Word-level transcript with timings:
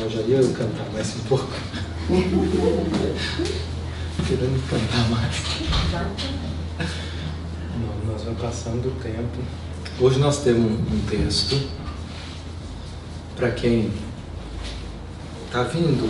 Eu 0.00 0.08
já 0.08 0.20
ia 0.20 0.40
cantar 0.52 0.88
mais 0.92 1.16
um 1.16 1.20
pouco. 1.28 1.48
Querendo 4.28 4.70
cantar 4.70 5.10
mais. 5.10 5.42
Não, 7.80 8.12
nós 8.12 8.22
vamos 8.22 8.40
passando 8.40 8.86
o 8.86 8.92
tempo. 9.02 9.38
Hoje 9.98 10.20
nós 10.20 10.38
temos 10.44 10.70
um 10.70 11.00
texto 11.10 11.60
para 13.34 13.50
quem 13.50 13.90
está 15.46 15.64
vindo. 15.64 16.08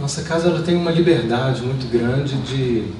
Nossa 0.00 0.22
casa 0.22 0.48
ela 0.48 0.62
tem 0.62 0.74
uma 0.74 0.90
liberdade 0.90 1.60
muito 1.60 1.86
grande 1.90 2.34
de 2.38 2.90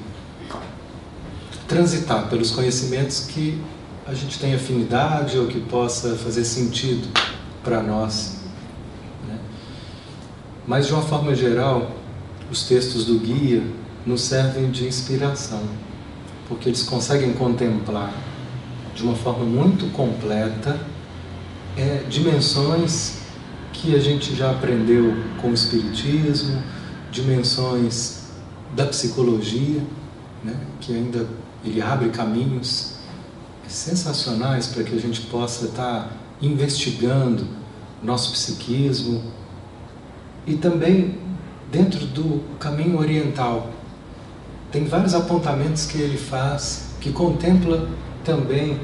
transitar 1.67 2.29
pelos 2.29 2.51
conhecimentos 2.51 3.25
que 3.25 3.59
a 4.05 4.13
gente 4.13 4.37
tem 4.37 4.53
afinidade 4.53 5.39
ou 5.39 5.47
que 5.47 5.59
possa 5.59 6.15
fazer 6.15 6.45
sentido 6.45 7.07
para 7.63 7.81
nós. 7.81 8.36
Mas, 10.67 10.87
de 10.87 10.93
uma 10.93 11.01
forma 11.01 11.33
geral, 11.33 11.91
os 12.51 12.67
textos 12.67 13.05
do 13.05 13.17
guia 13.19 13.63
nos 14.05 14.21
servem 14.21 14.69
de 14.69 14.85
inspiração, 14.85 15.61
porque 16.49 16.67
eles 16.67 16.83
conseguem 16.83 17.31
contemplar 17.33 18.13
de 18.93 19.03
uma 19.03 19.15
forma 19.15 19.45
muito 19.45 19.89
completa 19.93 20.77
é, 21.77 22.03
dimensões 22.09 23.19
que 23.71 23.95
a 23.95 23.99
gente 23.99 24.35
já 24.35 24.51
aprendeu 24.51 25.13
com 25.41 25.51
o 25.51 25.53
Espiritismo, 25.53 26.61
dimensões 27.11 28.23
da 28.75 28.85
psicologia, 28.87 29.81
né, 30.43 30.55
que 30.81 30.93
ainda 30.93 31.27
ele 31.63 31.81
abre 31.81 32.09
caminhos 32.09 32.95
sensacionais 33.67 34.67
para 34.67 34.83
que 34.83 34.95
a 34.95 34.99
gente 34.99 35.21
possa 35.21 35.65
estar 35.65 36.11
investigando 36.41 37.45
nosso 38.03 38.31
psiquismo 38.31 39.23
e 40.47 40.55
também 40.55 41.15
dentro 41.71 42.05
do 42.07 42.41
caminho 42.57 42.97
oriental. 42.97 43.69
Tem 44.71 44.85
vários 44.85 45.13
apontamentos 45.13 45.85
que 45.85 45.97
ele 45.97 46.17
faz 46.17 46.87
que 47.01 47.11
contempla 47.11 47.87
também 48.23 48.79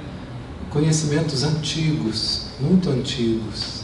conhecimentos 0.70 1.44
antigos, 1.44 2.48
muito 2.60 2.90
antigos. 2.90 3.84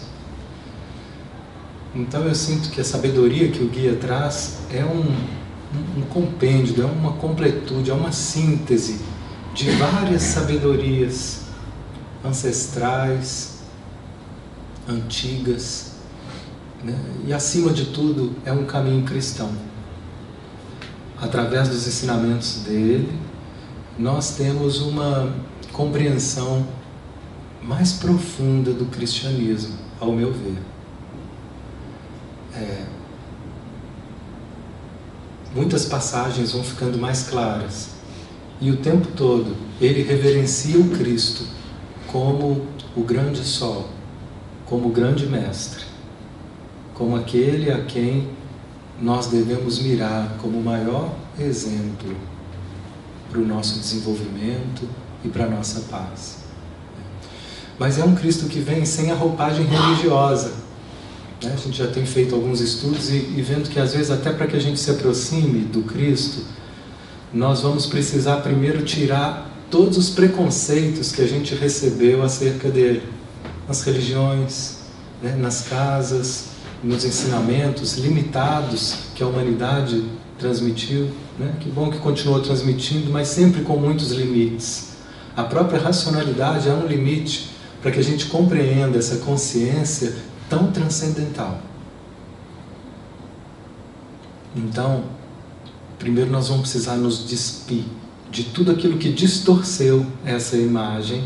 Então 1.96 2.24
eu 2.24 2.36
sinto 2.36 2.70
que 2.70 2.82
a 2.82 2.84
sabedoria 2.84 3.50
que 3.50 3.64
o 3.64 3.68
guia 3.68 3.96
traz 3.96 4.60
é 4.72 4.84
um, 4.86 6.00
um, 6.00 6.02
compêndio, 6.10 6.84
é 6.84 6.86
uma 6.86 7.14
completude, 7.14 7.90
é 7.90 7.94
uma 7.94 8.12
síntese 8.12 9.02
de 9.54 9.72
várias 9.72 10.22
sabedorias 10.22 11.42
ancestrais, 12.24 13.60
antigas, 14.88 15.96
né? 16.84 16.98
e 17.26 17.34
acima 17.34 17.72
de 17.72 17.86
tudo 17.88 18.36
é 18.46 18.52
um 18.52 18.66
caminho 18.66 19.06
cristão. 19.06 19.52
Através 21.22 21.68
dos 21.68 21.86
ensinamentos 21.86 22.62
dele, 22.64 23.12
nós 23.98 24.36
temos 24.36 24.82
uma 24.82 25.34
compreensão 25.74 26.66
mais 27.62 27.94
profunda 27.94 28.72
do 28.72 28.86
cristianismo, 28.86 29.76
ao 30.00 30.12
meu 30.14 30.32
ver. 30.32 30.58
É, 32.56 32.86
muitas 35.54 35.86
passagens 35.86 36.54
vão 36.54 36.64
ficando 36.64 36.98
mais 36.98 37.24
claras 37.24 37.90
e 38.62 38.72
o 38.72 38.78
tempo 38.78 39.08
todo 39.16 39.56
ele 39.80 40.02
reverencia 40.04 40.80
o 40.80 40.90
Cristo 40.90 41.46
como 42.08 42.66
o 42.96 43.04
grande 43.04 43.44
sol, 43.44 43.90
como 44.66 44.88
o 44.88 44.92
grande 44.92 45.26
mestre, 45.28 45.84
como 47.00 47.16
aquele 47.16 47.72
a 47.72 47.82
quem 47.86 48.28
nós 49.02 49.28
devemos 49.28 49.80
mirar 49.80 50.36
como 50.42 50.60
o 50.60 50.64
maior 50.64 51.16
exemplo 51.40 52.14
para 53.32 53.40
o 53.40 53.48
nosso 53.48 53.80
desenvolvimento 53.80 54.86
e 55.24 55.30
para 55.30 55.46
a 55.46 55.50
nossa 55.50 55.80
paz. 55.90 56.40
Mas 57.80 57.98
é 57.98 58.04
um 58.04 58.14
Cristo 58.14 58.48
que 58.48 58.60
vem 58.60 58.84
sem 58.84 59.12
a 59.12 59.16
roupagem 59.16 59.66
religiosa. 59.66 60.52
Né? 61.42 61.54
A 61.54 61.56
gente 61.56 61.78
já 61.78 61.88
tem 61.88 62.06
feito 62.06 62.36
alguns 62.36 62.60
estudos 62.60 63.10
e, 63.10 63.20
vendo 63.42 63.70
que 63.70 63.80
às 63.80 63.94
vezes 63.94 64.12
até 64.12 64.34
para 64.34 64.46
que 64.46 64.58
a 64.58 64.60
gente 64.60 64.78
se 64.78 64.92
aproxime 64.92 65.62
do 65.62 65.84
Cristo, 65.84 66.44
nós 67.34 67.62
vamos 67.62 67.86
precisar 67.86 68.42
primeiro 68.42 68.84
tirar 68.84 69.50
todos 69.72 69.98
os 69.98 70.10
preconceitos 70.10 71.14
que 71.14 71.22
a 71.22 71.28
gente 71.28 71.56
recebeu 71.56 72.22
acerca 72.24 72.70
dele, 72.70 73.04
nas 73.66 73.84
religiões, 73.84 74.80
né, 75.22 75.34
nas 75.38 75.62
casas, 75.62 76.59
nos 76.84 77.04
ensinamentos 77.04 77.98
limitados 77.98 78.96
que 79.16 79.24
a 79.24 79.28
humanidade 79.28 80.04
transmitiu. 80.38 81.10
Né? 81.38 81.54
Que 81.60 81.70
bom 81.70 81.90
que 81.90 82.00
continuou 82.00 82.42
transmitindo, 82.42 83.12
mas 83.12 83.28
sempre 83.28 83.62
com 83.62 83.78
muitos 83.78 84.12
limites. 84.12 84.90
A 85.36 85.44
própria 85.44 85.80
racionalidade 85.80 86.68
é 86.68 86.74
um 86.74 86.86
limite 86.86 87.52
para 87.82 87.92
que 87.92 88.00
a 88.00 88.04
gente 88.04 88.26
compreenda 88.26 88.98
essa 88.98 89.18
consciência 89.18 90.16
tão 90.50 90.72
transcendental. 90.72 91.62
Então, 94.56 95.04
primeiro 95.98 96.32
nós 96.32 96.48
vamos 96.48 96.64
precisar 96.64 96.96
nos 96.96 97.26
despir 97.28 97.84
de 98.32 98.44
tudo 98.44 98.72
aquilo 98.72 98.98
que 98.98 99.12
distorceu 99.12 100.06
essa 100.26 100.58
imagem 100.58 101.24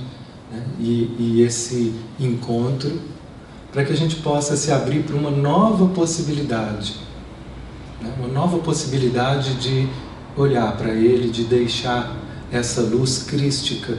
né, 0.51 0.63
e, 0.79 1.15
e 1.17 1.41
esse 1.41 1.93
encontro, 2.19 2.99
para 3.73 3.83
que 3.83 3.91
a 3.91 3.95
gente 3.97 4.17
possa 4.17 4.55
se 4.55 4.71
abrir 4.71 5.01
para 5.01 5.15
uma 5.15 5.31
nova 5.31 5.87
possibilidade, 5.87 6.95
né, 7.99 8.13
uma 8.19 8.27
nova 8.27 8.59
possibilidade 8.59 9.55
de 9.55 9.89
olhar 10.37 10.77
para 10.77 10.93
Ele, 10.93 11.27
de 11.29 11.43
deixar 11.45 12.15
essa 12.51 12.81
luz 12.81 13.23
crística 13.23 13.97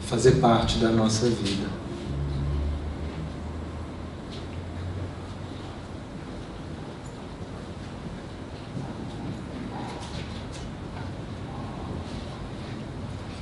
fazer 0.00 0.36
parte 0.36 0.78
da 0.78 0.90
nossa 0.90 1.26
vida. 1.28 1.68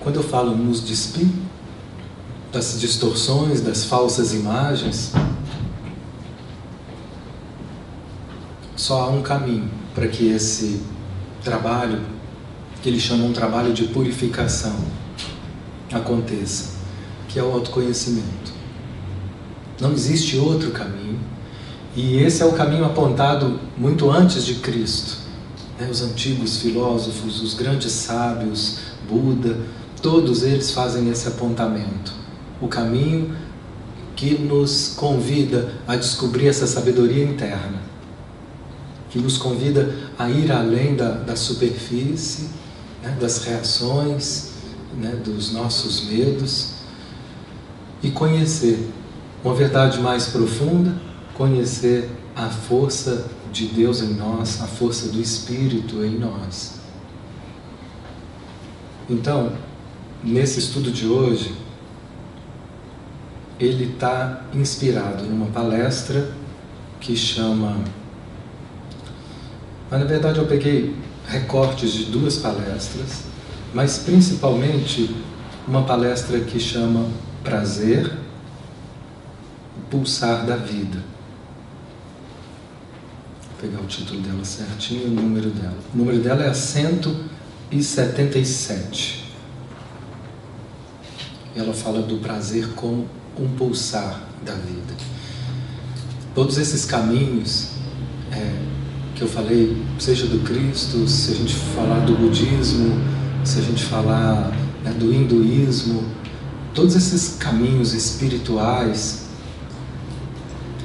Quando 0.01 0.17
eu 0.17 0.23
falo 0.23 0.57
nos 0.57 0.83
despir 0.83 1.29
das 2.51 2.81
distorções, 2.81 3.61
das 3.61 3.85
falsas 3.85 4.33
imagens, 4.33 5.13
só 8.89 9.03
há 9.03 9.11
um 9.11 9.21
caminho 9.21 9.71
para 9.95 10.09
que 10.09 10.31
esse 10.31 10.81
trabalho, 11.45 12.01
que 12.83 12.89
ele 12.89 12.99
chama 12.99 13.25
um 13.25 13.35
trabalho 13.35 13.75
de 13.75 13.85
purificação, 13.85 14.75
aconteça, 15.93 16.71
que 17.29 17.39
é 17.39 17.43
o 17.43 17.53
autoconhecimento. 17.53 18.51
Não 19.79 19.93
existe 19.93 20.39
outro 20.39 20.71
caminho, 20.71 21.21
e 21.95 22.17
esse 22.17 22.43
é 22.43 22.47
o 22.47 22.53
caminho 22.53 22.87
apontado 22.87 23.61
muito 23.77 24.11
antes 24.11 24.43
de 24.47 24.55
Cristo. 24.55 25.19
Né? 25.79 25.87
Os 25.91 26.01
antigos 26.01 26.57
filósofos, 26.57 27.43
os 27.43 27.53
grandes 27.53 27.93
sábios, 27.93 28.79
Buda, 29.07 29.55
Todos 30.01 30.45
eles 30.45 30.71
fazem 30.71 31.11
esse 31.11 31.27
apontamento. 31.27 32.13
O 32.61 32.69
caminho 32.69 33.37
que 34.15 34.39
nos 34.39 34.95
convida 34.97 35.73
a 35.89 35.97
descobrir 35.97 36.47
essa 36.47 36.69
sabedoria 36.69 37.25
interna, 37.25 37.88
que 39.11 39.19
nos 39.19 39.39
convida 39.39 39.95
a 40.19 40.29
ir 40.29 40.51
além 40.53 40.97
da, 40.97 41.11
da 41.13 41.37
superfície, 41.37 42.49
né, 43.03 43.17
das 43.21 43.45
reações, 43.45 44.51
né, 44.97 45.21
dos 45.25 45.53
nossos 45.53 46.07
medos 46.09 46.79
e 48.03 48.11
conhecer 48.11 48.89
uma 49.45 49.55
verdade 49.55 50.01
mais 50.01 50.27
profunda, 50.27 50.95
conhecer 51.35 52.11
a 52.35 52.49
força 52.49 53.31
de 53.53 53.67
Deus 53.67 54.03
em 54.03 54.15
nós, 54.15 54.61
a 54.61 54.67
força 54.67 55.09
do 55.09 55.21
Espírito 55.21 56.05
em 56.05 56.19
nós. 56.19 56.79
Então, 59.09 59.53
nesse 60.23 60.59
estudo 60.59 60.91
de 60.91 61.07
hoje, 61.07 61.55
ele 63.59 63.93
está 63.93 64.45
inspirado 64.55 65.25
numa 65.25 65.47
palestra 65.47 66.33
que 67.01 67.17
chama. 67.17 67.77
Mas 69.91 70.01
na 70.01 70.07
verdade 70.07 70.39
eu 70.39 70.47
peguei 70.47 70.95
recortes 71.27 71.93
de 71.93 72.05
duas 72.07 72.37
palestras, 72.37 73.25
mas 73.75 73.99
principalmente 73.99 75.15
uma 75.67 75.83
palestra 75.83 76.39
que 76.41 76.61
chama 76.61 77.07
Prazer, 77.43 78.13
o 79.77 79.81
Pulsar 79.91 80.47
da 80.47 80.55
Vida. 80.57 81.03
Vou 83.49 83.59
pegar 83.61 83.81
o 83.81 83.87
título 83.87 84.21
dela 84.21 84.45
certinho 84.45 85.03
e 85.03 85.07
o 85.07 85.11
número 85.11 85.51
dela. 85.51 85.79
O 85.95 85.99
número 85.99 86.21
dela 86.21 86.45
é 86.45 86.49
a 86.49 86.55
177 86.55 89.29
ela 91.61 91.75
fala 91.75 92.03
do 92.03 92.19
prazer 92.19 92.69
como 92.75 93.07
um 93.39 93.49
pulsar 93.49 94.23
da 94.45 94.55
vida. 94.55 94.95
todos 96.35 96.57
esses 96.57 96.85
caminhos 96.85 97.71
é, 98.31 98.78
que 99.19 99.25
eu 99.25 99.29
falei, 99.29 99.77
seja 99.99 100.29
do 100.29 100.45
Cristo, 100.45 101.09
se 101.09 101.33
a 101.33 101.35
gente 101.35 101.53
falar 101.53 101.99
do 102.07 102.15
budismo, 102.15 102.97
se 103.45 103.59
a 103.59 103.63
gente 103.63 103.85
falar 103.85 104.53
né, 104.85 104.93
do 104.93 105.13
hinduísmo, 105.13 106.05
todos 106.73 106.95
esses 106.95 107.37
caminhos 107.37 107.95
espirituais, 107.95 109.27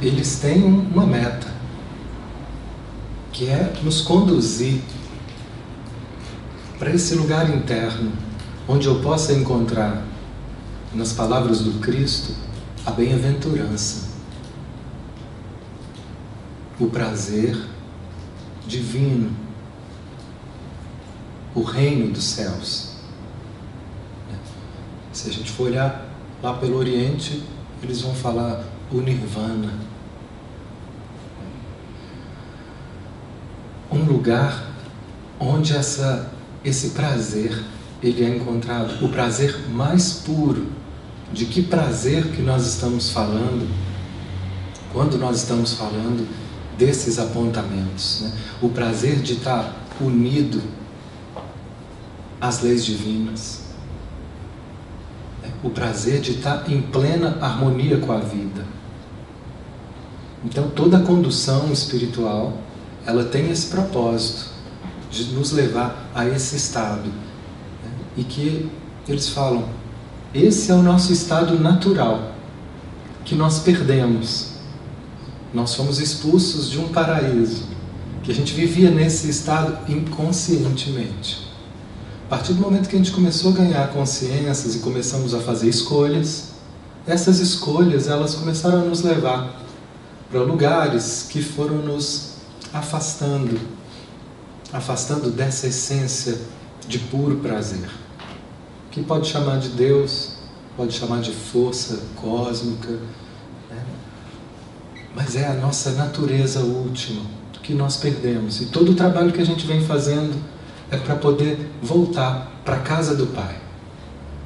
eles 0.01 0.39
têm 0.39 0.63
uma 0.63 1.05
meta, 1.05 1.45
que 3.31 3.47
é 3.49 3.71
nos 3.83 4.01
conduzir 4.01 4.81
para 6.79 6.91
esse 6.91 7.13
lugar 7.13 7.55
interno, 7.55 8.11
onde 8.67 8.87
eu 8.87 8.99
possa 8.99 9.31
encontrar, 9.31 10.03
nas 10.91 11.13
palavras 11.13 11.59
do 11.59 11.79
Cristo, 11.79 12.33
a 12.83 12.89
bem-aventurança, 12.89 14.07
o 16.79 16.87
prazer 16.87 17.72
divino, 18.67 19.31
o 21.53 21.61
reino 21.61 22.11
dos 22.11 22.23
céus. 22.23 22.93
Se 25.11 25.29
a 25.29 25.33
gente 25.33 25.51
for 25.51 25.67
olhar 25.67 26.09
lá 26.41 26.53
pelo 26.55 26.77
Oriente, 26.77 27.43
eles 27.81 28.01
vão 28.01 28.13
falar 28.15 28.65
o 28.91 28.97
Nirvana. 28.97 29.73
Um 33.91 34.03
lugar 34.05 34.71
onde 35.39 35.75
essa, 35.75 36.31
esse 36.65 36.91
prazer 36.91 37.63
ele 38.01 38.25
é 38.25 38.35
encontrado, 38.35 39.05
o 39.05 39.09
prazer 39.09 39.69
mais 39.69 40.13
puro. 40.13 40.67
De 41.31 41.45
que 41.45 41.63
prazer 41.63 42.27
que 42.31 42.41
nós 42.41 42.65
estamos 42.67 43.09
falando 43.09 43.67
quando 44.91 45.17
nós 45.17 45.37
estamos 45.37 45.73
falando 45.73 46.27
desses 46.77 47.19
apontamentos? 47.19 48.21
Né? 48.21 48.31
O 48.61 48.69
prazer 48.69 49.21
de 49.21 49.33
estar 49.33 49.73
unido 50.01 50.61
às 52.39 52.61
leis 52.61 52.83
divinas 52.83 53.63
o 55.63 55.69
prazer 55.69 56.19
de 56.19 56.31
estar 56.31 56.69
em 56.69 56.81
plena 56.81 57.37
harmonia 57.39 57.97
com 57.97 58.11
a 58.11 58.19
vida. 58.19 58.65
Então 60.43 60.69
toda 60.69 60.97
a 60.97 61.01
condução 61.01 61.71
espiritual, 61.71 62.57
ela 63.05 63.23
tem 63.23 63.49
esse 63.49 63.67
propósito 63.67 64.51
de 65.09 65.23
nos 65.33 65.53
levar 65.53 66.09
a 66.13 66.27
esse 66.27 66.57
estado. 66.57 67.07
Né? 67.07 67.91
E 68.17 68.23
que 68.25 68.69
eles 69.07 69.29
falam, 69.29 69.63
esse 70.33 70.69
é 70.69 70.73
o 70.73 70.83
nosso 70.83 71.13
estado 71.13 71.57
natural, 71.57 72.33
que 73.23 73.33
nós 73.33 73.59
perdemos. 73.59 74.52
Nós 75.53 75.75
fomos 75.75 75.99
expulsos 75.99 76.69
de 76.69 76.79
um 76.79 76.87
paraíso, 76.87 77.65
que 78.23 78.31
a 78.31 78.33
gente 78.33 78.53
vivia 78.53 78.89
nesse 78.89 79.29
estado 79.29 79.91
inconscientemente. 79.91 81.47
A 82.25 82.29
partir 82.29 82.53
do 82.53 82.61
momento 82.61 82.89
que 82.89 82.95
a 82.95 82.97
gente 82.97 83.11
começou 83.11 83.51
a 83.51 83.55
ganhar 83.55 83.89
consciências 83.89 84.75
e 84.75 84.79
começamos 84.79 85.35
a 85.35 85.39
fazer 85.39 85.69
escolhas, 85.69 86.53
essas 87.05 87.39
escolhas 87.39 88.07
elas 88.07 88.33
começaram 88.33 88.81
a 88.81 88.85
nos 88.85 89.01
levar 89.01 89.61
para 90.31 90.41
lugares 90.41 91.27
que 91.29 91.43
foram 91.43 91.75
nos 91.75 92.37
afastando, 92.73 93.59
afastando 94.71 95.29
dessa 95.29 95.67
essência 95.67 96.39
de 96.87 96.97
puro 96.97 97.35
prazer, 97.35 97.87
que 98.89 99.03
pode 99.03 99.27
chamar 99.27 99.59
de 99.59 99.69
Deus, 99.69 100.37
pode 100.75 100.93
chamar 100.93 101.21
de 101.21 101.31
força 101.31 101.99
cósmica? 102.15 102.97
Mas 105.15 105.35
é 105.35 105.47
a 105.47 105.53
nossa 105.53 105.91
natureza 105.91 106.59
última 106.61 107.21
que 107.63 107.73
nós 107.73 107.95
perdemos. 107.97 108.61
E 108.61 108.65
todo 108.65 108.91
o 108.91 108.95
trabalho 108.95 109.31
que 109.31 109.41
a 109.41 109.45
gente 109.45 109.65
vem 109.65 109.81
fazendo 109.81 110.35
é 110.91 110.97
para 110.97 111.15
poder 111.15 111.71
voltar 111.81 112.51
para 112.63 112.75
a 112.75 112.79
casa 112.79 113.15
do 113.15 113.27
Pai. 113.27 113.55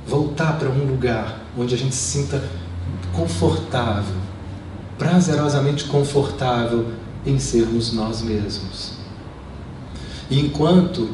Voltar 0.07 0.57
para 0.57 0.69
um 0.69 0.85
lugar 0.85 1.41
onde 1.57 1.73
a 1.73 1.77
gente 1.77 1.95
se 1.95 2.19
sinta 2.19 2.41
confortável, 3.11 4.15
prazerosamente 4.97 5.85
confortável 5.85 6.85
em 7.25 7.39
sermos 7.39 7.91
nós 7.91 8.21
mesmos. 8.21 8.93
E 10.29 10.39
enquanto 10.39 11.09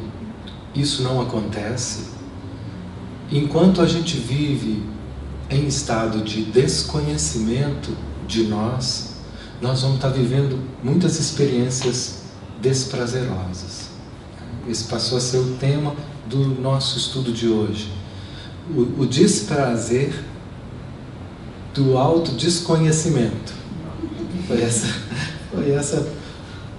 isso 0.76 1.02
não 1.02 1.22
acontece, 1.22 2.10
enquanto 3.32 3.82
a 3.82 3.88
gente 3.88 4.18
vive 4.18 4.84
em 5.50 5.66
estado 5.68 6.22
de 6.22 6.44
desconhecimento 6.44 7.96
de 8.28 8.44
nós, 8.44 9.13
nós 9.64 9.82
vamos 9.82 9.96
estar 9.96 10.10
vivendo 10.10 10.60
muitas 10.84 11.18
experiências 11.18 12.24
desprazerosas. 12.62 13.92
Esse 14.68 14.84
passou 14.84 15.18
a 15.18 15.22
ser 15.22 15.38
o 15.38 15.56
tema 15.56 15.96
do 16.28 16.62
nosso 16.62 16.98
estudo 16.98 17.32
de 17.32 17.48
hoje. 17.48 17.90
O, 18.76 19.04
o 19.04 19.06
desprazer 19.06 20.14
do 21.74 21.98
autodesconhecimento. 21.98 23.54
Foi 24.48 24.62
essa, 24.62 24.88
foi 25.50 25.72
essa 25.72 26.10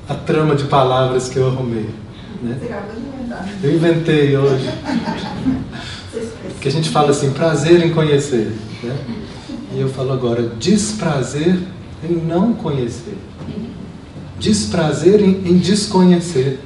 a 0.06 0.14
trama 0.14 0.54
de 0.54 0.64
palavras 0.64 1.30
que 1.30 1.38
eu 1.38 1.48
arrumei. 1.48 1.88
Né? 2.42 2.58
Eu 3.62 3.74
inventei 3.74 4.36
hoje. 4.36 4.68
Que 6.60 6.68
a 6.68 6.70
gente 6.70 6.90
fala 6.90 7.12
assim, 7.12 7.32
prazer 7.32 7.82
em 7.82 7.94
conhecer. 7.94 8.52
Né? 8.82 8.96
E 9.72 9.80
eu 9.80 9.88
falo 9.88 10.12
agora, 10.12 10.42
desprazer 10.58 11.58
em 12.10 12.16
não 12.16 12.52
conhecer. 12.54 13.16
Desprazer 14.38 15.20
em, 15.20 15.48
em 15.48 15.58
desconhecer 15.58 16.60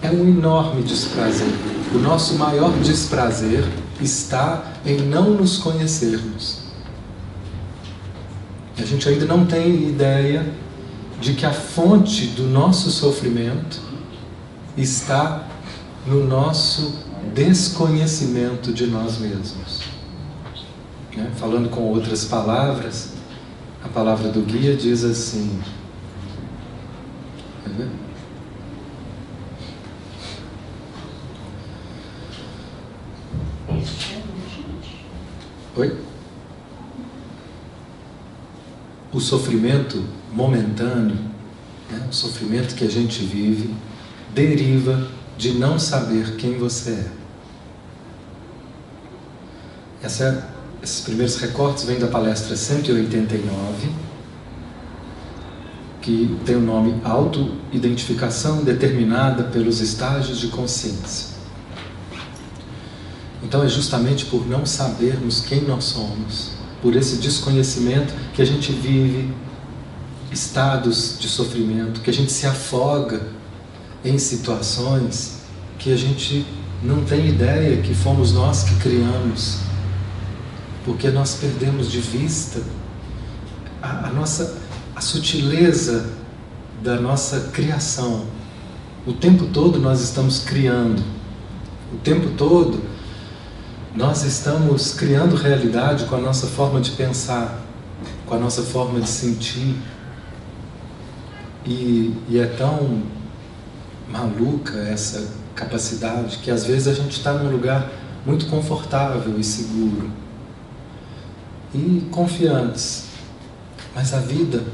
é 0.00 0.10
um 0.10 0.28
enorme 0.28 0.82
desprazer. 0.82 1.52
O 1.94 1.98
nosso 1.98 2.34
maior 2.34 2.72
desprazer 2.78 3.64
está 4.00 4.72
em 4.84 4.98
não 4.98 5.30
nos 5.30 5.58
conhecermos. 5.58 6.62
A 8.78 8.82
gente 8.84 9.08
ainda 9.08 9.24
não 9.26 9.46
tem 9.46 9.88
ideia 9.88 10.52
de 11.20 11.34
que 11.34 11.46
a 11.46 11.52
fonte 11.52 12.26
do 12.26 12.44
nosso 12.44 12.90
sofrimento 12.90 13.80
está 14.76 15.46
no 16.06 16.26
nosso 16.26 16.94
desconhecimento 17.32 18.72
de 18.72 18.86
nós 18.86 19.18
mesmos. 19.18 19.82
Né? 21.16 21.30
Falando 21.36 21.68
com 21.68 21.82
outras 21.82 22.24
palavras, 22.24 23.10
a 23.84 23.88
palavra 23.88 24.28
do 24.28 24.42
guia 24.42 24.76
diz 24.76 25.04
assim: 25.04 25.60
Oi? 35.76 35.98
O 39.12 39.20
sofrimento 39.20 40.04
momentâneo, 40.32 41.18
né, 41.90 42.06
o 42.10 42.14
sofrimento 42.14 42.74
que 42.74 42.84
a 42.84 42.90
gente 42.90 43.24
vive, 43.24 43.74
deriva 44.34 45.08
de 45.36 45.52
não 45.52 45.78
saber 45.78 46.36
quem 46.36 46.56
você 46.58 46.90
é. 46.90 47.10
Essa, 50.02 50.51
esses 50.82 51.00
primeiros 51.00 51.36
recortes 51.36 51.84
vêm 51.84 51.98
da 51.98 52.08
palestra 52.08 52.56
189, 52.56 53.88
que 56.00 56.36
tem 56.44 56.56
o 56.56 56.60
nome 56.60 57.00
Auto-Identificação 57.04 58.64
Determinada 58.64 59.44
pelos 59.44 59.80
Estágios 59.80 60.40
de 60.40 60.48
Consciência. 60.48 61.36
Então 63.44 63.62
é 63.62 63.68
justamente 63.68 64.24
por 64.26 64.46
não 64.48 64.66
sabermos 64.66 65.40
quem 65.40 65.62
nós 65.62 65.84
somos, 65.84 66.52
por 66.80 66.96
esse 66.96 67.16
desconhecimento 67.16 68.12
que 68.34 68.42
a 68.42 68.44
gente 68.44 68.72
vive 68.72 69.32
estados 70.32 71.16
de 71.20 71.28
sofrimento, 71.28 72.00
que 72.00 72.10
a 72.10 72.12
gente 72.12 72.32
se 72.32 72.46
afoga 72.46 73.22
em 74.04 74.18
situações 74.18 75.42
que 75.78 75.92
a 75.92 75.96
gente 75.96 76.44
não 76.82 77.04
tem 77.04 77.28
ideia 77.28 77.80
que 77.82 77.94
fomos 77.94 78.32
nós 78.32 78.64
que 78.64 78.74
criamos, 78.76 79.58
porque 80.84 81.10
nós 81.10 81.34
perdemos 81.34 81.90
de 81.90 82.00
vista 82.00 82.60
a, 83.80 84.08
a 84.08 84.10
nossa 84.10 84.60
a 84.94 85.00
sutileza 85.00 86.10
da 86.82 86.96
nossa 87.00 87.50
criação. 87.52 88.26
O 89.06 89.12
tempo 89.12 89.46
todo 89.46 89.78
nós 89.78 90.00
estamos 90.00 90.40
criando. 90.40 91.02
O 91.92 91.96
tempo 91.98 92.30
todo 92.36 92.80
nós 93.94 94.22
estamos 94.22 94.94
criando 94.94 95.36
realidade 95.36 96.04
com 96.06 96.16
a 96.16 96.20
nossa 96.20 96.46
forma 96.46 96.80
de 96.80 96.92
pensar, 96.92 97.60
com 98.26 98.34
a 98.34 98.38
nossa 98.38 98.62
forma 98.62 99.00
de 99.00 99.08
sentir. 99.08 99.76
E, 101.64 102.14
e 102.28 102.38
é 102.38 102.46
tão 102.46 103.02
maluca 104.10 104.78
essa 104.78 105.32
capacidade 105.54 106.38
que 106.38 106.50
às 106.50 106.66
vezes 106.66 106.88
a 106.88 106.94
gente 106.94 107.12
está 107.12 107.32
num 107.32 107.50
lugar 107.50 107.90
muito 108.26 108.46
confortável 108.46 109.38
e 109.38 109.44
seguro 109.44 110.21
e 111.74 112.06
confiantes. 112.10 113.04
Mas 113.94 114.12
a 114.14 114.18
vida, 114.18 114.64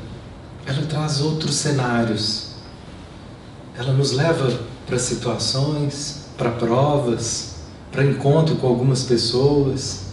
ela 0.66 0.82
traz 0.86 1.20
outros 1.20 1.54
cenários. 1.54 2.52
Ela 3.76 3.92
nos 3.92 4.12
leva 4.12 4.60
para 4.86 4.98
situações, 4.98 6.26
para 6.36 6.50
provas, 6.50 7.56
para 7.90 8.04
encontro 8.04 8.56
com 8.56 8.66
algumas 8.66 9.04
pessoas 9.04 10.06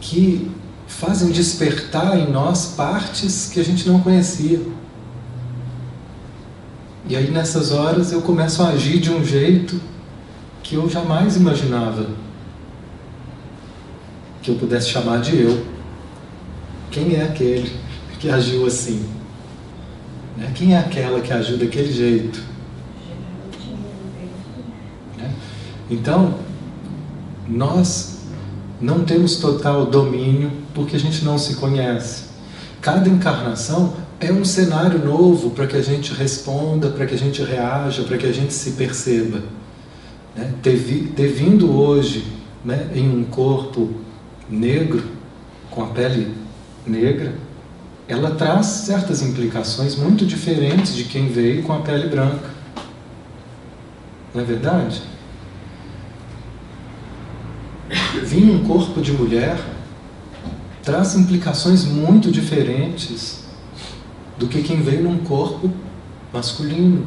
que 0.00 0.50
fazem 0.86 1.30
despertar 1.30 2.18
em 2.18 2.30
nós 2.30 2.74
partes 2.76 3.50
que 3.52 3.60
a 3.60 3.64
gente 3.64 3.88
não 3.88 4.00
conhecia. 4.00 4.60
E 7.08 7.16
aí 7.16 7.30
nessas 7.30 7.72
horas 7.72 8.12
eu 8.12 8.22
começo 8.22 8.62
a 8.62 8.68
agir 8.68 9.00
de 9.00 9.10
um 9.10 9.24
jeito 9.24 9.80
que 10.62 10.76
eu 10.76 10.88
jamais 10.88 11.36
imaginava 11.36 12.10
que 14.42 14.50
eu 14.50 14.56
pudesse 14.56 14.88
chamar 14.88 15.20
de 15.20 15.40
eu. 15.40 15.64
Quem 16.92 17.16
é 17.16 17.22
aquele 17.22 17.72
que 18.20 18.28
agiu 18.28 18.66
assim? 18.66 19.02
Né? 20.36 20.52
Quem 20.54 20.74
é 20.74 20.78
aquela 20.78 21.22
que 21.22 21.32
agiu 21.32 21.56
daquele 21.56 21.90
jeito? 21.90 22.42
Né? 25.16 25.32
Então, 25.90 26.34
nós 27.48 28.20
não 28.78 29.04
temos 29.04 29.36
total 29.36 29.86
domínio 29.86 30.52
porque 30.74 30.94
a 30.94 30.98
gente 30.98 31.24
não 31.24 31.38
se 31.38 31.54
conhece. 31.54 32.24
Cada 32.82 33.08
encarnação 33.08 33.94
é 34.20 34.30
um 34.30 34.44
cenário 34.44 35.02
novo 35.02 35.50
para 35.50 35.66
que 35.66 35.76
a 35.76 35.82
gente 35.82 36.12
responda, 36.12 36.90
para 36.90 37.06
que 37.06 37.14
a 37.14 37.18
gente 37.18 37.42
reaja, 37.42 38.02
para 38.02 38.18
que 38.18 38.26
a 38.26 38.32
gente 38.32 38.52
se 38.52 38.72
perceba. 38.72 39.40
Né? 40.36 40.52
Ter, 40.62 40.76
vi, 40.76 41.04
ter 41.08 41.28
vindo 41.28 41.74
hoje 41.74 42.26
né, 42.62 42.90
em 42.94 43.08
um 43.08 43.24
corpo 43.24 43.90
negro, 44.50 45.02
com 45.70 45.84
a 45.84 45.86
pele 45.86 46.41
negra, 46.86 47.34
ela 48.08 48.32
traz 48.32 48.66
certas 48.66 49.22
implicações 49.22 49.96
muito 49.96 50.26
diferentes 50.26 50.94
de 50.94 51.04
quem 51.04 51.28
veio 51.28 51.62
com 51.62 51.72
a 51.72 51.80
pele 51.80 52.08
branca. 52.08 52.50
Não 54.34 54.42
é 54.42 54.44
verdade? 54.44 55.02
Vir 58.24 58.50
um 58.50 58.64
corpo 58.64 59.00
de 59.00 59.12
mulher 59.12 59.58
traz 60.82 61.14
implicações 61.14 61.84
muito 61.84 62.30
diferentes 62.30 63.44
do 64.38 64.48
que 64.48 64.62
quem 64.62 64.82
veio 64.82 65.04
num 65.04 65.18
corpo 65.18 65.70
masculino. 66.32 67.06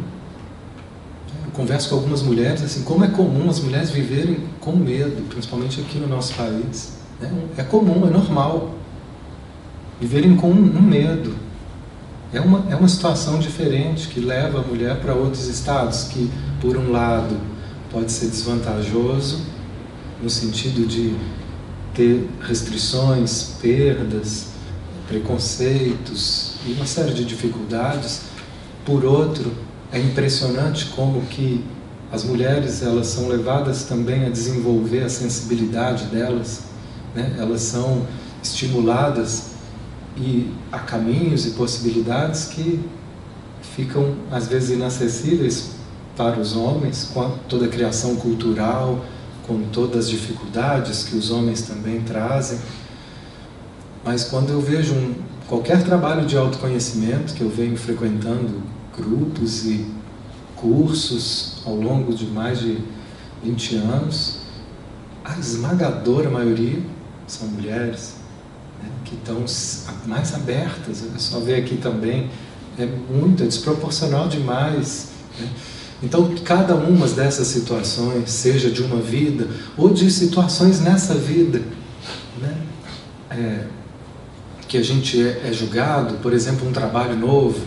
Eu 1.46 1.52
converso 1.52 1.90
com 1.90 1.96
algumas 1.96 2.22
mulheres 2.22 2.64
assim, 2.64 2.84
como 2.84 3.04
é 3.04 3.08
comum 3.08 3.50
as 3.50 3.60
mulheres 3.60 3.90
viverem 3.90 4.38
com 4.60 4.74
medo, 4.76 5.28
principalmente 5.30 5.82
aqui 5.82 5.98
no 5.98 6.08
nosso 6.08 6.34
país. 6.36 6.94
É, 7.22 7.62
é 7.62 7.64
comum, 7.64 8.08
é 8.08 8.10
normal. 8.10 8.76
Viverem 10.00 10.36
com 10.36 10.52
um 10.52 10.82
medo. 10.82 11.36
É 12.34 12.42
uma, 12.42 12.66
é 12.70 12.76
uma 12.76 12.88
situação 12.88 13.40
diferente 13.40 14.10
que 14.10 14.20
leva 14.20 14.60
a 14.60 14.62
mulher 14.62 15.00
para 15.00 15.14
outros 15.14 15.48
estados, 15.48 16.04
que, 16.06 16.30
por 16.60 16.76
um 16.76 16.92
lado, 16.92 17.38
pode 17.92 18.12
ser 18.12 18.28
desvantajoso, 18.28 19.42
no 20.22 20.30
sentido 20.30 20.86
de 20.86 21.16
ter 21.94 22.28
restrições, 22.42 23.56
perdas, 23.62 24.48
preconceitos 25.08 26.56
e 26.68 26.74
uma 26.74 26.86
série 26.86 27.14
de 27.14 27.24
dificuldades. 27.24 28.24
Por 28.84 29.06
outro, 29.06 29.54
é 29.92 30.00
impressionante 30.00 30.88
como 30.88 31.22
que 31.22 31.64
as 32.12 32.24
mulheres 32.24 32.84
elas 32.84 33.08
são 33.08 33.30
levadas 33.30 33.84
também 33.84 34.26
a 34.26 34.30
desenvolver 34.30 35.04
a 35.04 35.10
sensibilidade 35.10 36.06
delas, 36.06 36.64
né? 37.16 37.36
elas 37.38 37.62
são 37.62 38.06
estimuladas 38.44 39.55
e 40.18 40.52
a 40.72 40.80
caminhos 40.80 41.46
e 41.46 41.52
possibilidades 41.52 42.46
que 42.46 42.80
ficam 43.76 44.16
às 44.32 44.48
vezes 44.48 44.72
inacessíveis 44.72 45.72
para 46.16 46.40
os 46.40 46.56
homens 46.56 47.10
com 47.14 47.38
toda 47.50 47.66
a 47.66 47.68
criação 47.68 48.16
cultural, 48.16 49.04
com 49.46 49.64
todas 49.72 50.06
as 50.06 50.10
dificuldades 50.10 51.04
que 51.04 51.16
os 51.16 51.30
homens 51.30 51.64
também 51.64 52.02
trazem. 52.02 52.60
Mas 54.04 54.24
quando 54.24 54.52
eu 54.52 54.62
vejo 54.62 54.94
um, 54.94 55.16
qualquer 55.48 55.84
trabalho 55.84 56.26
de 56.26 56.38
autoconhecimento 56.38 57.34
que 57.34 57.42
eu 57.42 57.50
venho 57.50 57.76
frequentando 57.76 58.62
grupos 58.96 59.66
e 59.66 59.86
cursos 60.56 61.62
ao 61.66 61.76
longo 61.76 62.14
de 62.14 62.26
mais 62.26 62.60
de 62.60 62.78
20 63.44 63.76
anos, 63.76 64.40
a 65.24 65.38
esmagadora 65.38 66.30
maioria 66.30 66.82
são 67.28 67.48
mulheres 67.50 68.25
né, 68.82 68.90
que 69.04 69.16
estão 69.16 69.44
mais 70.06 70.34
abertas. 70.34 71.04
É 71.04 71.18
só 71.18 71.40
ver 71.40 71.56
aqui 71.56 71.78
também, 71.78 72.30
é 72.78 72.86
muito, 72.86 73.44
é 73.44 73.46
desproporcional 73.46 74.28
demais. 74.28 75.10
Né? 75.40 75.50
Então, 76.04 76.36
cada 76.44 76.76
uma 76.76 77.08
dessas 77.08 77.48
situações, 77.48 78.30
seja 78.30 78.70
de 78.70 78.84
uma 78.84 79.02
vida 79.02 79.48
ou 79.78 79.94
de 79.94 80.12
situações 80.12 80.82
nessa 80.82 81.16
vida, 81.16 81.62
né? 82.40 82.58
É, 83.32 83.64
que 84.68 84.78
a 84.78 84.84
gente 84.84 85.22
é, 85.22 85.48
é 85.48 85.54
julgado, 85.54 86.16
por 86.16 86.34
exemplo, 86.34 86.68
um 86.68 86.72
trabalho 86.72 87.16
novo, 87.16 87.60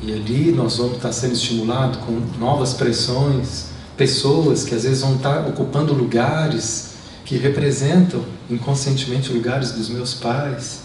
e 0.00 0.12
ali 0.12 0.52
nós 0.52 0.76
vamos 0.76 0.96
estar 0.96 1.12
sendo 1.12 1.32
estimulados 1.32 1.98
com 2.04 2.20
novas 2.38 2.74
pressões, 2.74 3.66
pessoas 3.96 4.64
que 4.64 4.74
às 4.74 4.84
vezes 4.84 5.00
vão 5.00 5.16
estar 5.16 5.46
ocupando 5.48 5.94
lugares 5.94 6.93
que 7.24 7.36
representam 7.36 8.24
inconscientemente 8.50 9.32
lugares 9.32 9.72
dos 9.72 9.88
meus 9.88 10.14
pais 10.14 10.82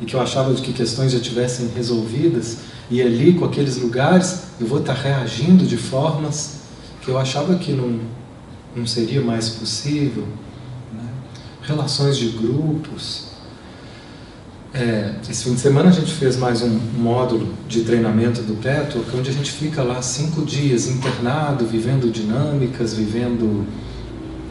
e 0.00 0.04
que 0.04 0.14
eu 0.14 0.20
achava 0.20 0.52
que 0.54 0.72
questões 0.72 1.12
já 1.12 1.20
tivessem 1.20 1.68
resolvidas 1.74 2.58
e 2.90 3.00
ali 3.00 3.34
com 3.34 3.44
aqueles 3.44 3.76
lugares 3.76 4.42
eu 4.60 4.66
vou 4.66 4.80
estar 4.80 4.94
reagindo 4.94 5.64
de 5.64 5.76
formas 5.76 6.60
que 7.00 7.10
eu 7.10 7.18
achava 7.18 7.56
que 7.56 7.72
não, 7.72 8.00
não 8.74 8.86
seria 8.86 9.20
mais 9.20 9.48
possível. 9.48 10.26
Né? 10.92 11.08
Relações 11.62 12.16
de 12.16 12.28
grupos, 12.30 13.26
é, 14.74 15.14
esse 15.30 15.44
fim 15.44 15.54
de 15.54 15.60
semana 15.60 15.88
a 15.88 15.92
gente 15.92 16.12
fez 16.12 16.36
mais 16.36 16.60
um 16.60 16.78
módulo 16.98 17.54
de 17.66 17.82
treinamento 17.82 18.42
do 18.42 18.54
Petwork, 18.56 19.16
onde 19.16 19.30
a 19.30 19.32
gente 19.32 19.50
fica 19.50 19.82
lá 19.82 20.02
cinco 20.02 20.44
dias 20.44 20.86
internado, 20.88 21.64
vivendo 21.64 22.10
dinâmicas, 22.10 22.92
vivendo 22.92 23.66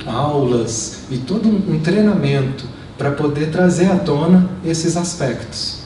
aulas 0.06 1.04
e 1.10 1.18
todo 1.18 1.48
um, 1.48 1.80
treinamento 1.80 2.66
para 2.98 3.12
poder 3.12 3.52
trazer 3.52 3.92
à 3.92 3.98
tona 3.98 4.50
esses 4.64 4.96
aspectos. 4.96 5.80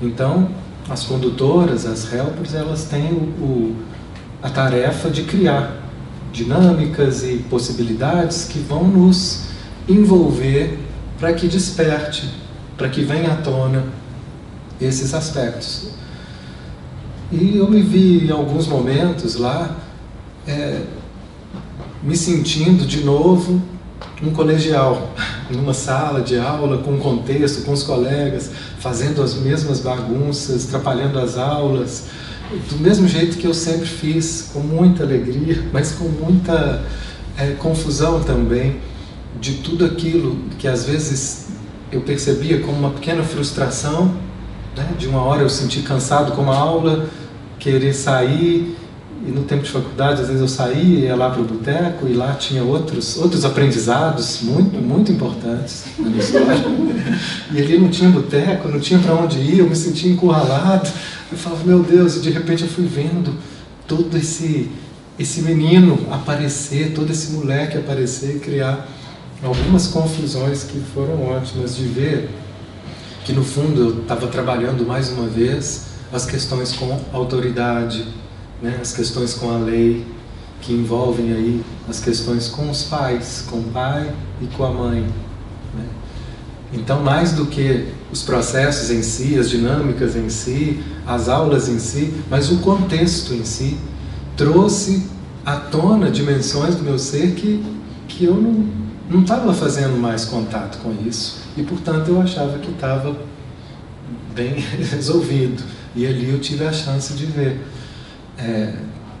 Então, 0.00 0.48
as 0.88 1.04
condutoras, 1.04 1.86
as 1.86 2.12
helpers, 2.12 2.54
elas 2.54 2.84
têm 2.84 3.12
o, 3.12 3.44
o, 3.44 3.76
a 4.42 4.50
tarefa 4.50 5.08
de 5.10 5.22
criar 5.22 5.76
dinâmicas 6.32 7.24
e 7.24 7.44
possibilidades 7.48 8.44
que 8.44 8.58
vão 8.58 8.84
nos 8.84 9.44
envolver 9.88 10.78
para 11.18 11.32
que 11.32 11.48
desperte 11.48 12.40
para 12.80 12.88
que 12.88 13.02
venha 13.02 13.34
à 13.34 13.36
tona 13.36 13.84
esses 14.80 15.12
aspectos. 15.12 15.90
E 17.30 17.58
eu 17.58 17.70
me 17.70 17.82
vi 17.82 18.26
em 18.26 18.30
alguns 18.30 18.66
momentos 18.66 19.34
lá, 19.34 19.76
é, 20.46 20.80
me 22.02 22.16
sentindo 22.16 22.86
de 22.86 23.04
novo 23.04 23.60
um 24.22 24.30
colegial, 24.32 25.10
numa 25.50 25.74
sala 25.74 26.20
de 26.20 26.38
aula, 26.38 26.78
com 26.78 26.98
contexto, 26.98 27.64
com 27.64 27.72
os 27.72 27.82
colegas, 27.82 28.50
fazendo 28.78 29.22
as 29.22 29.34
mesmas 29.34 29.80
bagunças, 29.80 30.66
atrapalhando 30.66 31.18
as 31.18 31.36
aulas, 31.36 32.06
do 32.68 32.78
mesmo 32.78 33.06
jeito 33.06 33.38
que 33.38 33.46
eu 33.46 33.54
sempre 33.54 33.86
fiz, 33.86 34.50
com 34.52 34.60
muita 34.60 35.04
alegria, 35.04 35.64
mas 35.72 35.92
com 35.92 36.04
muita 36.04 36.82
é, 37.38 37.52
confusão 37.52 38.20
também, 38.20 38.76
de 39.40 39.54
tudo 39.54 39.84
aquilo 39.84 40.36
que 40.58 40.68
às 40.68 40.84
vezes 40.84 41.48
eu 41.90 42.00
percebia 42.00 42.60
como 42.60 42.78
uma 42.78 42.90
pequena 42.90 43.22
frustração, 43.22 44.14
né? 44.76 44.90
de 44.98 45.06
uma 45.06 45.22
hora 45.22 45.42
eu 45.42 45.48
senti 45.48 45.80
cansado 45.82 46.32
com 46.32 46.50
a 46.50 46.56
aula, 46.56 47.08
querer 47.58 47.94
sair, 47.94 48.76
e 49.26 49.30
no 49.30 49.42
tempo 49.42 49.62
de 49.62 49.70
faculdade 49.70 50.22
às 50.22 50.28
vezes 50.28 50.40
eu 50.40 50.48
saía, 50.48 51.06
ia 51.06 51.16
lá 51.16 51.30
para 51.30 51.42
o 51.42 51.44
boteco 51.44 52.08
e 52.08 52.14
lá 52.14 52.32
tinha 52.34 52.62
outros, 52.62 53.18
outros 53.18 53.44
aprendizados 53.44 54.40
muito, 54.42 54.80
muito 54.80 55.12
importantes 55.12 55.84
na 55.98 56.08
minha 56.08 56.20
história. 56.20 56.64
e 57.52 57.58
ali 57.58 57.78
não 57.78 57.90
tinha 57.90 58.08
boteco, 58.08 58.68
não 58.68 58.80
tinha 58.80 58.98
para 58.98 59.14
onde 59.14 59.38
ir, 59.38 59.58
eu 59.58 59.68
me 59.68 59.76
sentia 59.76 60.10
encurralado. 60.10 60.88
Eu 61.30 61.36
falava, 61.36 61.62
meu 61.64 61.82
Deus, 61.82 62.16
e 62.16 62.20
de 62.20 62.30
repente 62.30 62.62
eu 62.62 62.68
fui 62.68 62.86
vendo 62.86 63.34
todo 63.86 64.16
esse, 64.16 64.70
esse 65.18 65.42
menino 65.42 65.98
aparecer, 66.10 66.92
todo 66.94 67.10
esse 67.10 67.32
moleque 67.32 67.76
aparecer 67.76 68.36
e 68.36 68.38
criar 68.38 68.88
algumas 69.42 69.86
confusões 69.86 70.64
que 70.64 70.80
foram 70.94 71.22
ótimas 71.24 71.76
de 71.76 71.84
ver 71.84 72.30
que 73.24 73.32
no 73.32 73.44
fundo 73.44 73.80
eu 73.80 74.02
estava 74.02 74.26
trabalhando 74.26 74.86
mais 74.86 75.10
uma 75.10 75.26
vez 75.26 75.86
as 76.12 76.26
questões 76.26 76.72
com 76.72 76.98
autoridade, 77.12 78.04
né, 78.62 78.78
as 78.80 78.92
questões 78.92 79.34
com 79.34 79.50
a 79.50 79.58
lei, 79.58 80.06
que 80.60 80.72
envolvem 80.72 81.32
aí 81.32 81.62
as 81.88 82.00
questões 82.00 82.48
com 82.48 82.70
os 82.70 82.84
pais, 82.84 83.44
com 83.48 83.58
o 83.58 83.64
pai 83.64 84.12
e 84.40 84.46
com 84.46 84.64
a 84.64 84.70
mãe. 84.70 85.00
Né? 85.74 85.84
Então, 86.72 87.02
mais 87.02 87.32
do 87.32 87.46
que 87.46 87.88
os 88.12 88.22
processos 88.22 88.90
em 88.90 89.02
si, 89.02 89.38
as 89.38 89.48
dinâmicas 89.48 90.16
em 90.16 90.28
si, 90.28 90.82
as 91.06 91.28
aulas 91.28 91.68
em 91.68 91.78
si, 91.78 92.12
mas 92.28 92.50
o 92.50 92.58
contexto 92.58 93.32
em 93.32 93.44
si, 93.44 93.78
trouxe 94.36 95.06
à 95.44 95.56
tona 95.56 96.10
dimensões 96.10 96.74
do 96.74 96.82
meu 96.82 96.98
ser 96.98 97.34
que, 97.34 97.64
que 98.08 98.24
eu 98.24 98.66
não 99.08 99.22
estava 99.22 99.52
fazendo 99.52 99.98
mais 99.98 100.24
contato 100.24 100.78
com 100.78 100.94
isso 101.06 101.40
e, 101.56 101.62
portanto, 101.62 102.08
eu 102.08 102.20
achava 102.20 102.58
que 102.58 102.70
estava 102.70 103.16
bem 104.34 104.54
resolvido. 104.90 105.62
E 105.94 106.06
ali 106.06 106.30
eu 106.30 106.38
tive 106.38 106.64
a 106.64 106.72
chance 106.72 107.12
de 107.14 107.26
ver 107.26 107.60
é, 108.40 108.74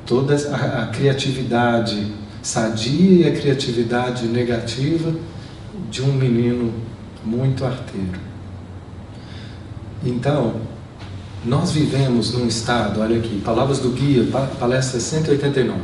toda 0.06 0.34
a, 0.34 0.84
a 0.84 0.86
criatividade 0.88 2.12
sadia 2.42 3.26
e 3.26 3.28
a 3.28 3.32
criatividade 3.38 4.26
negativa 4.26 5.14
de 5.90 6.02
um 6.02 6.12
menino 6.12 6.72
muito 7.24 7.64
arteiro. 7.64 8.18
Então, 10.04 10.56
nós 11.44 11.72
vivemos 11.72 12.32
num 12.32 12.46
estado, 12.46 13.00
olha 13.00 13.18
aqui, 13.18 13.40
palavras 13.44 13.78
do 13.78 13.90
guia, 13.90 14.26
palestra 14.58 15.00
189. 15.00 15.80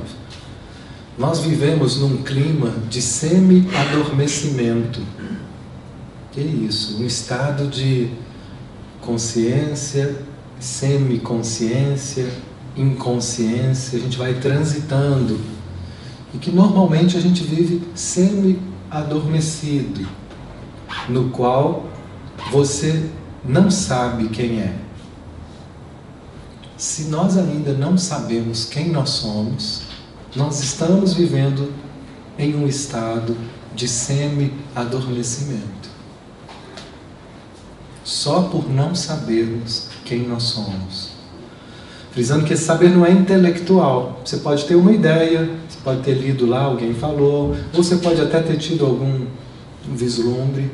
Nós 1.18 1.40
vivemos 1.40 1.98
num 1.98 2.22
clima 2.22 2.70
de 2.90 3.00
semi-adormecimento. 3.00 5.00
Que 6.32 6.42
isso? 6.42 7.02
Um 7.02 7.06
estado 7.06 7.68
de 7.68 8.10
consciência, 9.00 10.14
semi-consciência, 10.60 12.28
inconsciência, 12.76 13.98
a 13.98 14.02
gente 14.02 14.18
vai 14.18 14.34
transitando. 14.34 15.40
E 16.34 16.38
que 16.38 16.50
normalmente 16.50 17.16
a 17.16 17.20
gente 17.20 17.42
vive 17.42 17.82
semi-adormecido, 17.94 20.06
no 21.08 21.30
qual 21.30 21.88
você 22.50 23.08
não 23.44 23.70
sabe 23.70 24.28
quem 24.28 24.60
é 24.60 24.86
se 26.76 27.04
nós 27.04 27.38
ainda 27.38 27.72
não 27.72 27.96
sabemos 27.96 28.66
quem 28.66 28.90
nós 28.90 29.10
somos, 29.10 29.82
nós 30.34 30.62
estamos 30.62 31.14
vivendo 31.14 31.72
em 32.38 32.54
um 32.54 32.66
estado 32.66 33.36
de 33.74 33.88
semi-adormecimento. 33.88 35.88
Só 38.04 38.42
por 38.42 38.68
não 38.68 38.94
sabermos 38.94 39.88
quem 40.04 40.28
nós 40.28 40.42
somos. 40.44 41.15
Frisando 42.16 42.46
que 42.46 42.54
esse 42.54 42.64
saber 42.64 42.88
não 42.88 43.04
é 43.04 43.10
intelectual. 43.10 44.22
Você 44.24 44.38
pode 44.38 44.64
ter 44.64 44.74
uma 44.74 44.90
ideia, 44.90 45.50
você 45.68 45.78
pode 45.84 46.00
ter 46.00 46.14
lido 46.14 46.46
lá, 46.46 46.62
alguém 46.62 46.94
falou, 46.94 47.54
ou 47.74 47.84
você 47.84 47.96
pode 47.96 48.22
até 48.22 48.40
ter 48.40 48.56
tido 48.56 48.86
algum 48.86 49.26
vislumbre, 49.84 50.70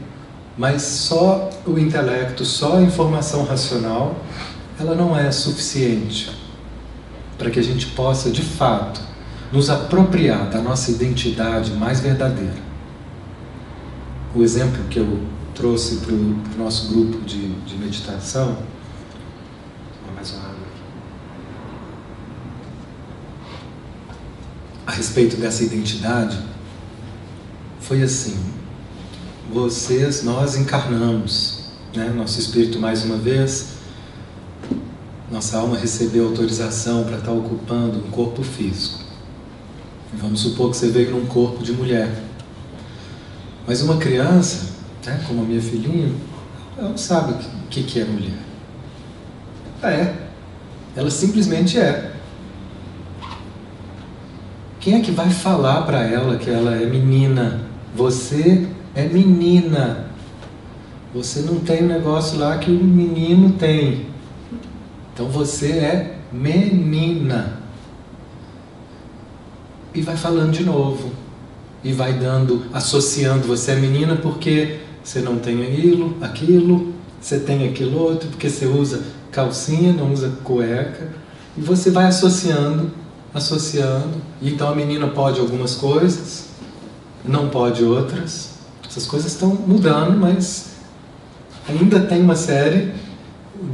mas 0.56 0.82
só 0.82 1.50
o 1.66 1.76
intelecto, 1.76 2.44
só 2.44 2.76
a 2.76 2.82
informação 2.82 3.44
racional 3.44 4.14
ela 4.78 4.94
não 4.94 5.18
é 5.18 5.32
suficiente 5.32 6.30
para 7.36 7.50
que 7.50 7.58
a 7.58 7.64
gente 7.64 7.86
possa, 7.86 8.30
de 8.30 8.42
fato, 8.42 9.00
nos 9.50 9.68
apropriar 9.68 10.48
da 10.48 10.60
nossa 10.60 10.92
identidade 10.92 11.72
mais 11.72 11.98
verdadeira. 11.98 12.62
O 14.32 14.44
exemplo 14.44 14.80
que 14.88 15.00
eu 15.00 15.18
trouxe 15.56 15.96
para 15.96 16.14
o 16.14 16.36
nosso 16.56 16.92
grupo 16.92 17.20
de, 17.24 17.48
de 17.48 17.76
meditação. 17.76 18.58
Mais 20.14 20.30
uma 20.30 20.42
água 20.44 20.52
aqui. 20.52 20.82
A 24.92 24.94
respeito 24.94 25.36
dessa 25.36 25.64
identidade, 25.64 26.38
foi 27.80 28.02
assim: 28.02 28.36
vocês, 29.50 30.22
nós 30.22 30.54
encarnamos, 30.54 31.60
né, 31.96 32.10
nosso 32.10 32.38
espírito 32.38 32.78
mais 32.78 33.02
uma 33.02 33.16
vez 33.16 33.72
nossa 35.30 35.56
alma 35.56 35.78
recebeu 35.78 36.26
autorização 36.26 37.04
para 37.04 37.16
estar 37.16 37.32
ocupando 37.32 38.00
um 38.00 38.10
corpo 38.10 38.42
físico. 38.42 38.98
Vamos 40.12 40.40
supor 40.40 40.70
que 40.70 40.76
você 40.76 40.88
veio 40.88 41.12
num 41.12 41.24
corpo 41.24 41.62
de 41.62 41.72
mulher. 41.72 42.22
Mas 43.66 43.80
uma 43.80 43.96
criança, 43.96 44.74
né, 45.06 45.24
como 45.26 45.40
a 45.40 45.44
minha 45.46 45.62
filhinha, 45.62 46.12
ela 46.76 46.90
não 46.90 46.98
sabe 46.98 47.32
o 47.32 47.66
que, 47.70 47.82
que 47.82 47.98
é 47.98 48.04
mulher. 48.04 48.38
É. 49.82 50.14
Ela 50.94 51.10
simplesmente 51.10 51.78
é. 51.78 52.11
Quem 54.82 54.94
é 54.96 55.00
que 55.00 55.12
vai 55.12 55.30
falar 55.30 55.82
para 55.82 56.02
ela 56.02 56.36
que 56.36 56.50
ela 56.50 56.74
é 56.74 56.84
menina? 56.84 57.60
Você 57.94 58.66
é 58.96 59.04
menina. 59.04 60.06
Você 61.14 61.42
não 61.42 61.60
tem 61.60 61.82
o 61.82 61.84
um 61.84 61.86
negócio 61.86 62.36
lá 62.36 62.58
que 62.58 62.68
o 62.68 62.82
menino 62.82 63.52
tem. 63.52 64.06
Então 65.14 65.26
você 65.28 65.68
é 65.68 66.18
menina. 66.32 67.60
E 69.94 70.02
vai 70.02 70.16
falando 70.16 70.50
de 70.50 70.64
novo. 70.64 71.12
E 71.84 71.92
vai 71.92 72.14
dando, 72.14 72.64
associando. 72.72 73.46
Você 73.46 73.70
é 73.70 73.76
menina 73.76 74.16
porque 74.16 74.80
você 75.04 75.20
não 75.20 75.38
tem 75.38 75.62
aquilo, 75.62 76.16
aquilo, 76.20 76.92
você 77.20 77.38
tem 77.38 77.68
aquilo 77.68 78.00
outro, 78.00 78.28
porque 78.30 78.50
você 78.50 78.66
usa 78.66 79.04
calcinha, 79.30 79.92
não 79.92 80.12
usa 80.12 80.32
cueca. 80.42 81.08
E 81.56 81.60
você 81.60 81.88
vai 81.88 82.06
associando, 82.06 82.90
associando. 83.34 84.20
Então 84.40 84.68
a 84.68 84.74
menina 84.74 85.08
pode 85.08 85.40
algumas 85.40 85.74
coisas, 85.74 86.46
não 87.24 87.48
pode 87.48 87.84
outras. 87.84 88.50
Essas 88.86 89.06
coisas 89.06 89.32
estão 89.32 89.54
mudando, 89.54 90.18
mas 90.18 90.72
ainda 91.68 92.00
tem 92.00 92.20
uma 92.20 92.36
série 92.36 92.92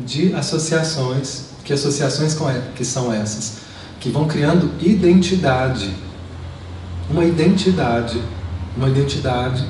de 0.04 0.34
associações. 0.34 1.48
Que 1.64 1.72
associações 1.72 2.36
que 2.74 2.84
são 2.84 3.12
essas? 3.12 3.58
Que 4.00 4.10
vão 4.10 4.26
criando 4.26 4.70
identidade. 4.80 5.94
Uma 7.10 7.24
identidade. 7.24 8.22
Uma 8.76 8.88
identidade. 8.88 9.64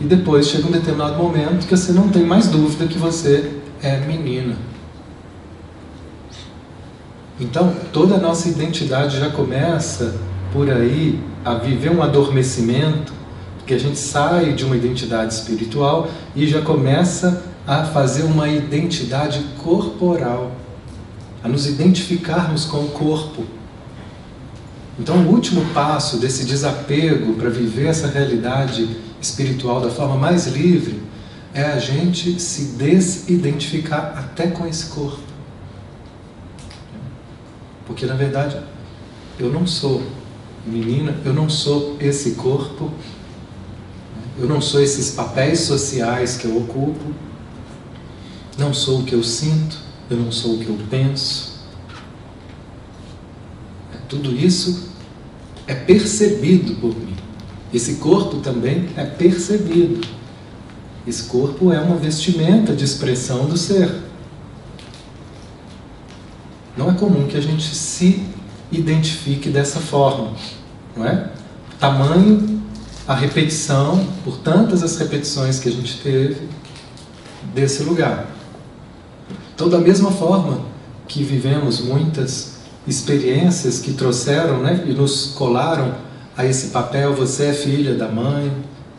E 0.00 0.04
depois 0.04 0.48
chega 0.48 0.66
um 0.66 0.70
determinado 0.70 1.16
momento 1.16 1.66
que 1.66 1.76
você 1.76 1.92
não 1.92 2.08
tem 2.08 2.24
mais 2.24 2.48
dúvida 2.48 2.86
que 2.86 2.98
você 2.98 3.58
é 3.82 3.98
menina. 3.98 4.56
Então, 7.42 7.74
toda 7.92 8.14
a 8.14 8.18
nossa 8.18 8.48
identidade 8.48 9.18
já 9.18 9.28
começa 9.28 10.14
por 10.52 10.70
aí 10.70 11.18
a 11.44 11.54
viver 11.54 11.90
um 11.90 12.00
adormecimento, 12.00 13.12
porque 13.58 13.74
a 13.74 13.80
gente 13.80 13.98
sai 13.98 14.52
de 14.52 14.64
uma 14.64 14.76
identidade 14.76 15.34
espiritual 15.34 16.08
e 16.36 16.46
já 16.46 16.62
começa 16.62 17.42
a 17.66 17.82
fazer 17.82 18.22
uma 18.22 18.48
identidade 18.48 19.44
corporal, 19.58 20.52
a 21.42 21.48
nos 21.48 21.66
identificarmos 21.66 22.64
com 22.64 22.78
o 22.78 22.88
corpo. 22.90 23.42
Então, 24.96 25.16
o 25.16 25.32
último 25.32 25.64
passo 25.74 26.18
desse 26.18 26.44
desapego 26.44 27.34
para 27.34 27.50
viver 27.50 27.86
essa 27.86 28.06
realidade 28.06 28.88
espiritual 29.20 29.80
da 29.80 29.90
forma 29.90 30.16
mais 30.16 30.46
livre 30.46 31.02
é 31.52 31.64
a 31.64 31.78
gente 31.80 32.40
se 32.40 32.76
desidentificar 32.76 34.14
até 34.16 34.46
com 34.46 34.64
esse 34.64 34.86
corpo. 34.86 35.31
Porque, 37.92 38.06
na 38.06 38.14
verdade, 38.14 38.58
eu 39.38 39.52
não 39.52 39.66
sou 39.66 40.02
menina, 40.66 41.14
eu 41.26 41.34
não 41.34 41.50
sou 41.50 41.98
esse 42.00 42.30
corpo, 42.32 42.90
eu 44.38 44.48
não 44.48 44.62
sou 44.62 44.80
esses 44.80 45.10
papéis 45.10 45.60
sociais 45.60 46.38
que 46.38 46.46
eu 46.46 46.56
ocupo, 46.56 47.12
não 48.56 48.72
sou 48.72 49.00
o 49.00 49.04
que 49.04 49.14
eu 49.14 49.22
sinto, 49.22 49.76
eu 50.08 50.16
não 50.16 50.32
sou 50.32 50.54
o 50.54 50.58
que 50.58 50.70
eu 50.70 50.78
penso. 50.88 51.60
É, 53.94 53.98
tudo 54.08 54.34
isso 54.34 54.88
é 55.66 55.74
percebido 55.74 56.76
por 56.76 56.96
mim. 56.96 57.14
Esse 57.74 57.96
corpo 57.96 58.38
também 58.38 58.88
é 58.96 59.04
percebido. 59.04 60.00
Esse 61.06 61.24
corpo 61.24 61.70
é 61.70 61.78
uma 61.78 61.96
vestimenta 61.96 62.74
de 62.74 62.86
expressão 62.86 63.44
do 63.44 63.58
ser. 63.58 64.11
Não 66.76 66.90
é 66.90 66.94
comum 66.94 67.26
que 67.26 67.36
a 67.36 67.40
gente 67.40 67.74
se 67.74 68.22
identifique 68.70 69.50
dessa 69.50 69.78
forma, 69.78 70.32
não 70.96 71.06
é? 71.06 71.28
Tamanho, 71.78 72.62
a 73.06 73.14
repetição, 73.14 74.06
por 74.24 74.38
tantas 74.38 74.82
as 74.82 74.96
repetições 74.96 75.58
que 75.58 75.68
a 75.68 75.72
gente 75.72 75.98
teve 75.98 76.48
desse 77.52 77.82
lugar. 77.82 78.26
Então, 79.54 79.68
da 79.68 79.78
mesma 79.78 80.10
forma 80.10 80.60
que 81.06 81.22
vivemos 81.22 81.80
muitas 81.80 82.52
experiências 82.86 83.78
que 83.78 83.92
trouxeram 83.92 84.62
né, 84.62 84.84
e 84.86 84.92
nos 84.92 85.26
colaram 85.36 85.94
a 86.36 86.46
esse 86.46 86.68
papel, 86.68 87.14
você 87.14 87.46
é 87.46 87.52
filha 87.52 87.94
da 87.94 88.08
mãe, 88.08 88.50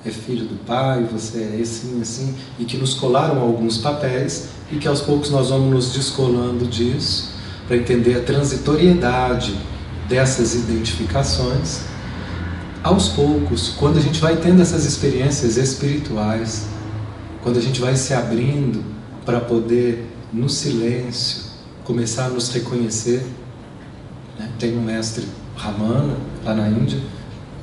é 0.05 0.11
filho 0.11 0.45
do 0.45 0.55
pai, 0.63 1.03
você 1.11 1.55
é 1.57 1.61
assim, 1.61 1.99
assim, 1.99 2.35
e 2.59 2.65
que 2.65 2.77
nos 2.77 2.93
colaram 2.93 3.41
alguns 3.41 3.79
papéis 3.79 4.49
e 4.71 4.75
que 4.75 4.87
aos 4.87 5.01
poucos 5.01 5.31
nós 5.31 5.49
vamos 5.49 5.73
nos 5.73 5.93
descolando 5.93 6.67
disso 6.67 7.32
para 7.67 7.77
entender 7.77 8.15
a 8.15 8.21
transitoriedade 8.21 9.57
dessas 10.07 10.53
identificações. 10.55 11.81
Aos 12.83 13.09
poucos, 13.09 13.73
quando 13.77 13.97
a 13.97 14.01
gente 14.01 14.19
vai 14.19 14.35
tendo 14.37 14.61
essas 14.61 14.85
experiências 14.85 15.55
espirituais, 15.55 16.67
quando 17.41 17.57
a 17.57 17.61
gente 17.61 17.79
vai 17.79 17.95
se 17.95 18.13
abrindo 18.13 18.83
para 19.25 19.39
poder, 19.39 20.09
no 20.33 20.49
silêncio, 20.49 21.43
começar 21.83 22.25
a 22.25 22.29
nos 22.29 22.49
reconhecer. 22.49 23.23
Né? 24.39 24.49
Tem 24.57 24.75
um 24.75 24.81
mestre 24.81 25.25
Ramana, 25.55 26.17
lá 26.43 26.55
na 26.55 26.67
Índia, 26.67 26.99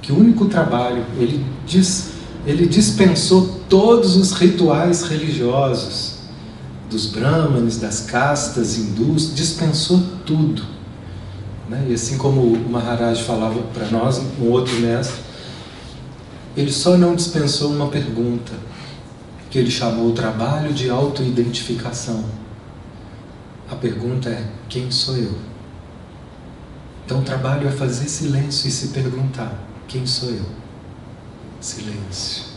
que 0.00 0.12
o 0.12 0.18
único 0.18 0.46
trabalho, 0.46 1.04
ele, 1.18 1.44
diz, 1.66 2.12
ele 2.46 2.66
dispensou 2.66 3.60
todos 3.68 4.16
os 4.16 4.32
rituais 4.32 5.02
religiosos 5.02 6.09
dos 6.90 7.06
brahmanes, 7.06 7.78
das 7.78 8.00
castas 8.00 8.76
hindus, 8.76 9.34
dispensou 9.34 10.02
tudo. 10.26 10.62
Né? 11.68 11.86
E 11.88 11.94
assim 11.94 12.18
como 12.18 12.40
o 12.40 12.68
Maharaj 12.68 13.22
falava 13.22 13.62
para 13.72 13.86
nós, 13.86 14.18
um 14.18 14.50
outro 14.50 14.74
mestre, 14.80 15.22
ele 16.56 16.72
só 16.72 16.96
não 16.98 17.14
dispensou 17.14 17.70
uma 17.70 17.86
pergunta, 17.86 18.52
que 19.48 19.58
ele 19.58 19.70
chamou 19.70 20.08
o 20.08 20.12
trabalho 20.12 20.72
de 20.72 20.90
autoidentificação. 20.90 22.24
A 23.70 23.76
pergunta 23.76 24.28
é: 24.28 24.44
quem 24.68 24.90
sou 24.90 25.16
eu? 25.16 25.34
Então 27.06 27.20
o 27.20 27.22
trabalho 27.22 27.68
é 27.68 27.70
fazer 27.70 28.08
silêncio 28.08 28.68
e 28.68 28.70
se 28.70 28.88
perguntar: 28.88 29.56
quem 29.86 30.04
sou 30.04 30.30
eu? 30.30 30.44
Silêncio. 31.60 32.50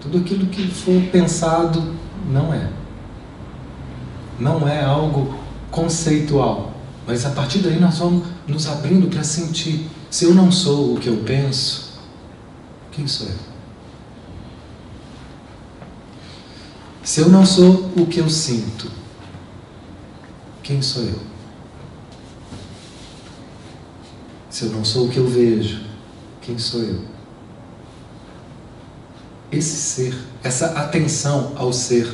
Tudo 0.00 0.18
aquilo 0.18 0.46
que 0.46 0.68
for 0.68 1.02
pensado 1.10 1.94
não 2.26 2.52
é. 2.52 2.70
Não 4.38 4.68
é 4.68 4.84
algo 4.84 5.38
conceitual. 5.70 6.72
Mas 7.06 7.24
a 7.24 7.30
partir 7.30 7.60
daí 7.60 7.78
nós 7.78 7.98
vamos 7.98 8.26
nos 8.46 8.66
abrindo 8.66 9.08
para 9.08 9.22
sentir. 9.22 9.88
Se 10.10 10.24
eu 10.24 10.34
não 10.34 10.50
sou 10.50 10.94
o 10.94 11.00
que 11.00 11.08
eu 11.08 11.18
penso, 11.18 12.00
quem 12.90 13.06
sou 13.06 13.26
eu? 13.26 13.56
Se 17.02 17.20
eu 17.20 17.28
não 17.28 17.46
sou 17.46 17.92
o 17.96 18.06
que 18.06 18.18
eu 18.18 18.28
sinto, 18.28 18.90
quem 20.62 20.82
sou 20.82 21.04
eu? 21.04 21.20
Se 24.50 24.64
eu 24.64 24.70
não 24.70 24.84
sou 24.84 25.06
o 25.06 25.08
que 25.08 25.18
eu 25.18 25.28
vejo, 25.28 25.82
quem 26.40 26.58
sou 26.58 26.80
eu? 26.82 27.15
Esse 29.50 29.76
ser, 29.76 30.14
essa 30.42 30.66
atenção 30.66 31.52
ao 31.56 31.72
ser. 31.72 32.08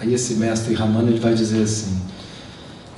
Aí 0.00 0.14
esse 0.14 0.34
mestre 0.34 0.74
Ramana 0.74 1.10
ele 1.10 1.20
vai 1.20 1.34
dizer 1.34 1.62
assim: 1.62 2.00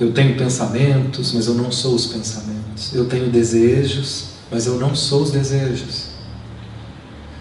eu 0.01 0.11
tenho 0.11 0.35
pensamentos, 0.35 1.31
mas 1.31 1.45
eu 1.45 1.53
não 1.53 1.71
sou 1.71 1.93
os 1.93 2.07
pensamentos. 2.07 2.91
Eu 2.91 3.05
tenho 3.05 3.29
desejos, 3.29 4.29
mas 4.49 4.65
eu 4.65 4.79
não 4.79 4.95
sou 4.95 5.21
os 5.21 5.29
desejos. 5.29 6.07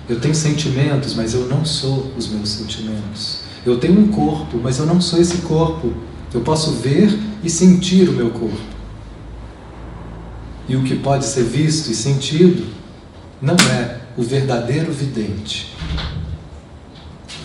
Eu 0.06 0.20
tenho 0.20 0.35
sentimentos, 0.35 1.14
mas 1.14 1.33
eu 1.33 1.46
não 1.46 1.64
sou 1.64 2.12
os 2.18 2.28
meus 2.28 2.50
sentimentos. 2.50 3.38
Eu 3.64 3.78
tenho 3.78 3.98
um 3.98 4.09
corpo, 4.09 4.61
mas 4.62 4.78
eu 4.78 4.85
não 4.85 5.00
sou 5.00 5.18
esse 5.18 5.38
corpo. 5.38 5.90
Eu 6.35 6.42
posso 6.42 6.72
ver 6.72 7.18
e 7.42 7.48
sentir 7.48 8.11
o 8.11 8.12
meu 8.12 8.28
corpo. 8.28 8.61
E 10.68 10.76
o 10.76 10.85
que 10.85 10.96
pode 10.96 11.24
ser 11.24 11.44
visto 11.44 11.90
e 11.90 11.94
sentido 11.94 12.66
não 13.40 13.56
é 13.72 13.99
o 14.16 14.23
verdadeiro 14.23 14.92
vidente. 14.92 15.75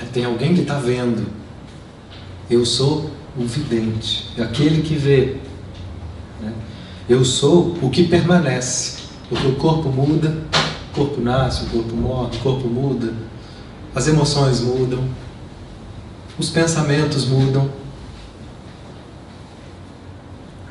É, 0.01 0.05
tem 0.05 0.25
alguém 0.25 0.53
que 0.53 0.61
está 0.61 0.77
vendo. 0.79 1.27
Eu 2.49 2.65
sou 2.65 3.11
o 3.37 3.45
vidente, 3.45 4.29
aquele 4.39 4.81
que 4.81 4.95
vê. 4.95 5.37
Né? 6.41 6.53
Eu 7.07 7.23
sou 7.25 7.77
o 7.81 7.89
que 7.89 8.03
permanece, 8.05 9.03
porque 9.29 9.47
o 9.47 9.55
corpo 9.55 9.89
muda, 9.89 10.35
o 10.91 10.95
corpo 10.95 11.21
nasce, 11.21 11.65
o 11.65 11.69
corpo 11.69 11.95
morre, 11.95 12.37
o 12.37 12.39
corpo 12.39 12.67
muda, 12.67 13.13
as 13.93 14.07
emoções 14.07 14.61
mudam, 14.61 15.07
os 16.37 16.49
pensamentos 16.49 17.25
mudam, 17.25 17.69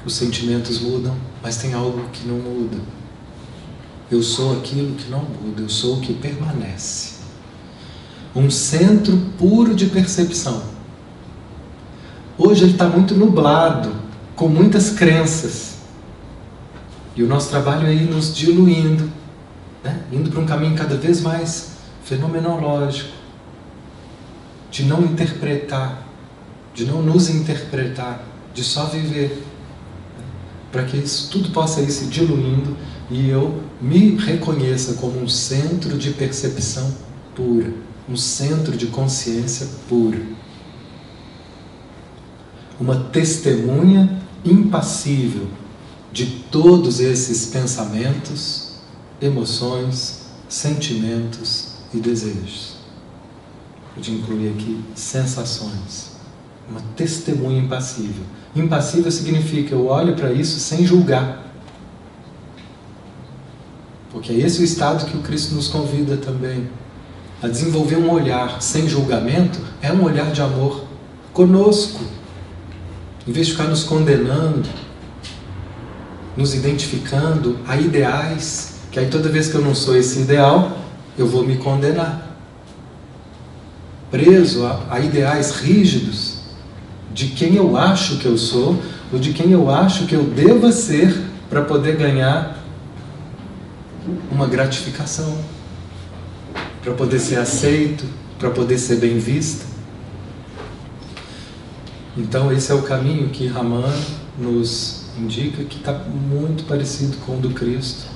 os 0.04 0.14
sentimentos 0.14 0.80
mudam, 0.80 1.16
mas 1.42 1.56
tem 1.56 1.72
algo 1.72 2.08
que 2.12 2.26
não 2.26 2.36
muda. 2.36 2.78
Eu 4.10 4.22
sou 4.22 4.58
aquilo 4.58 4.94
que 4.94 5.10
não 5.10 5.20
muda, 5.20 5.62
eu 5.62 5.68
sou 5.68 5.96
o 5.96 6.00
que 6.00 6.12
permanece. 6.12 7.14
Um 8.34 8.50
centro 8.50 9.16
puro 9.38 9.74
de 9.74 9.86
percepção. 9.86 10.62
Hoje 12.36 12.64
ele 12.64 12.72
está 12.72 12.88
muito 12.88 13.14
nublado, 13.14 13.94
com 14.34 14.48
muitas 14.48 14.90
crenças. 14.90 15.74
E 17.16 17.22
o 17.22 17.28
nosso 17.28 17.48
trabalho 17.48 17.86
é 17.86 17.94
ir 17.94 18.10
nos 18.10 18.34
diluindo 18.34 19.10
né? 19.84 20.00
indo 20.10 20.30
para 20.30 20.40
um 20.40 20.46
caminho 20.46 20.74
cada 20.74 20.96
vez 20.96 21.20
mais 21.20 21.74
fenomenológico, 22.02 23.10
de 24.70 24.84
não 24.84 25.02
interpretar, 25.02 26.02
de 26.74 26.86
não 26.86 27.02
nos 27.02 27.28
interpretar, 27.28 28.24
de 28.54 28.64
só 28.64 28.86
viver, 28.86 29.44
né? 30.18 30.24
para 30.72 30.84
que 30.84 30.96
isso 30.96 31.30
tudo 31.30 31.50
possa 31.50 31.82
ir 31.82 31.90
se 31.90 32.06
diluindo 32.06 32.74
e 33.10 33.28
eu 33.28 33.62
me 33.84 34.16
reconheça 34.16 34.94
como 34.94 35.20
um 35.20 35.28
centro 35.28 35.98
de 35.98 36.10
percepção 36.12 36.90
pura, 37.34 37.70
um 38.08 38.16
centro 38.16 38.74
de 38.78 38.86
consciência 38.86 39.68
pura. 39.86 40.22
Uma 42.80 42.96
testemunha 42.96 44.22
impassível 44.42 45.46
de 46.10 46.26
todos 46.50 46.98
esses 46.98 47.46
pensamentos 47.46 48.76
emoções, 49.20 50.22
sentimentos 50.48 51.74
e 51.92 51.98
desejos. 51.98 52.76
Pode 53.94 54.12
incluir 54.12 54.48
aqui 54.48 54.82
sensações. 54.94 56.14
Uma 56.68 56.80
testemunha 56.96 57.60
impassível. 57.60 58.24
Impassível 58.56 59.10
significa 59.10 59.74
eu 59.74 59.86
olho 59.86 60.16
para 60.16 60.32
isso 60.32 60.58
sem 60.58 60.86
julgar. 60.86 61.43
Porque 64.14 64.32
é 64.32 64.36
esse 64.36 64.62
o 64.62 64.64
estado 64.64 65.04
que 65.04 65.16
o 65.16 65.20
Cristo 65.20 65.54
nos 65.54 65.68
convida 65.68 66.16
também. 66.16 66.68
A 67.42 67.48
desenvolver 67.48 67.96
um 67.96 68.10
olhar 68.10 68.62
sem 68.62 68.88
julgamento 68.88 69.58
é 69.82 69.92
um 69.92 70.02
olhar 70.04 70.32
de 70.32 70.40
amor 70.40 70.84
conosco. 71.34 72.00
Em 73.28 73.32
vez 73.32 73.48
de 73.48 73.52
ficar 73.52 73.68
nos 73.68 73.84
condenando, 73.84 74.66
nos 76.34 76.54
identificando 76.54 77.58
a 77.68 77.76
ideais 77.76 78.74
que 78.94 79.00
aí 79.00 79.08
toda 79.08 79.28
vez 79.28 79.48
que 79.48 79.56
eu 79.56 79.60
não 79.60 79.74
sou 79.74 79.96
esse 79.96 80.20
ideal, 80.20 80.78
eu 81.18 81.26
vou 81.26 81.44
me 81.44 81.56
condenar. 81.56 82.38
Preso 84.08 84.64
a, 84.64 84.86
a 84.88 85.00
ideais 85.00 85.50
rígidos 85.50 86.36
de 87.12 87.26
quem 87.26 87.56
eu 87.56 87.76
acho 87.76 88.18
que 88.18 88.26
eu 88.26 88.38
sou 88.38 88.80
ou 89.12 89.18
de 89.18 89.32
quem 89.32 89.50
eu 89.50 89.68
acho 89.68 90.06
que 90.06 90.14
eu 90.14 90.22
deva 90.22 90.70
ser 90.70 91.12
para 91.50 91.62
poder 91.62 91.96
ganhar 91.96 92.53
uma 94.30 94.46
gratificação, 94.46 95.38
para 96.82 96.92
poder 96.92 97.18
ser 97.18 97.36
aceito, 97.36 98.04
para 98.38 98.50
poder 98.50 98.78
ser 98.78 98.96
bem 98.96 99.18
visto. 99.18 99.64
Então 102.16 102.52
esse 102.52 102.70
é 102.70 102.74
o 102.74 102.82
caminho 102.82 103.28
que 103.30 103.46
Raman 103.46 103.92
nos 104.38 105.06
indica 105.18 105.64
que 105.64 105.78
está 105.78 105.92
muito 105.92 106.64
parecido 106.64 107.16
com 107.18 107.36
o 107.36 107.40
do 107.40 107.50
Cristo. 107.50 108.06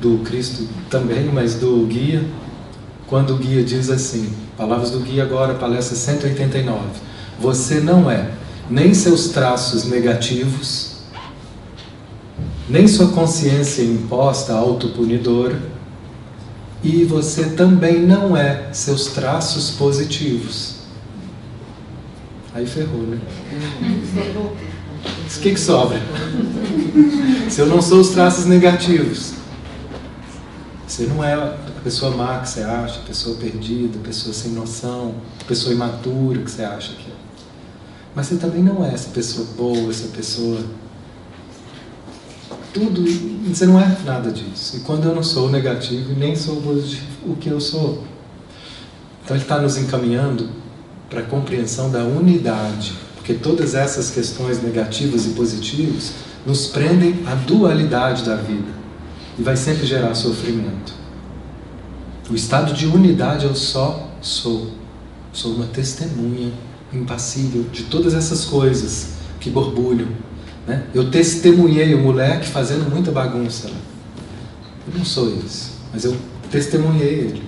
Do 0.00 0.18
Cristo 0.18 0.68
também, 0.90 1.24
mas 1.32 1.54
do 1.54 1.86
guia, 1.86 2.24
quando 3.06 3.34
o 3.34 3.36
guia 3.38 3.64
diz 3.64 3.90
assim, 3.90 4.32
palavras 4.56 4.90
do 4.90 5.00
guia 5.00 5.22
agora, 5.22 5.54
palestra 5.54 5.96
189, 5.96 6.80
você 7.40 7.80
não 7.80 8.10
é 8.10 8.30
nem 8.68 8.92
seus 8.94 9.28
traços 9.28 9.84
negativos, 9.84 10.93
nem 12.68 12.88
sua 12.88 13.08
consciência 13.08 13.82
imposta 13.82 14.52
autopunidora, 14.52 15.60
e 16.82 17.04
você 17.04 17.50
também 17.50 18.00
não 18.00 18.36
é 18.36 18.68
seus 18.72 19.06
traços 19.06 19.70
positivos. 19.70 20.76
Aí 22.54 22.66
ferrou, 22.66 23.02
né? 23.02 23.18
O 25.26 25.40
que, 25.40 25.52
que 25.52 25.60
sobra? 25.60 26.00
Se 27.50 27.60
eu 27.60 27.66
não 27.66 27.82
sou 27.82 28.00
os 28.00 28.10
traços 28.10 28.46
negativos, 28.46 29.32
você 30.86 31.06
não 31.06 31.24
é 31.24 31.34
a 31.34 31.56
pessoa 31.82 32.14
má 32.16 32.38
que 32.38 32.48
você 32.48 32.62
acha, 32.62 33.00
a 33.00 33.02
pessoa 33.02 33.36
perdida, 33.36 33.98
a 33.98 34.02
pessoa 34.02 34.32
sem 34.32 34.52
noção, 34.52 35.14
a 35.40 35.44
pessoa 35.44 35.74
imatura 35.74 36.40
que 36.42 36.50
você 36.50 36.62
acha 36.62 36.92
que 36.92 37.10
é. 37.10 37.14
Mas 38.14 38.26
você 38.26 38.36
também 38.36 38.62
não 38.62 38.84
é 38.84 38.94
essa 38.94 39.08
pessoa 39.10 39.46
boa, 39.56 39.90
essa 39.90 40.08
pessoa. 40.08 40.60
Tudo. 42.74 43.04
Você 43.48 43.66
não 43.66 43.80
é 43.80 43.96
nada 44.04 44.32
disso. 44.32 44.76
E 44.76 44.80
quando 44.80 45.08
eu 45.08 45.14
não 45.14 45.22
sou 45.22 45.48
negativo 45.48 46.12
e 46.12 46.16
nem 46.16 46.34
sou 46.34 46.56
o 47.24 47.36
que 47.36 47.48
eu 47.48 47.60
sou. 47.60 48.02
Então 49.24 49.36
ele 49.36 49.44
está 49.44 49.60
nos 49.60 49.78
encaminhando 49.78 50.50
para 51.08 51.20
a 51.20 51.24
compreensão 51.24 51.88
da 51.90 52.00
unidade. 52.00 52.92
Porque 53.14 53.32
todas 53.34 53.76
essas 53.76 54.10
questões 54.10 54.60
negativas 54.60 55.24
e 55.24 55.30
positivas 55.30 56.12
nos 56.44 56.66
prendem 56.66 57.20
à 57.26 57.34
dualidade 57.34 58.24
da 58.24 58.34
vida 58.34 58.70
e 59.38 59.42
vai 59.42 59.56
sempre 59.56 59.86
gerar 59.86 60.14
sofrimento. 60.14 60.92
O 62.28 62.34
estado 62.34 62.74
de 62.74 62.86
unidade 62.86 63.46
eu 63.46 63.54
só 63.54 64.10
sou. 64.20 64.72
Sou 65.32 65.54
uma 65.54 65.66
testemunha 65.66 66.52
impassível 66.92 67.64
de 67.72 67.84
todas 67.84 68.14
essas 68.14 68.44
coisas 68.44 69.10
que 69.40 69.48
borbulham. 69.48 70.08
Né? 70.66 70.84
Eu 70.94 71.10
testemunhei 71.10 71.94
o 71.94 71.98
moleque 71.98 72.48
fazendo 72.48 72.90
muita 72.90 73.10
bagunça. 73.10 73.68
Eu 74.86 74.98
não 74.98 75.04
sou 75.04 75.28
isso, 75.44 75.72
mas 75.92 76.04
eu 76.04 76.16
testemunhei 76.50 77.08
ele. 77.08 77.42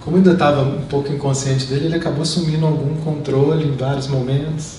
Como 0.00 0.16
ainda 0.16 0.32
estava 0.32 0.62
um 0.62 0.82
pouco 0.82 1.12
inconsciente 1.12 1.66
dele, 1.66 1.86
ele 1.86 1.96
acabou 1.96 2.22
assumindo 2.22 2.64
algum 2.64 2.96
controle 2.96 3.64
em 3.66 3.76
vários 3.76 4.06
momentos. 4.06 4.78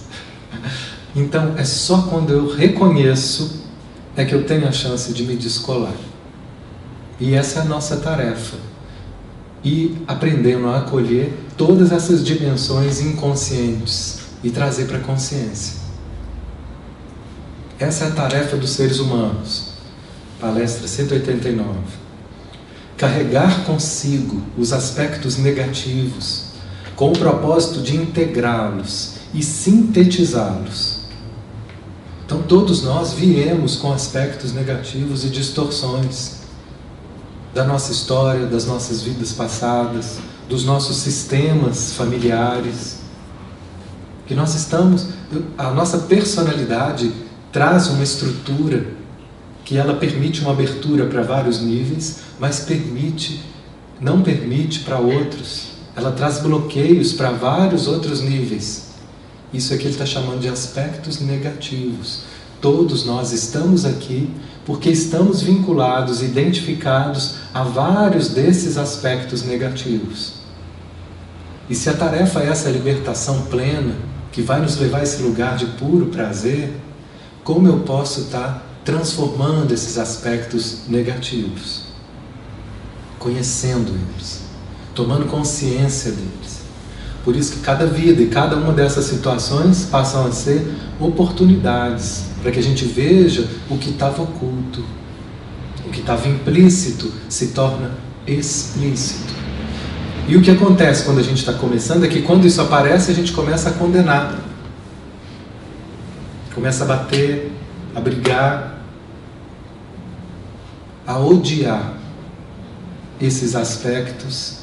Então, 1.15 1.56
é 1.58 1.63
só 1.63 2.04
quando 2.04 2.32
eu 2.32 2.47
reconheço 2.47 3.63
é 4.15 4.23
que 4.23 4.36
eu 4.36 4.43
tenho 4.43 4.67
a 4.67 4.71
chance 4.71 5.12
de 5.13 5.23
me 5.23 5.36
descolar. 5.36 5.95
E 7.19 7.34
essa 7.34 7.60
é 7.60 7.62
a 7.63 7.65
nossa 7.65 7.97
tarefa. 7.97 8.58
E 9.63 9.97
aprendendo 10.08 10.67
a 10.67 10.80
acolher 10.80 11.34
todas 11.58 11.91
essas 11.91 12.23
dimensões 12.23 13.02
inconscientes 13.02 14.19
e 14.43 14.52
trazer 14.52 14.86
para 14.86 14.97
a 14.97 15.02
consciência. 15.02 15.87
Essa 17.79 18.05
é 18.05 18.07
a 18.07 18.11
tarefa 18.11 18.57
dos 18.57 18.71
seres 18.71 18.97
humanos. 18.97 19.73
Palestra 20.39 20.87
189. 20.87 21.77
Carregar 22.97 23.65
consigo 23.65 24.41
os 24.57 24.73
aspectos 24.73 25.37
negativos 25.37 26.45
com 26.95 27.11
o 27.11 27.17
propósito 27.17 27.81
de 27.81 27.95
integrá-los 27.95 29.17
e 29.31 29.43
sintetizá-los. 29.43 31.01
Então, 32.25 32.41
todos 32.41 32.81
nós 32.81 33.13
viemos 33.13 33.75
com 33.75 33.93
aspectos 33.93 34.53
negativos 34.53 35.23
e 35.23 35.29
distorções 35.29 36.37
da 37.53 37.63
nossa 37.63 37.91
história, 37.91 38.47
das 38.47 38.65
nossas 38.65 39.03
vidas 39.03 39.33
passadas, 39.33 40.17
dos 40.49 40.65
nossos 40.65 40.97
sistemas 40.97 41.93
familiares. 41.93 42.97
Que 44.25 44.33
nós 44.33 44.55
estamos, 44.55 45.09
a 45.57 45.69
nossa 45.69 45.99
personalidade 45.99 47.26
traz 47.57 47.87
uma 47.87 48.03
estrutura 48.03 48.85
que 49.65 49.77
ela 49.77 49.95
permite 49.95 50.41
uma 50.41 50.51
abertura 50.51 51.07
para 51.07 51.23
vários 51.23 51.59
níveis, 51.59 52.19
mas 52.39 52.59
permite 52.59 53.41
não 53.99 54.21
permite 54.21 54.81
para 54.81 54.99
outros. 54.99 55.69
Ela 55.95 56.11
traz 56.11 56.37
bloqueios 56.37 57.13
para 57.13 57.31
vários 57.31 57.87
outros 57.87 58.21
níveis. 58.21 58.89
Isso 59.51 59.73
aqui 59.73 59.85
ele 59.85 59.89
está 59.89 60.05
chamando 60.05 60.39
de 60.39 60.47
aspectos 60.47 61.19
negativos. 61.19 62.25
Todos 62.61 63.07
nós 63.07 63.31
estamos 63.31 63.85
aqui 63.85 64.29
porque 64.63 64.91
estamos 64.91 65.41
vinculados, 65.41 66.21
identificados 66.21 67.37
a 67.51 67.63
vários 67.63 68.29
desses 68.29 68.77
aspectos 68.77 69.41
negativos. 69.41 70.33
E 71.67 71.73
se 71.73 71.89
a 71.89 71.93
tarefa 71.93 72.41
é 72.41 72.49
essa 72.49 72.69
libertação 72.69 73.47
plena, 73.47 73.95
que 74.31 74.43
vai 74.43 74.61
nos 74.61 74.77
levar 74.77 74.99
a 74.99 75.03
esse 75.03 75.23
lugar 75.23 75.57
de 75.57 75.65
puro 75.65 76.05
prazer, 76.05 76.85
como 77.47 77.65
eu 77.65 77.79
posso 77.79 78.19
estar 78.23 78.62
transformando 78.83 79.73
esses 79.73 79.97
aspectos 79.97 80.79
negativos? 80.89 81.83
Conhecendo 83.17 83.93
eles, 83.93 84.41
tomando 84.93 85.27
consciência 85.27 86.12
deles. 86.12 86.60
Por 87.23 87.38
isso 87.38 87.53
que 87.53 87.60
cada 87.62 87.86
vida 87.86 88.21
e 88.21 88.27
cada 88.27 88.57
uma 88.57 88.73
dessas 88.73 89.05
situações 89.05 89.86
passam 89.86 90.27
a 90.27 90.31
ser 90.33 90.62
oportunidades 90.99 92.25
para 92.41 92.51
que 92.51 92.60
a 92.60 92.62
gente 92.62 92.83
veja 92.83 93.47
o 93.69 93.77
que 93.77 93.91
estava 93.91 94.23
oculto. 94.23 94.83
O 95.86 95.89
que 95.89 96.01
estava 96.01 96.27
implícito 96.27 97.13
se 97.29 97.47
torna 97.47 97.91
explícito. 98.27 99.33
E 100.27 100.36
o 100.36 100.41
que 100.41 100.51
acontece 100.51 101.05
quando 101.05 101.19
a 101.19 101.23
gente 101.23 101.38
está 101.38 101.53
começando 101.53 102.03
é 102.03 102.10
que 102.10 102.23
quando 102.23 102.45
isso 102.45 102.60
aparece, 102.60 103.10
a 103.10 103.15
gente 103.15 103.31
começa 103.31 103.69
a 103.69 103.71
condenar. 103.71 104.46
Começa 106.57 106.85
a 106.85 106.87
bater, 106.87 107.51
a 107.93 108.01
brigar, 108.01 108.81
a 111.05 111.19
odiar 111.19 111.93
esses 113.21 113.55
aspectos 113.55 114.61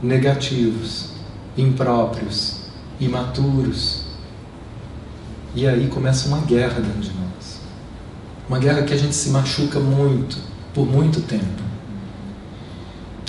negativos, 0.00 1.14
impróprios, 1.56 2.60
imaturos. 3.00 4.04
E 5.56 5.66
aí 5.66 5.88
começa 5.88 6.28
uma 6.28 6.38
guerra 6.42 6.80
dentro 6.80 7.00
de 7.00 7.10
nós. 7.10 7.62
Uma 8.48 8.60
guerra 8.60 8.84
que 8.84 8.94
a 8.94 8.96
gente 8.96 9.16
se 9.16 9.30
machuca 9.30 9.80
muito, 9.80 10.38
por 10.72 10.86
muito 10.86 11.20
tempo. 11.22 11.64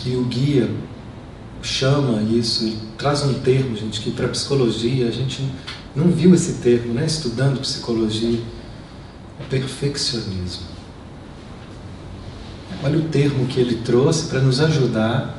E 0.06 0.16
o 0.16 0.26
guia 0.26 0.70
chama 1.62 2.22
isso, 2.22 2.78
traz 2.98 3.24
um 3.24 3.34
termo, 3.36 3.76
gente, 3.76 4.02
que 4.02 4.12
para 4.12 4.28
psicologia 4.28 5.08
a 5.08 5.12
gente 5.12 5.44
não 5.96 6.10
viu 6.10 6.34
esse 6.34 6.54
termo, 6.62 6.94
né? 6.94 7.06
Estudando 7.06 7.60
psicologia, 7.60 8.40
o 9.40 9.44
perfeccionismo. 9.50 10.68
Olha 12.84 12.98
o 12.98 13.04
termo 13.10 13.46
que 13.48 13.60
ele 13.60 13.76
trouxe 13.78 14.28
para 14.28 14.40
nos 14.40 14.60
ajudar 14.62 15.38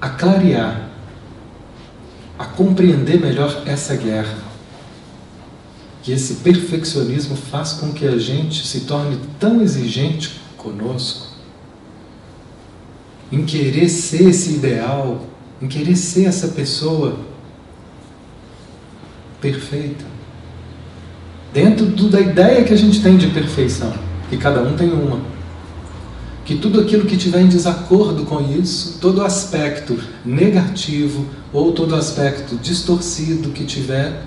a 0.00 0.08
clarear, 0.10 0.90
a 2.38 2.44
compreender 2.44 3.20
melhor 3.20 3.62
essa 3.66 3.96
guerra. 3.96 4.36
Que 6.02 6.12
esse 6.12 6.36
perfeccionismo 6.36 7.36
faz 7.36 7.72
com 7.72 7.92
que 7.92 8.06
a 8.06 8.18
gente 8.18 8.66
se 8.66 8.80
torne 8.80 9.18
tão 9.38 9.60
exigente 9.62 10.40
conosco, 10.56 11.27
em 13.30 13.44
querer 13.44 13.88
ser 13.88 14.30
esse 14.30 14.54
ideal, 14.54 15.26
em 15.60 15.68
querer 15.68 15.96
ser 15.96 16.24
essa 16.26 16.48
pessoa 16.48 17.18
perfeita. 19.40 20.04
Dentro 21.52 21.86
do, 21.86 22.08
da 22.08 22.20
ideia 22.20 22.64
que 22.64 22.72
a 22.72 22.76
gente 22.76 23.02
tem 23.02 23.16
de 23.16 23.28
perfeição, 23.28 23.92
que 24.28 24.36
cada 24.36 24.62
um 24.62 24.76
tem 24.76 24.90
uma 24.90 25.38
que 26.44 26.56
tudo 26.56 26.80
aquilo 26.80 27.04
que 27.04 27.18
tiver 27.18 27.42
em 27.42 27.46
desacordo 27.46 28.24
com 28.24 28.40
isso, 28.40 28.96
todo 29.02 29.22
aspecto 29.22 29.98
negativo 30.24 31.26
ou 31.52 31.72
todo 31.72 31.94
aspecto 31.94 32.56
distorcido 32.56 33.50
que 33.50 33.64
tiver, 33.64 34.22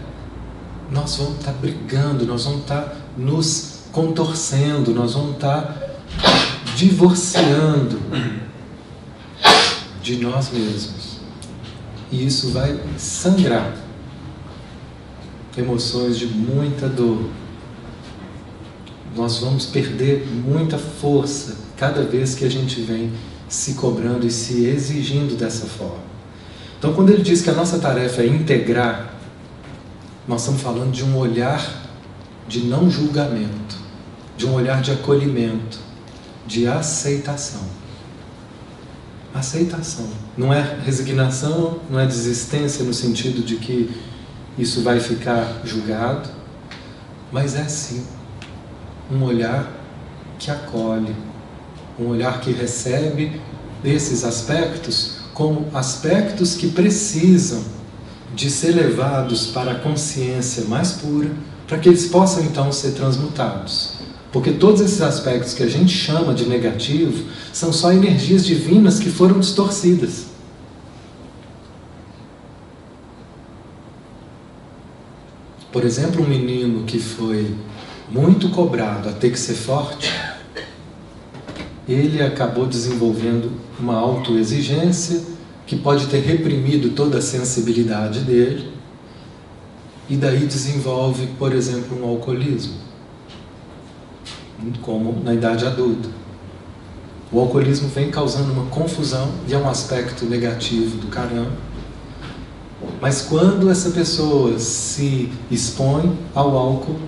nós 0.91 1.15
vamos 1.15 1.39
estar 1.39 1.51
tá 1.51 1.57
brigando, 1.59 2.23
nós 2.23 2.45
vamos 2.45 2.61
estar 2.61 2.81
tá 2.81 2.95
nos 3.17 3.79
contorcendo, 3.91 4.93
nós 4.93 5.15
vamos 5.15 5.31
estar 5.31 5.61
tá 5.63 5.87
divorciando 6.75 7.99
de 10.01 10.17
nós 10.17 10.51
mesmos. 10.51 11.21
E 12.11 12.25
isso 12.25 12.51
vai 12.51 12.79
sangrar 12.97 13.75
emoções 15.57 16.17
de 16.17 16.27
muita 16.27 16.87
dor. 16.87 17.29
Nós 19.15 19.39
vamos 19.39 19.65
perder 19.65 20.25
muita 20.27 20.77
força 20.77 21.57
cada 21.77 22.03
vez 22.03 22.35
que 22.35 22.45
a 22.45 22.49
gente 22.49 22.81
vem 22.81 23.11
se 23.49 23.73
cobrando 23.73 24.25
e 24.25 24.31
se 24.31 24.65
exigindo 24.65 25.35
dessa 25.35 25.65
forma. 25.65 26.11
Então, 26.79 26.93
quando 26.93 27.09
ele 27.09 27.21
diz 27.21 27.41
que 27.41 27.49
a 27.49 27.53
nossa 27.53 27.79
tarefa 27.79 28.21
é 28.21 28.27
integrar, 28.27 29.13
nós 30.27 30.41
estamos 30.41 30.61
falando 30.61 30.91
de 30.91 31.03
um 31.03 31.17
olhar 31.17 31.89
de 32.47 32.61
não 32.61 32.89
julgamento, 32.89 33.77
de 34.37 34.45
um 34.45 34.53
olhar 34.53 34.81
de 34.81 34.91
acolhimento, 34.91 35.79
de 36.47 36.67
aceitação. 36.67 37.80
Aceitação. 39.33 40.07
Não 40.37 40.53
é 40.53 40.77
resignação, 40.83 41.79
não 41.89 41.99
é 41.99 42.05
desistência 42.05 42.83
no 42.83 42.93
sentido 42.93 43.43
de 43.43 43.55
que 43.55 43.89
isso 44.57 44.83
vai 44.83 44.99
ficar 44.99 45.61
julgado, 45.63 46.29
mas 47.31 47.55
é 47.55 47.63
sim 47.63 48.05
um 49.09 49.23
olhar 49.23 49.71
que 50.37 50.51
acolhe, 50.51 51.15
um 51.97 52.07
olhar 52.07 52.41
que 52.41 52.51
recebe 52.51 53.41
esses 53.83 54.23
aspectos 54.23 55.21
como 55.33 55.67
aspectos 55.73 56.55
que 56.55 56.69
precisam 56.69 57.63
de 58.35 58.49
ser 58.49 58.71
levados 58.71 59.47
para 59.47 59.71
a 59.71 59.79
consciência 59.79 60.65
mais 60.65 60.93
pura, 60.93 61.31
para 61.67 61.77
que 61.77 61.89
eles 61.89 62.07
possam 62.07 62.43
então 62.43 62.71
ser 62.71 62.91
transmutados. 62.91 64.00
Porque 64.31 64.51
todos 64.51 64.79
esses 64.81 65.01
aspectos 65.01 65.53
que 65.53 65.63
a 65.63 65.67
gente 65.67 65.93
chama 65.93 66.33
de 66.33 66.47
negativo 66.47 67.25
são 67.51 67.73
só 67.73 67.91
energias 67.91 68.45
divinas 68.45 68.99
que 68.99 69.09
foram 69.09 69.39
distorcidas. 69.39 70.27
Por 75.71 75.85
exemplo, 75.85 76.23
um 76.23 76.27
menino 76.27 76.83
que 76.83 76.99
foi 76.99 77.55
muito 78.09 78.49
cobrado 78.49 79.07
a 79.07 79.13
ter 79.13 79.31
que 79.31 79.39
ser 79.39 79.53
forte, 79.53 80.11
ele 81.87 82.21
acabou 82.21 82.65
desenvolvendo 82.65 83.51
uma 83.79 83.95
autoexigência 83.95 85.21
que 85.65 85.77
pode 85.77 86.07
ter 86.07 86.19
reprimido 86.19 86.89
toda 86.89 87.19
a 87.19 87.21
sensibilidade 87.21 88.19
dele 88.19 88.69
e 90.09 90.17
daí 90.17 90.45
desenvolve, 90.45 91.27
por 91.39 91.53
exemplo, 91.53 91.97
um 92.01 92.05
alcoolismo, 92.05 92.73
como 94.81 95.21
na 95.23 95.33
idade 95.33 95.65
adulta. 95.65 96.09
O 97.31 97.39
alcoolismo 97.39 97.87
vem 97.87 98.11
causando 98.11 98.51
uma 98.51 98.65
confusão 98.65 99.29
e 99.47 99.53
é 99.53 99.57
um 99.57 99.69
aspecto 99.69 100.25
negativo 100.25 100.97
do 100.97 101.07
caramba. 101.07 101.51
Mas 102.99 103.21
quando 103.21 103.69
essa 103.69 103.91
pessoa 103.91 104.59
se 104.59 105.31
expõe 105.49 106.17
ao 106.35 106.57
álcool, 106.57 106.99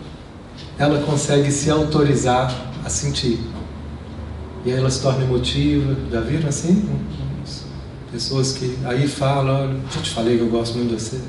ela 0.77 1.01
consegue 1.03 1.51
se 1.51 1.69
autorizar 1.69 2.53
a 2.85 2.89
sentir. 2.89 3.39
E 4.65 4.71
aí 4.71 4.77
ela 4.77 4.89
se 4.89 5.01
torna 5.01 5.23
emotiva. 5.23 5.95
Já 6.11 6.21
viram 6.21 6.49
assim? 6.49 6.89
Pessoas 8.11 8.53
que 8.53 8.77
aí 8.85 9.07
falam, 9.07 9.71
olha, 9.71 9.79
já 9.93 10.01
te 10.01 10.09
falei 10.11 10.37
que 10.37 10.43
eu 10.43 10.49
gosto 10.49 10.77
muito 10.77 10.95
de 10.95 11.01
você. 11.01 11.19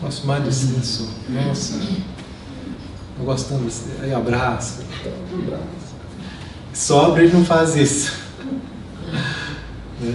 Gosto 0.00 0.26
mais 0.26 0.42
de 0.44 0.66
você. 0.66 1.04
Nossa, 1.28 1.74
eu 3.18 3.24
gosto 3.24 3.48
tanto 3.48 3.64
de 3.64 3.70
você. 3.70 3.90
Aí 4.02 4.12
abraça. 4.12 4.87
Sobra 6.72 7.22
ele 7.22 7.32
não 7.32 7.44
faz 7.44 7.76
isso. 7.76 8.12
Né? 10.00 10.14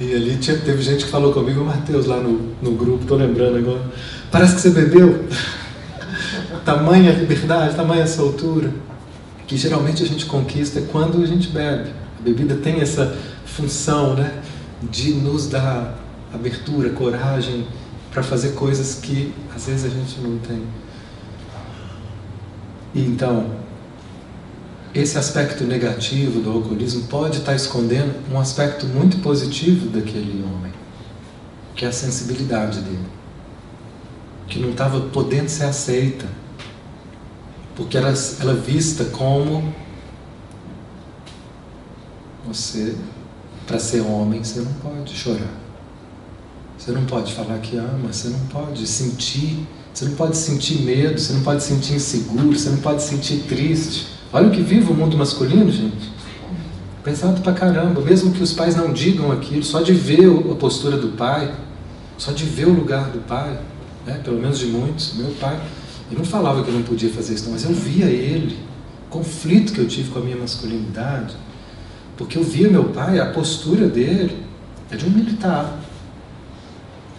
E 0.00 0.14
ali 0.14 0.36
tinha, 0.36 0.58
teve 0.58 0.82
gente 0.82 1.04
que 1.04 1.10
falou 1.10 1.32
comigo, 1.32 1.64
Matheus, 1.64 2.06
lá 2.06 2.18
no, 2.18 2.54
no 2.60 2.72
grupo, 2.72 3.04
tô 3.04 3.14
lembrando 3.14 3.58
agora. 3.58 3.82
Parece 4.30 4.56
que 4.56 4.60
você 4.60 4.70
bebeu. 4.70 5.24
tamanha 6.64 7.12
liberdade, 7.12 7.76
tamanha 7.76 8.06
soltura. 8.06 8.72
Que 9.46 9.56
geralmente 9.56 10.02
a 10.02 10.06
gente 10.06 10.26
conquista 10.26 10.80
quando 10.90 11.22
a 11.22 11.26
gente 11.26 11.48
bebe. 11.48 11.90
A 12.18 12.22
bebida 12.22 12.56
tem 12.56 12.80
essa 12.80 13.16
função, 13.44 14.14
né? 14.14 14.42
De 14.82 15.12
nos 15.12 15.48
dar 15.48 15.98
abertura, 16.34 16.90
coragem 16.90 17.66
para 18.10 18.22
fazer 18.22 18.50
coisas 18.50 18.94
que 18.96 19.32
às 19.54 19.66
vezes 19.66 19.84
a 19.84 19.88
gente 19.88 20.20
não 20.20 20.38
tem. 20.38 20.62
E 22.94 23.00
então, 23.00 23.46
esse 24.94 25.16
aspecto 25.16 25.64
negativo 25.64 26.40
do 26.40 26.50
alcoolismo 26.50 27.04
pode 27.04 27.38
estar 27.38 27.54
escondendo 27.54 28.14
um 28.30 28.38
aspecto 28.38 28.86
muito 28.86 29.18
positivo 29.18 29.88
daquele 29.88 30.44
homem, 30.44 30.72
que 31.74 31.86
é 31.86 31.88
a 31.88 31.92
sensibilidade 31.92 32.80
dele, 32.80 33.08
que 34.48 34.58
não 34.58 34.70
estava 34.70 35.00
podendo 35.08 35.48
ser 35.48 35.64
aceita, 35.64 36.26
porque 37.74 37.96
ela, 37.96 38.12
ela 38.40 38.54
vista 38.54 39.06
como 39.06 39.74
você, 42.46 42.94
para 43.66 43.78
ser 43.78 44.00
homem, 44.02 44.44
você 44.44 44.60
não 44.60 44.74
pode 44.74 45.14
chorar, 45.14 45.54
você 46.76 46.92
não 46.92 47.06
pode 47.06 47.32
falar 47.32 47.58
que 47.60 47.78
ama, 47.78 48.12
você 48.12 48.28
não 48.28 48.40
pode 48.48 48.86
sentir, 48.86 49.66
você 49.94 50.04
não 50.04 50.16
pode 50.16 50.36
sentir 50.36 50.82
medo, 50.82 51.18
você 51.18 51.32
não 51.32 51.42
pode 51.42 51.62
sentir 51.62 51.94
inseguro, 51.94 52.58
você 52.58 52.68
não 52.68 52.78
pode 52.78 53.02
sentir 53.02 53.44
triste. 53.48 54.11
Olha 54.32 54.48
o 54.48 54.50
que 54.50 54.62
vive 54.62 54.90
o 54.90 54.94
mundo 54.94 55.16
masculino, 55.16 55.70
gente. 55.70 56.10
Pesado 57.04 57.42
pra 57.42 57.52
caramba, 57.52 58.00
mesmo 58.00 58.32
que 58.32 58.42
os 58.42 58.52
pais 58.52 58.74
não 58.74 58.92
digam 58.92 59.30
aquilo, 59.30 59.62
só 59.62 59.82
de 59.82 59.92
ver 59.92 60.26
a 60.50 60.54
postura 60.54 60.96
do 60.96 61.08
pai, 61.08 61.52
só 62.16 62.32
de 62.32 62.44
ver 62.44 62.66
o 62.66 62.72
lugar 62.72 63.10
do 63.10 63.18
pai, 63.26 63.58
né? 64.06 64.20
pelo 64.24 64.40
menos 64.40 64.58
de 64.58 64.66
muitos, 64.66 65.14
meu 65.14 65.32
pai, 65.40 65.60
ele 66.10 66.18
não 66.18 66.24
falava 66.24 66.62
que 66.62 66.68
eu 66.68 66.74
não 66.74 66.82
podia 66.82 67.10
fazer 67.10 67.34
isso, 67.34 67.50
mas 67.50 67.64
eu 67.64 67.72
via 67.72 68.06
ele, 68.06 68.56
o 69.08 69.10
conflito 69.10 69.72
que 69.72 69.80
eu 69.80 69.86
tive 69.86 70.10
com 70.10 70.20
a 70.20 70.22
minha 70.22 70.36
masculinidade, 70.36 71.34
porque 72.16 72.38
eu 72.38 72.44
via 72.44 72.68
meu 72.68 72.84
pai, 72.84 73.18
a 73.18 73.26
postura 73.26 73.88
dele 73.88 74.36
é 74.90 74.96
de 74.96 75.04
um 75.04 75.10
militar. 75.10 75.78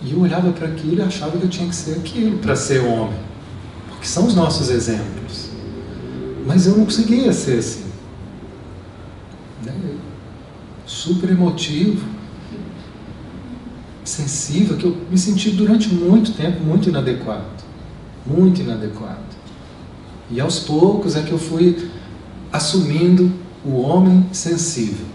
E 0.01 0.13
eu 0.13 0.19
olhava 0.19 0.51
para 0.51 0.67
aquilo 0.67 0.99
e 0.99 1.01
achava 1.01 1.37
que 1.37 1.43
eu 1.43 1.49
tinha 1.49 1.67
que 1.67 1.75
ser 1.75 1.95
aquilo 1.95 2.39
para 2.39 2.55
ser 2.55 2.79
homem, 2.79 3.19
porque 3.89 4.07
são 4.07 4.25
os 4.25 4.33
nossos 4.33 4.69
exemplos. 4.69 5.42
Mas 6.45 6.67
eu 6.67 6.77
não 6.77 6.85
conseguia 6.85 7.31
ser 7.31 7.59
assim. 7.59 7.85
Né? 9.63 9.73
Super 10.85 11.29
emotivo, 11.29 12.05
sensível, 14.03 14.77
que 14.77 14.85
eu 14.85 14.97
me 15.09 15.17
senti 15.17 15.51
durante 15.51 15.89
muito 15.93 16.33
tempo 16.33 16.61
muito 16.63 16.89
inadequado. 16.89 17.63
Muito 18.25 18.61
inadequado. 18.61 19.23
E 20.29 20.39
aos 20.39 20.59
poucos 20.59 21.15
é 21.15 21.21
que 21.21 21.31
eu 21.31 21.39
fui 21.39 21.89
assumindo 22.51 23.31
o 23.65 23.81
homem 23.81 24.27
sensível. 24.31 25.05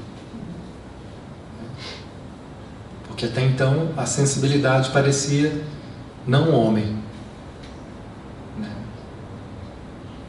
Porque 3.07 3.27
até 3.27 3.45
então 3.45 3.91
a 3.97 4.07
sensibilidade 4.07 4.91
parecia 4.91 5.63
não 6.27 6.53
homem. 6.55 6.98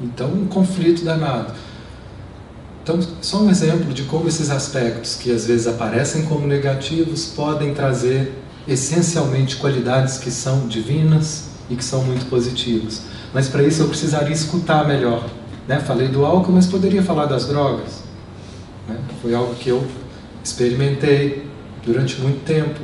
Então, 0.02 0.32
um 0.32 0.48
conflito 0.48 1.04
danado. 1.04 1.54
Então, 2.84 3.00
só 3.22 3.42
um 3.42 3.50
exemplo 3.50 3.94
de 3.94 4.04
como 4.04 4.28
esses 4.28 4.50
aspectos 4.50 5.16
que 5.16 5.32
às 5.32 5.46
vezes 5.46 5.68
aparecem 5.68 6.24
como 6.26 6.48
negativos 6.48 7.26
podem 7.26 7.74
trazer 7.74 8.34
essencialmente 8.68 9.58
qualidades 9.58 10.18
que 10.18 10.32
são 10.32 10.68
divinas 10.68 11.50
e 11.70 11.76
que 11.76 11.84
são 11.84 12.04
muito 12.04 12.26
positivas. 12.28 13.04
Mas 13.34 13.48
para 13.48 13.62
isso 13.64 13.84
eu 13.84 13.90
precisaria 13.90 14.34
escutar 14.34 14.88
melhor. 14.88 15.28
Né? 15.68 15.80
Falei 15.80 16.08
do 16.08 16.26
álcool, 16.26 16.54
mas 16.54 16.66
poderia 16.66 17.04
falar 17.04 17.26
das 17.26 17.46
drogas. 17.46 18.04
Né? 18.88 18.98
Foi 19.22 19.36
algo 19.36 19.54
que 19.56 19.70
eu 19.70 19.86
experimentei 20.44 21.48
durante 21.86 22.20
muito 22.22 22.44
tempo 22.44 22.80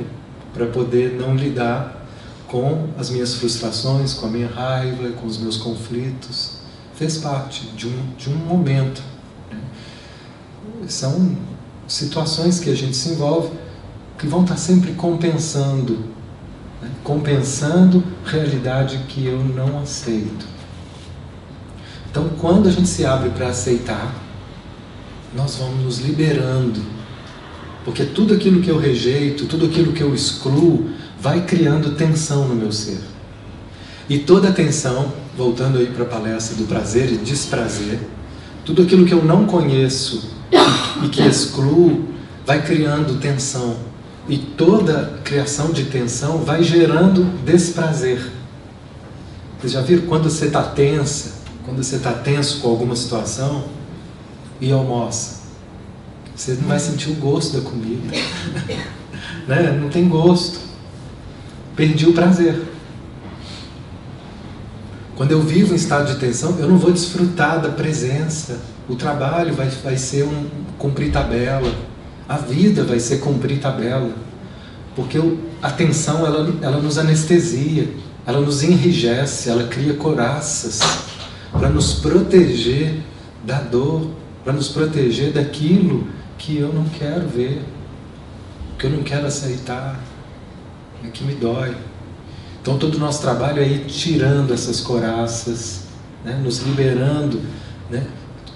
para 0.52 0.66
poder 0.66 1.16
não 1.18 1.34
lidar 1.34 2.06
com 2.46 2.90
as 2.96 3.10
minhas 3.10 3.34
frustrações, 3.34 4.14
com 4.14 4.26
a 4.26 4.30
minha 4.30 4.46
raiva, 4.46 5.08
com 5.20 5.26
os 5.26 5.38
meus 5.38 5.56
conflitos 5.56 6.55
fez 6.96 7.18
parte 7.18 7.66
de 7.76 7.86
um, 7.86 8.14
de 8.16 8.30
um 8.30 8.36
momento. 8.36 9.02
Né? 9.50 9.60
São 10.88 11.36
situações 11.86 12.58
que 12.58 12.70
a 12.70 12.74
gente 12.74 12.96
se 12.96 13.10
envolve 13.10 13.50
que 14.18 14.26
vão 14.26 14.42
estar 14.42 14.56
sempre 14.56 14.92
compensando, 14.92 16.06
né? 16.80 16.90
compensando 17.04 18.02
realidade 18.24 18.98
que 19.08 19.26
eu 19.26 19.38
não 19.38 19.78
aceito. 19.78 20.46
Então, 22.10 22.30
quando 22.40 22.66
a 22.66 22.72
gente 22.72 22.88
se 22.88 23.04
abre 23.04 23.28
para 23.28 23.48
aceitar, 23.48 24.14
nós 25.34 25.56
vamos 25.56 25.84
nos 25.84 25.98
liberando, 25.98 26.80
porque 27.84 28.06
tudo 28.06 28.32
aquilo 28.32 28.62
que 28.62 28.70
eu 28.70 28.78
rejeito, 28.78 29.44
tudo 29.44 29.66
aquilo 29.66 29.92
que 29.92 30.00
eu 30.00 30.14
excluo, 30.14 30.90
vai 31.20 31.44
criando 31.44 31.94
tensão 31.94 32.48
no 32.48 32.54
meu 32.54 32.72
ser. 32.72 33.00
E 34.08 34.18
toda 34.18 34.50
tensão 34.50 35.12
voltando 35.36 35.78
aí 35.78 35.86
para 35.86 36.04
a 36.04 36.08
palestra 36.08 36.56
do 36.56 36.64
prazer 36.64 37.12
e 37.12 37.16
desprazer, 37.18 38.00
tudo 38.64 38.82
aquilo 38.82 39.04
que 39.04 39.12
eu 39.12 39.24
não 39.24 39.46
conheço 39.46 40.30
e 41.02 41.08
que 41.08 41.22
excluo 41.22 42.08
vai 42.44 42.64
criando 42.64 43.20
tensão. 43.20 43.76
E 44.28 44.38
toda 44.38 45.20
criação 45.22 45.70
de 45.70 45.84
tensão 45.84 46.38
vai 46.38 46.62
gerando 46.62 47.24
desprazer. 47.44 48.32
Vocês 49.58 49.72
já 49.72 49.80
viram 49.82 50.06
quando 50.06 50.28
você 50.28 50.46
está 50.46 50.62
tensa, 50.62 51.42
quando 51.64 51.82
você 51.82 51.96
está 51.96 52.12
tenso 52.12 52.60
com 52.60 52.68
alguma 52.68 52.96
situação 52.96 53.64
e 54.60 54.72
almoça? 54.72 55.36
Você 56.34 56.54
não 56.54 56.68
vai 56.68 56.78
sentir 56.78 57.10
o 57.10 57.14
gosto 57.14 57.56
da 57.56 57.62
comida. 57.62 58.16
né? 59.46 59.78
Não 59.80 59.88
tem 59.88 60.08
gosto. 60.08 60.58
Perdi 61.74 62.06
o 62.06 62.12
prazer. 62.12 62.75
Quando 65.16 65.32
eu 65.32 65.40
vivo 65.40 65.72
em 65.72 65.76
estado 65.76 66.12
de 66.12 66.20
tensão, 66.20 66.58
eu 66.58 66.68
não 66.68 66.76
vou 66.76 66.92
desfrutar 66.92 67.60
da 67.60 67.70
presença. 67.70 68.60
O 68.86 68.94
trabalho 68.94 69.54
vai, 69.54 69.68
vai 69.68 69.96
ser 69.96 70.24
um 70.24 70.46
cumprir 70.76 71.10
tabela. 71.10 71.72
A 72.28 72.36
vida 72.36 72.84
vai 72.84 73.00
ser 73.00 73.20
cumprir 73.20 73.58
tabela. 73.58 74.10
Porque 74.94 75.18
a 75.62 75.70
tensão, 75.70 76.26
ela, 76.26 76.54
ela 76.60 76.78
nos 76.82 76.98
anestesia, 76.98 77.88
ela 78.26 78.40
nos 78.40 78.62
enrijece, 78.62 79.48
ela 79.48 79.64
cria 79.68 79.94
coraças 79.94 80.80
para 81.50 81.70
nos 81.70 81.94
proteger 81.94 83.00
da 83.42 83.60
dor, 83.60 84.10
para 84.44 84.52
nos 84.52 84.68
proteger 84.68 85.32
daquilo 85.32 86.08
que 86.36 86.58
eu 86.58 86.72
não 86.72 86.84
quero 86.84 87.26
ver, 87.26 87.62
que 88.78 88.86
eu 88.86 88.90
não 88.90 89.02
quero 89.02 89.26
aceitar, 89.26 89.98
que 91.12 91.24
me 91.24 91.34
dói. 91.34 91.74
Então 92.66 92.78
todo 92.78 92.96
o 92.96 92.98
nosso 92.98 93.22
trabalho 93.22 93.62
é 93.62 93.68
ir 93.68 93.84
tirando 93.86 94.52
essas 94.52 94.80
coraças, 94.80 95.82
né? 96.24 96.34
nos 96.42 96.58
liberando, 96.58 97.40
né? 97.88 98.04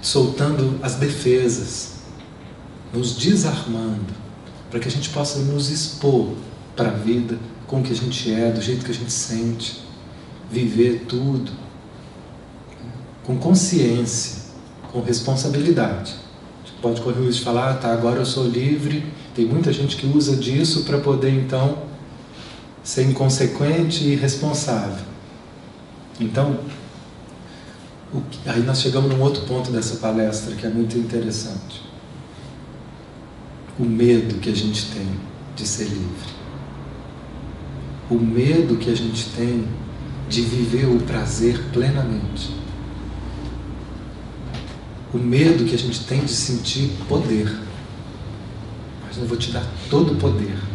soltando 0.01 0.77
as 0.83 0.95
defesas, 0.95 1.93
nos 2.93 3.15
desarmando, 3.15 4.13
para 4.69 4.81
que 4.81 4.89
a 4.89 4.91
gente 4.91 5.07
possa 5.11 5.39
nos 5.39 5.69
expor 5.69 6.27
para 6.75 6.89
a 6.89 6.91
vida 6.91 7.39
com 7.65 7.79
o 7.79 7.83
que 7.83 7.93
a 7.93 7.95
gente 7.95 8.29
é, 8.33 8.51
do 8.51 8.61
jeito 8.61 8.83
que 8.83 8.91
a 8.91 8.93
gente 8.93 9.13
sente, 9.13 9.81
viver 10.51 11.05
tudo 11.07 11.49
com 13.23 13.37
consciência, 13.37 14.41
com 14.91 14.99
responsabilidade. 14.99 16.15
A 16.61 16.67
gente 16.67 16.81
pode 16.81 16.99
correr 16.99 17.21
o 17.21 17.27
risco 17.27 17.39
de 17.39 17.45
falar, 17.45 17.71
ah, 17.71 17.73
tá, 17.75 17.93
agora 17.93 18.19
eu 18.19 18.25
sou 18.25 18.45
livre. 18.45 19.05
Tem 19.33 19.45
muita 19.45 19.71
gente 19.71 19.95
que 19.95 20.05
usa 20.05 20.35
disso 20.35 20.83
para 20.83 20.97
poder 20.97 21.31
então 21.31 21.89
ser 22.83 23.03
inconsequente 23.03 24.03
e 24.03 24.13
irresponsável. 24.13 25.05
Então, 26.19 26.59
aí 28.45 28.61
nós 28.63 28.81
chegamos 28.81 29.09
num 29.09 29.21
outro 29.21 29.43
ponto 29.45 29.71
dessa 29.71 29.97
palestra 29.97 30.55
que 30.55 30.65
é 30.65 30.69
muito 30.69 30.97
interessante. 30.97 31.81
o 33.79 33.83
medo 33.83 34.35
que 34.39 34.49
a 34.49 34.55
gente 34.55 34.91
tem 34.91 35.07
de 35.55 35.67
ser 35.67 35.85
livre. 35.85 36.31
O 38.09 38.15
medo 38.15 38.77
que 38.77 38.91
a 38.91 38.95
gente 38.95 39.29
tem 39.29 39.67
de 40.29 40.41
viver 40.41 40.85
o 40.85 40.99
prazer 40.99 41.59
plenamente. 41.73 42.53
O 45.13 45.17
medo 45.17 45.65
que 45.65 45.73
a 45.73 45.77
gente 45.77 46.03
tem 46.05 46.21
de 46.23 46.31
sentir 46.31 46.91
poder. 47.07 47.51
Mas 49.07 49.17
eu 49.17 49.25
vou 49.25 49.37
te 49.37 49.51
dar 49.51 49.65
todo 49.89 50.13
o 50.13 50.15
poder. 50.17 50.70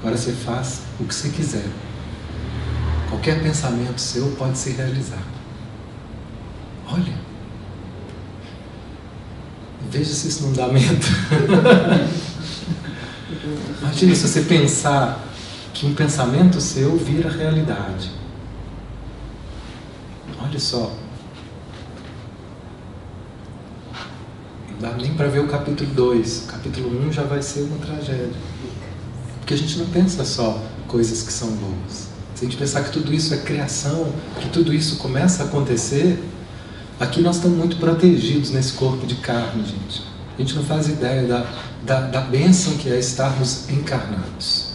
Agora 0.00 0.16
você 0.16 0.32
faz 0.32 0.82
o 1.00 1.04
que 1.04 1.14
você 1.14 1.28
quiser. 1.30 1.68
Qualquer 3.08 3.42
pensamento 3.42 4.00
seu 4.00 4.30
pode 4.32 4.56
se 4.56 4.70
realizar. 4.70 5.22
Olha. 6.90 7.14
Veja 9.90 10.12
se 10.12 10.28
isso 10.28 10.44
não 10.44 10.52
dá 10.52 10.68
medo. 10.68 11.06
Imagina 13.80 14.14
se 14.14 14.28
você 14.28 14.42
pensar 14.42 15.24
que 15.74 15.86
um 15.86 15.94
pensamento 15.94 16.60
seu 16.60 16.96
vira 16.96 17.30
realidade. 17.30 18.10
Olha 20.40 20.58
só. 20.60 20.92
Não 24.70 24.78
dá 24.78 24.92
nem 24.96 25.14
para 25.14 25.28
ver 25.28 25.40
o 25.40 25.48
capítulo 25.48 25.90
2. 25.90 26.44
O 26.44 26.46
capítulo 26.46 27.00
1 27.04 27.08
um 27.08 27.12
já 27.12 27.24
vai 27.24 27.42
ser 27.42 27.62
uma 27.62 27.78
tragédia. 27.78 28.30
Porque 29.48 29.64
a 29.64 29.66
gente 29.66 29.78
não 29.78 29.86
pensa 29.86 30.26
só 30.26 30.62
coisas 30.86 31.22
que 31.22 31.32
são 31.32 31.48
boas. 31.52 32.08
Se 32.34 32.44
a 32.44 32.46
gente 32.46 32.58
pensar 32.58 32.84
que 32.84 32.92
tudo 32.92 33.14
isso 33.14 33.32
é 33.32 33.38
criação, 33.38 34.12
que 34.42 34.50
tudo 34.50 34.74
isso 34.74 34.98
começa 34.98 35.42
a 35.42 35.46
acontecer, 35.46 36.22
aqui 37.00 37.22
nós 37.22 37.36
estamos 37.36 37.56
muito 37.56 37.78
protegidos 37.78 38.50
nesse 38.50 38.74
corpo 38.74 39.06
de 39.06 39.14
carne, 39.14 39.64
gente. 39.64 40.02
A 40.36 40.42
gente 40.42 40.54
não 40.54 40.62
faz 40.64 40.88
ideia 40.88 41.26
da, 41.26 41.46
da, 41.82 42.00
da 42.02 42.20
bênção 42.20 42.76
que 42.76 42.90
é 42.90 42.98
estarmos 42.98 43.70
encarnados. 43.70 44.72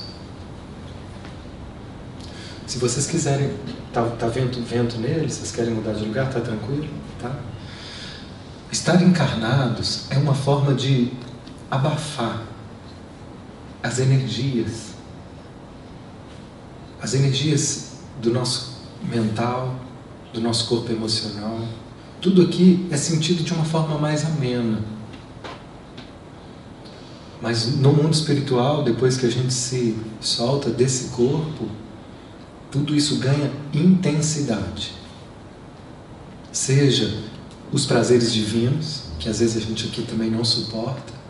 Se 2.66 2.80
vocês 2.80 3.06
quiserem, 3.06 3.52
tá, 3.94 4.02
tá 4.02 4.26
vento, 4.26 4.60
vento 4.60 4.98
nele, 4.98 5.30
vocês 5.30 5.52
querem 5.52 5.72
mudar 5.72 5.94
de 5.94 6.04
lugar, 6.04 6.34
tá 6.34 6.40
tranquilo, 6.40 6.90
tá? 7.22 7.32
Estar 8.72 9.00
encarnados 9.04 10.06
é 10.10 10.18
uma 10.18 10.34
forma 10.34 10.74
de 10.74 11.14
abafar 11.70 12.53
as 13.84 14.00
energias, 14.00 14.94
as 17.02 17.14
energias 17.14 17.98
do 18.22 18.32
nosso 18.32 18.78
mental, 19.04 19.76
do 20.32 20.40
nosso 20.40 20.70
corpo 20.70 20.90
emocional. 20.90 21.60
Tudo 22.22 22.42
aqui 22.42 22.88
é 22.90 22.96
sentido 22.96 23.44
de 23.44 23.54
uma 23.54 23.66
forma 23.66 23.98
mais 23.98 24.24
amena. 24.26 24.82
Mas 27.42 27.76
no 27.76 27.92
mundo 27.92 28.14
espiritual, 28.14 28.84
depois 28.84 29.18
que 29.18 29.26
a 29.26 29.30
gente 29.30 29.54
se 29.54 29.98
solta 30.22 30.70
desse 30.70 31.10
corpo, 31.10 31.68
tudo 32.72 32.96
isso 32.96 33.18
ganha 33.18 33.52
intensidade. 33.74 34.94
Seja 36.54 37.22
os 37.70 37.86
prazeres 37.86 38.32
divinos, 38.32 39.04
que 39.20 39.28
às 39.28 39.40
vezes 39.40 39.58
a 39.58 39.60
gente 39.60 39.88
aqui 39.88 40.04
também 40.04 40.32
não 40.32 40.46
suporta, 40.46 41.23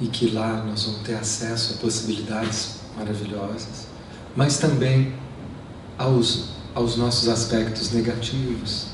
e 0.00 0.06
que 0.06 0.30
lá 0.30 0.64
nós 0.64 0.84
vamos 0.84 1.00
ter 1.02 1.14
acesso 1.14 1.74
a 1.74 1.76
possibilidades 1.78 2.80
maravilhosas, 2.96 3.86
mas 4.36 4.58
também 4.58 5.14
aos, 5.96 6.50
aos 6.74 6.96
nossos 6.96 7.28
aspectos 7.28 7.92
negativos. 7.92 8.88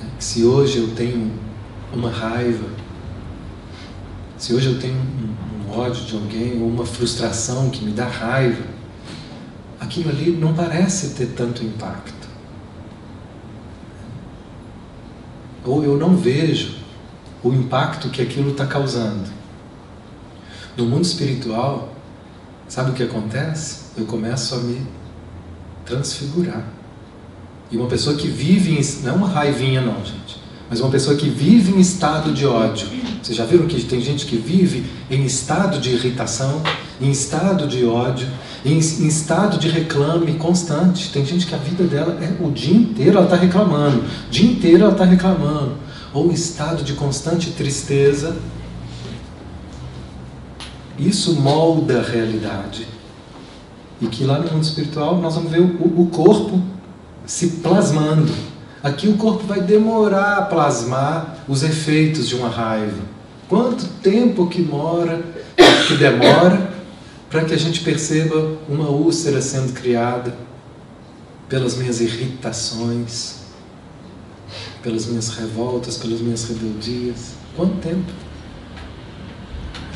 Né? 0.00 0.08
Se 0.18 0.44
hoje 0.44 0.78
eu 0.78 0.94
tenho 0.94 1.32
uma 1.92 2.10
raiva, 2.10 2.68
se 4.36 4.52
hoje 4.52 4.66
eu 4.66 4.78
tenho 4.80 4.96
um, 4.96 5.70
um 5.70 5.78
ódio 5.78 6.04
de 6.04 6.14
alguém 6.14 6.60
ou 6.60 6.68
uma 6.68 6.84
frustração 6.84 7.70
que 7.70 7.84
me 7.84 7.92
dá 7.92 8.06
raiva, 8.06 8.64
aquilo 9.78 10.10
ali 10.10 10.32
não 10.32 10.54
parece 10.54 11.10
ter 11.10 11.26
tanto 11.26 11.64
impacto. 11.64 12.28
Ou 15.64 15.84
eu 15.84 15.96
não 15.96 16.16
vejo 16.16 16.76
o 17.42 17.52
impacto 17.52 18.08
que 18.08 18.20
aquilo 18.20 18.50
está 18.50 18.66
causando. 18.66 19.41
No 20.76 20.86
mundo 20.86 21.04
espiritual, 21.04 21.94
sabe 22.66 22.92
o 22.92 22.94
que 22.94 23.02
acontece? 23.02 23.80
Eu 23.96 24.06
começo 24.06 24.54
a 24.54 24.58
me 24.58 24.86
transfigurar. 25.84 26.64
E 27.70 27.76
uma 27.76 27.88
pessoa 27.88 28.16
que 28.16 28.28
vive 28.28 28.78
em. 28.78 29.02
Não 29.02 29.12
é 29.12 29.16
uma 29.16 29.28
raivinha, 29.28 29.80
não, 29.80 30.04
gente. 30.04 30.40
Mas 30.68 30.80
uma 30.80 30.90
pessoa 30.90 31.16
que 31.16 31.28
vive 31.28 31.72
em 31.72 31.80
estado 31.80 32.32
de 32.32 32.46
ódio. 32.46 32.86
Vocês 33.22 33.36
já 33.36 33.44
viram 33.44 33.66
que 33.66 33.82
tem 33.84 34.00
gente 34.00 34.24
que 34.24 34.36
vive 34.36 34.86
em 35.10 35.24
estado 35.24 35.78
de 35.78 35.90
irritação, 35.90 36.62
em 37.00 37.10
estado 37.10 37.66
de 37.66 37.84
ódio, 37.84 38.26
em, 38.64 38.72
em 38.72 39.06
estado 39.06 39.58
de 39.58 39.68
reclame 39.68 40.34
constante. 40.34 41.12
Tem 41.12 41.24
gente 41.24 41.46
que 41.46 41.54
a 41.54 41.58
vida 41.58 41.84
dela 41.84 42.18
é 42.22 42.42
o 42.42 42.50
dia 42.50 42.74
inteiro 42.74 43.18
ela 43.18 43.24
está 43.24 43.36
reclamando, 43.36 43.98
o 43.98 44.30
dia 44.30 44.50
inteiro 44.50 44.84
ela 44.84 44.92
está 44.92 45.04
reclamando. 45.04 45.74
Ou 46.14 46.30
em 46.30 46.34
estado 46.34 46.82
de 46.82 46.94
constante 46.94 47.50
tristeza, 47.50 48.36
isso 51.08 51.40
molda 51.40 52.00
a 52.00 52.02
realidade. 52.02 52.86
E 54.00 54.06
que 54.06 54.24
lá 54.24 54.38
no 54.38 54.50
mundo 54.50 54.64
espiritual 54.64 55.18
nós 55.18 55.34
vamos 55.34 55.50
ver 55.50 55.60
o, 55.60 56.02
o 56.02 56.06
corpo 56.06 56.60
se 57.24 57.48
plasmando. 57.62 58.32
Aqui 58.82 59.08
o 59.08 59.16
corpo 59.16 59.44
vai 59.46 59.60
demorar 59.60 60.38
a 60.38 60.42
plasmar 60.42 61.44
os 61.48 61.62
efeitos 61.62 62.28
de 62.28 62.34
uma 62.34 62.48
raiva. 62.48 63.00
Quanto 63.48 63.86
tempo 64.02 64.48
que 64.48 64.60
mora, 64.60 65.22
que 65.86 65.94
demora 65.96 66.72
para 67.30 67.44
que 67.44 67.54
a 67.54 67.58
gente 67.58 67.80
perceba 67.80 68.58
uma 68.68 68.88
úlcera 68.88 69.40
sendo 69.40 69.72
criada 69.72 70.34
pelas 71.48 71.76
minhas 71.76 72.00
irritações, 72.00 73.42
pelas 74.82 75.06
minhas 75.06 75.28
revoltas, 75.28 75.96
pelas 75.96 76.20
minhas 76.20 76.44
rebeldias. 76.44 77.34
Quanto 77.56 77.76
tempo? 77.76 78.12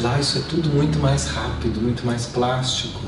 Lá 0.00 0.20
isso 0.20 0.38
é 0.38 0.42
tudo 0.42 0.68
muito 0.68 0.98
mais 0.98 1.26
rápido, 1.26 1.80
muito 1.80 2.04
mais 2.04 2.26
plástico. 2.26 3.00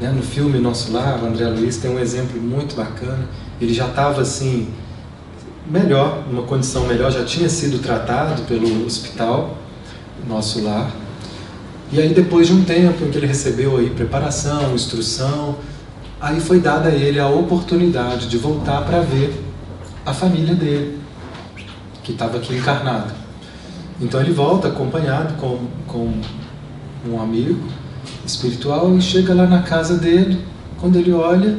Né? 0.00 0.10
No 0.10 0.22
filme 0.22 0.58
Nosso 0.58 0.92
Lar, 0.92 1.22
o 1.22 1.26
André 1.26 1.48
Luiz 1.48 1.78
tem 1.78 1.90
um 1.90 1.98
exemplo 1.98 2.40
muito 2.40 2.74
bacana. 2.74 3.26
Ele 3.58 3.72
já 3.72 3.86
estava 3.86 4.20
assim, 4.20 4.68
melhor, 5.66 6.24
numa 6.30 6.42
condição 6.42 6.86
melhor, 6.86 7.10
já 7.10 7.24
tinha 7.24 7.48
sido 7.48 7.78
tratado 7.78 8.42
pelo 8.42 8.84
hospital 8.84 9.56
Nosso 10.28 10.62
Lar. 10.62 10.90
E 11.90 12.00
aí 12.00 12.12
depois 12.12 12.48
de 12.48 12.52
um 12.52 12.64
tempo 12.64 13.04
em 13.04 13.10
que 13.10 13.16
ele 13.16 13.26
recebeu 13.26 13.78
aí 13.78 13.88
preparação, 13.88 14.74
instrução, 14.74 15.56
aí 16.20 16.38
foi 16.38 16.60
dada 16.60 16.90
a 16.90 16.94
ele 16.94 17.18
a 17.18 17.28
oportunidade 17.28 18.28
de 18.28 18.36
voltar 18.36 18.82
para 18.82 19.00
ver 19.00 19.42
a 20.04 20.12
família 20.12 20.54
dele, 20.54 20.98
que 22.02 22.12
estava 22.12 22.36
aqui 22.36 22.54
encarnada. 22.54 23.23
Então 24.00 24.20
ele 24.20 24.32
volta 24.32 24.68
acompanhado 24.68 25.34
com, 25.34 25.58
com 25.86 26.12
um 27.08 27.20
amigo 27.20 27.60
espiritual 28.26 28.96
e 28.96 29.00
chega 29.00 29.34
lá 29.34 29.46
na 29.46 29.62
casa 29.62 29.96
dele. 29.96 30.38
Quando 30.80 30.96
ele 30.96 31.12
olha, 31.12 31.58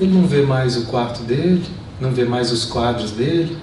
ele 0.00 0.12
não 0.12 0.26
vê 0.26 0.42
mais 0.42 0.76
o 0.76 0.86
quarto 0.86 1.22
dele, 1.22 1.64
não 2.00 2.12
vê 2.12 2.24
mais 2.24 2.52
os 2.52 2.64
quadros 2.64 3.10
dele. 3.10 3.56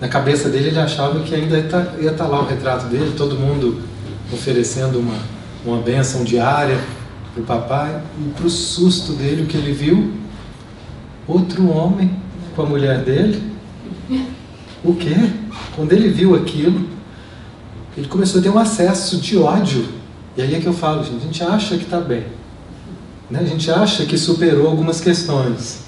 Na 0.00 0.08
cabeça 0.08 0.48
dele 0.48 0.68
ele 0.68 0.78
achava 0.78 1.20
que 1.20 1.34
ainda 1.34 1.58
ia 1.58 1.64
estar 1.64 1.84
tá, 1.84 2.12
tá 2.16 2.26
lá 2.26 2.40
o 2.40 2.46
retrato 2.46 2.86
dele, 2.86 3.14
todo 3.16 3.36
mundo 3.36 3.82
oferecendo 4.32 4.98
uma, 4.98 5.16
uma 5.64 5.78
benção 5.82 6.24
diária 6.24 6.78
para 7.34 7.42
o 7.42 7.46
papai. 7.46 8.02
E 8.20 8.30
para 8.30 8.46
o 8.46 8.50
susto 8.50 9.12
dele, 9.12 9.42
o 9.42 9.46
que 9.46 9.56
ele 9.56 9.72
viu? 9.72 10.12
Outro 11.26 11.68
homem 11.70 12.10
com 12.54 12.62
a 12.62 12.66
mulher 12.66 13.02
dele. 13.02 13.42
O 14.82 14.94
quê? 14.94 15.14
Quando 15.74 15.92
ele 15.92 16.08
viu 16.08 16.34
aquilo, 16.34 16.88
ele 17.98 18.06
começou 18.06 18.38
a 18.38 18.42
ter 18.42 18.48
um 18.48 18.58
acesso 18.58 19.16
de 19.16 19.36
ódio. 19.36 19.88
E 20.36 20.42
aí 20.42 20.54
é 20.54 20.60
que 20.60 20.66
eu 20.66 20.72
falo, 20.72 21.02
gente, 21.02 21.16
a 21.16 21.26
gente 21.26 21.42
acha 21.42 21.76
que 21.76 21.82
está 21.82 22.00
bem. 22.00 22.24
Né? 23.28 23.40
A 23.40 23.44
gente 23.44 23.68
acha 23.72 24.06
que 24.06 24.16
superou 24.16 24.68
algumas 24.68 25.00
questões. 25.00 25.80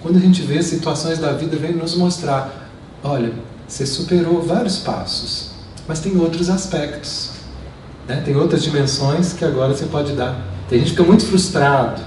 Quando 0.00 0.16
a 0.16 0.20
gente 0.20 0.42
vê 0.42 0.62
situações 0.62 1.18
da 1.18 1.32
vida, 1.32 1.56
vem 1.56 1.74
nos 1.74 1.96
mostrar: 1.96 2.70
olha, 3.02 3.32
você 3.66 3.84
superou 3.84 4.40
vários 4.40 4.78
passos, 4.78 5.50
mas 5.88 5.98
tem 5.98 6.16
outros 6.16 6.48
aspectos. 6.48 7.32
Né? 8.06 8.22
Tem 8.24 8.36
outras 8.36 8.62
dimensões 8.62 9.32
que 9.32 9.44
agora 9.44 9.74
você 9.74 9.86
pode 9.86 10.12
dar. 10.12 10.40
Tem 10.68 10.78
gente 10.78 10.90
que 10.90 10.96
fica 10.96 11.02
muito 11.02 11.26
frustrado. 11.26 12.00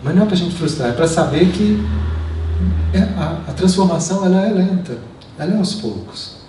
Mas 0.00 0.14
não 0.14 0.22
é 0.22 0.26
para 0.26 0.34
a 0.34 0.38
gente 0.38 0.54
frustrar, 0.54 0.90
é 0.90 0.92
para 0.92 1.08
saber 1.08 1.50
que 1.50 1.84
é, 2.94 3.00
a, 3.18 3.40
a 3.48 3.52
transformação 3.52 4.24
ela 4.24 4.46
é 4.46 4.50
lenta, 4.50 4.96
ela 5.36 5.54
é 5.54 5.56
aos 5.58 5.74
poucos. 5.74 6.39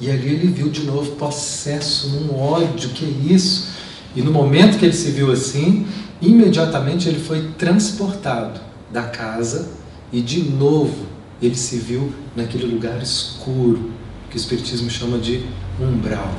E 0.00 0.10
ali 0.10 0.28
ele 0.28 0.46
viu 0.46 0.68
de 0.68 0.84
novo 0.84 1.12
possesso 1.12 2.08
num 2.10 2.38
ódio, 2.38 2.90
que 2.90 3.04
é 3.04 3.32
isso? 3.32 3.68
E 4.14 4.22
no 4.22 4.30
momento 4.30 4.78
que 4.78 4.84
ele 4.84 4.94
se 4.94 5.10
viu 5.10 5.30
assim, 5.32 5.86
imediatamente 6.20 7.08
ele 7.08 7.18
foi 7.18 7.48
transportado 7.58 8.60
da 8.92 9.02
casa 9.02 9.70
e 10.12 10.20
de 10.20 10.42
novo 10.42 11.06
ele 11.40 11.54
se 11.54 11.76
viu 11.76 12.12
naquele 12.34 12.66
lugar 12.66 13.00
escuro 13.02 13.90
que 14.30 14.36
o 14.36 14.38
Espiritismo 14.38 14.90
chama 14.90 15.18
de 15.18 15.44
umbral. 15.80 16.32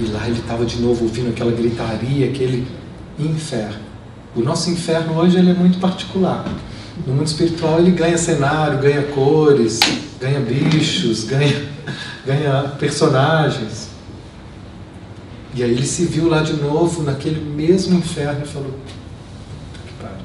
E 0.00 0.04
lá 0.06 0.26
ele 0.26 0.38
estava 0.38 0.64
de 0.64 0.80
novo 0.80 1.04
ouvindo 1.04 1.30
aquela 1.30 1.52
gritaria, 1.52 2.28
aquele 2.28 2.66
inferno. 3.18 3.80
O 4.34 4.40
nosso 4.40 4.70
inferno 4.70 5.18
hoje 5.18 5.38
ele 5.38 5.50
é 5.50 5.54
muito 5.54 5.78
particular. 5.78 6.44
No 7.06 7.14
mundo 7.14 7.26
espiritual 7.26 7.78
ele 7.78 7.90
ganha 7.90 8.18
cenário, 8.18 8.78
ganha 8.78 9.02
cores, 9.02 9.80
ganha 10.20 10.40
bichos, 10.40 11.24
ganha, 11.24 11.68
ganha 12.26 12.74
personagens. 12.78 13.90
E 15.54 15.62
aí 15.62 15.70
ele 15.70 15.86
se 15.86 16.04
viu 16.04 16.28
lá 16.28 16.42
de 16.42 16.54
novo 16.54 17.02
naquele 17.02 17.40
mesmo 17.40 17.96
inferno 17.96 18.42
e 18.44 18.48
falou: 18.48 18.74
que 19.86 19.92
pariu. 20.02 20.16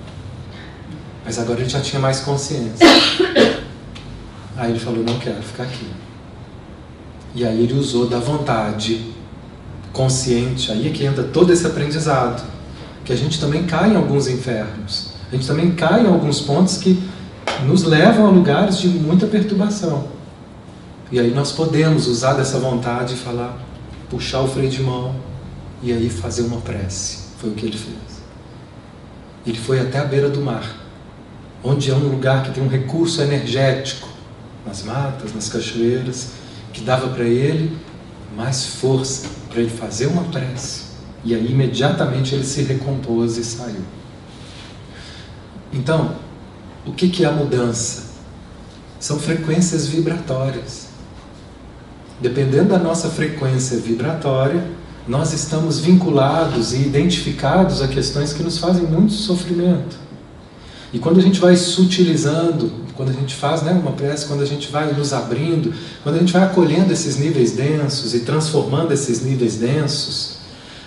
Mas 1.23 1.39
agora 1.39 1.61
ele 1.61 1.69
já 1.69 1.79
tinha 1.79 2.01
mais 2.01 2.19
consciência. 2.21 2.85
Aí 4.57 4.71
ele 4.71 4.79
falou: 4.79 5.03
não 5.03 5.17
quero 5.19 5.41
ficar 5.41 5.63
aqui. 5.63 5.87
E 7.33 7.45
aí 7.45 7.63
ele 7.63 7.73
usou 7.73 8.07
da 8.07 8.19
vontade 8.19 9.13
consciente. 9.93 10.71
Aí 10.71 10.87
é 10.87 10.91
que 10.91 11.05
entra 11.05 11.23
todo 11.23 11.53
esse 11.53 11.65
aprendizado. 11.65 12.43
Que 13.05 13.13
a 13.13 13.15
gente 13.15 13.39
também 13.39 13.63
cai 13.65 13.93
em 13.93 13.95
alguns 13.95 14.27
infernos. 14.27 15.13
A 15.31 15.35
gente 15.35 15.47
também 15.47 15.71
cai 15.71 16.03
em 16.03 16.07
alguns 16.07 16.41
pontos 16.41 16.77
que 16.77 17.01
nos 17.65 17.83
levam 17.83 18.25
a 18.27 18.29
lugares 18.29 18.77
de 18.79 18.89
muita 18.89 19.27
perturbação. 19.27 20.20
E 21.11 21.19
aí 21.19 21.31
nós 21.31 21.51
podemos 21.51 22.07
usar 22.07 22.33
dessa 22.33 22.57
vontade 22.59 23.15
e 23.15 23.17
falar: 23.17 23.57
puxar 24.09 24.41
o 24.41 24.47
freio 24.47 24.69
de 24.69 24.81
mão 24.81 25.15
e 25.83 25.91
aí 25.91 26.09
fazer 26.09 26.43
uma 26.43 26.61
prece. 26.61 27.19
Foi 27.37 27.49
o 27.49 27.53
que 27.53 27.65
ele 27.65 27.77
fez. 27.77 28.21
Ele 29.45 29.57
foi 29.57 29.79
até 29.79 29.99
a 29.99 30.05
beira 30.05 30.29
do 30.29 30.41
mar, 30.41 30.75
onde 31.63 31.89
é 31.89 31.95
um 31.95 32.07
lugar 32.07 32.43
que 32.43 32.51
tem 32.51 32.63
um 32.63 32.67
recurso 32.67 33.21
energético, 33.21 34.07
nas 34.65 34.83
matas, 34.83 35.33
nas 35.33 35.49
cachoeiras, 35.49 36.29
que 36.71 36.81
dava 36.81 37.07
para 37.09 37.23
ele 37.23 37.75
mais 38.35 38.65
força 38.65 39.27
para 39.49 39.59
ele 39.59 39.69
fazer 39.69 40.07
uma 40.07 40.23
prece. 40.23 40.91
E 41.23 41.35
aí 41.35 41.51
imediatamente 41.51 42.33
ele 42.33 42.45
se 42.45 42.63
recompôs 42.63 43.37
e 43.37 43.43
saiu. 43.43 43.83
Então, 45.73 46.15
o 46.85 46.93
que, 46.93 47.09
que 47.09 47.25
é 47.25 47.27
a 47.27 47.31
mudança? 47.31 48.11
São 48.99 49.19
frequências 49.19 49.87
vibratórias. 49.87 50.90
Dependendo 52.21 52.69
da 52.69 52.77
nossa 52.77 53.09
frequência 53.09 53.77
vibratória, 53.77 54.63
nós 55.07 55.33
estamos 55.33 55.79
vinculados 55.79 56.71
e 56.71 56.77
identificados 56.77 57.81
a 57.81 57.87
questões 57.87 58.31
que 58.31 58.43
nos 58.43 58.59
fazem 58.59 58.83
muito 58.83 59.13
sofrimento. 59.13 59.97
E 60.93 60.99
quando 60.99 61.19
a 61.19 61.23
gente 61.23 61.39
vai 61.39 61.55
sutilizando, 61.55 62.71
quando 62.93 63.09
a 63.09 63.13
gente 63.13 63.33
faz 63.33 63.63
né, 63.63 63.71
uma 63.71 63.93
prece, 63.93 64.27
quando 64.27 64.43
a 64.43 64.45
gente 64.45 64.71
vai 64.71 64.93
nos 64.93 65.13
abrindo, 65.13 65.73
quando 66.03 66.15
a 66.15 66.19
gente 66.19 66.31
vai 66.31 66.43
acolhendo 66.43 66.93
esses 66.93 67.17
níveis 67.17 67.53
densos 67.53 68.13
e 68.13 68.19
transformando 68.19 68.91
esses 68.91 69.23
níveis 69.23 69.55
densos, 69.55 70.41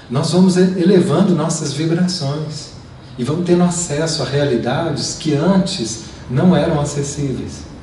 nós 0.08 0.30
vamos 0.30 0.56
elevando 0.56 1.34
nossas 1.34 1.72
vibrações 1.72 2.74
e 3.18 3.24
vamos 3.24 3.44
tendo 3.44 3.64
acesso 3.64 4.22
a 4.22 4.26
realidades 4.26 5.16
que 5.18 5.34
antes 5.34 6.04
não 6.30 6.54
eram 6.54 6.80
acessíveis. 6.80 7.73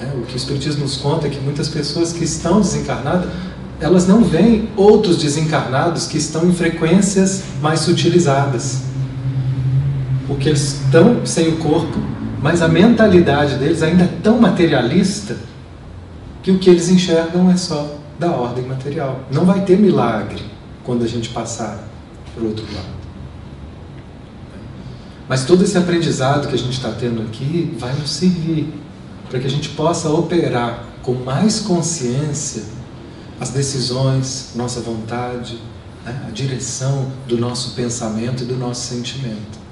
É, 0.00 0.04
o 0.16 0.22
que 0.26 0.34
o 0.34 0.36
Espiritismo 0.36 0.82
nos 0.82 0.96
conta 0.96 1.26
é 1.26 1.30
que 1.30 1.40
muitas 1.40 1.68
pessoas 1.68 2.12
que 2.12 2.24
estão 2.24 2.60
desencarnadas, 2.60 3.30
elas 3.80 4.06
não 4.06 4.22
veem 4.22 4.68
outros 4.76 5.18
desencarnados 5.18 6.06
que 6.06 6.18
estão 6.18 6.46
em 6.46 6.52
frequências 6.52 7.42
mais 7.62 7.80
sutilizadas. 7.80 8.82
Porque 10.26 10.48
eles 10.48 10.80
estão 10.80 11.24
sem 11.24 11.48
o 11.48 11.56
corpo, 11.58 11.98
mas 12.42 12.60
a 12.60 12.68
mentalidade 12.68 13.56
deles 13.56 13.82
ainda 13.82 14.04
é 14.04 14.08
tão 14.22 14.38
materialista 14.38 15.36
que 16.42 16.50
o 16.50 16.58
que 16.58 16.68
eles 16.68 16.88
enxergam 16.88 17.50
é 17.50 17.56
só 17.56 17.98
da 18.18 18.30
ordem 18.30 18.64
material. 18.64 19.20
Não 19.32 19.44
vai 19.44 19.62
ter 19.62 19.78
milagre 19.78 20.42
quando 20.84 21.04
a 21.04 21.08
gente 21.08 21.30
passar 21.30 21.82
para 22.34 22.44
o 22.44 22.48
outro 22.48 22.64
lado. 22.74 22.96
Mas 25.28 25.44
todo 25.44 25.64
esse 25.64 25.76
aprendizado 25.76 26.48
que 26.48 26.54
a 26.54 26.58
gente 26.58 26.72
está 26.72 26.90
tendo 26.92 27.22
aqui 27.22 27.74
vai 27.78 27.92
nos 27.94 28.10
servir 28.10 28.72
para 29.28 29.40
que 29.40 29.46
a 29.46 29.50
gente 29.50 29.70
possa 29.70 30.10
operar 30.10 30.84
com 31.02 31.14
mais 31.14 31.60
consciência 31.60 32.64
as 33.40 33.50
decisões, 33.50 34.52
nossa 34.54 34.80
vontade, 34.80 35.60
né? 36.04 36.26
a 36.26 36.30
direção 36.30 37.10
do 37.28 37.36
nosso 37.36 37.74
pensamento 37.74 38.42
e 38.42 38.46
do 38.46 38.56
nosso 38.56 38.86
sentimento. 38.86 39.66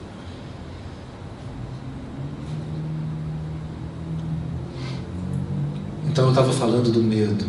Então 6.07 6.27
eu 6.27 6.31
estava 6.31 6.53
falando 6.53 6.93
do 6.93 7.03
medo, 7.03 7.45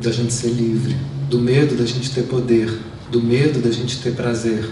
da 0.00 0.10
gente 0.10 0.32
ser 0.32 0.50
livre, 0.50 0.96
do 1.28 1.38
medo 1.38 1.76
da 1.76 1.84
gente 1.84 2.10
ter 2.10 2.22
poder, 2.22 2.80
do 3.10 3.22
medo 3.22 3.60
da 3.60 3.70
gente 3.70 4.00
ter 4.00 4.12
prazer. 4.12 4.70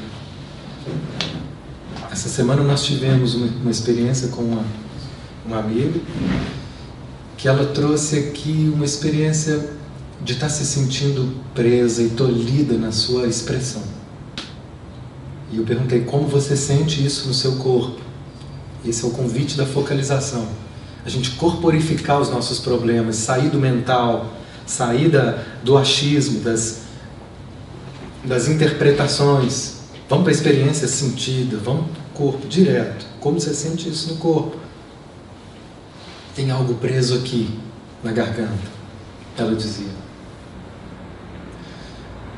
Essa 2.10 2.28
semana 2.28 2.62
nós 2.62 2.84
tivemos 2.84 3.34
uma, 3.34 3.46
uma 3.46 3.70
experiência 3.70 4.28
com 4.28 4.42
uma, 4.42 4.64
uma 5.48 5.60
amiga 5.60 5.98
que 7.38 7.48
ela 7.48 7.64
trouxe 7.72 8.18
aqui 8.18 8.70
uma 8.72 8.84
experiência 8.84 9.70
de 10.22 10.34
estar 10.34 10.50
se 10.50 10.66
sentindo 10.66 11.34
presa 11.54 12.02
e 12.02 12.10
tolhida 12.10 12.76
na 12.76 12.92
sua 12.92 13.26
expressão. 13.26 13.82
E 15.50 15.56
eu 15.56 15.64
perguntei 15.64 16.00
como 16.00 16.26
você 16.26 16.54
sente 16.54 17.04
isso 17.04 17.26
no 17.26 17.32
seu 17.32 17.52
corpo. 17.56 17.98
Esse 18.84 19.04
é 19.04 19.08
o 19.08 19.10
convite 19.10 19.56
da 19.56 19.64
focalização. 19.64 20.46
A 21.06 21.08
gente 21.08 21.30
corporificar 21.30 22.20
os 22.20 22.28
nossos 22.28 22.58
problemas, 22.58 23.16
sair 23.16 23.48
do 23.48 23.58
mental, 23.58 24.34
sair 24.66 25.08
da, 25.08 25.42
do 25.64 25.78
achismo, 25.78 26.40
das, 26.40 26.82
das 28.22 28.48
interpretações. 28.48 29.78
Vamos 30.08 30.24
para 30.24 30.32
a 30.32 30.36
experiência 30.36 30.86
sentida, 30.86 31.56
vamos 31.56 31.86
para 31.86 32.02
o 32.02 32.32
corpo 32.32 32.46
direto. 32.46 33.06
Como 33.20 33.40
você 33.40 33.54
sente 33.54 33.88
isso 33.88 34.12
no 34.12 34.16
corpo? 34.16 34.67
Tem 36.38 36.52
algo 36.52 36.74
preso 36.74 37.16
aqui 37.16 37.50
na 38.00 38.12
garganta, 38.12 38.70
ela 39.36 39.56
dizia. 39.56 39.90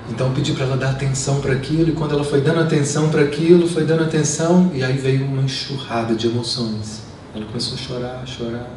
Então 0.09 0.29
eu 0.29 0.33
pedi 0.33 0.53
para 0.55 0.65
ela 0.65 0.77
dar 0.79 0.93
atenção 0.93 1.43
para 1.43 1.53
aquilo, 1.53 1.91
e 1.91 1.93
quando 1.93 2.15
ela 2.15 2.25
foi 2.25 2.41
dando 2.41 2.61
atenção 2.61 3.11
para 3.11 3.21
aquilo, 3.21 3.69
foi 3.69 3.85
dando 3.85 4.03
atenção, 4.03 4.71
e 4.73 4.83
aí 4.83 4.97
veio 4.97 5.27
uma 5.27 5.43
enxurrada 5.43 6.15
de 6.15 6.29
emoções. 6.29 7.03
Ela 7.35 7.45
começou 7.45 7.75
a 7.75 7.77
chorar, 7.77 8.21
a 8.23 8.27
chorar. 8.27 8.71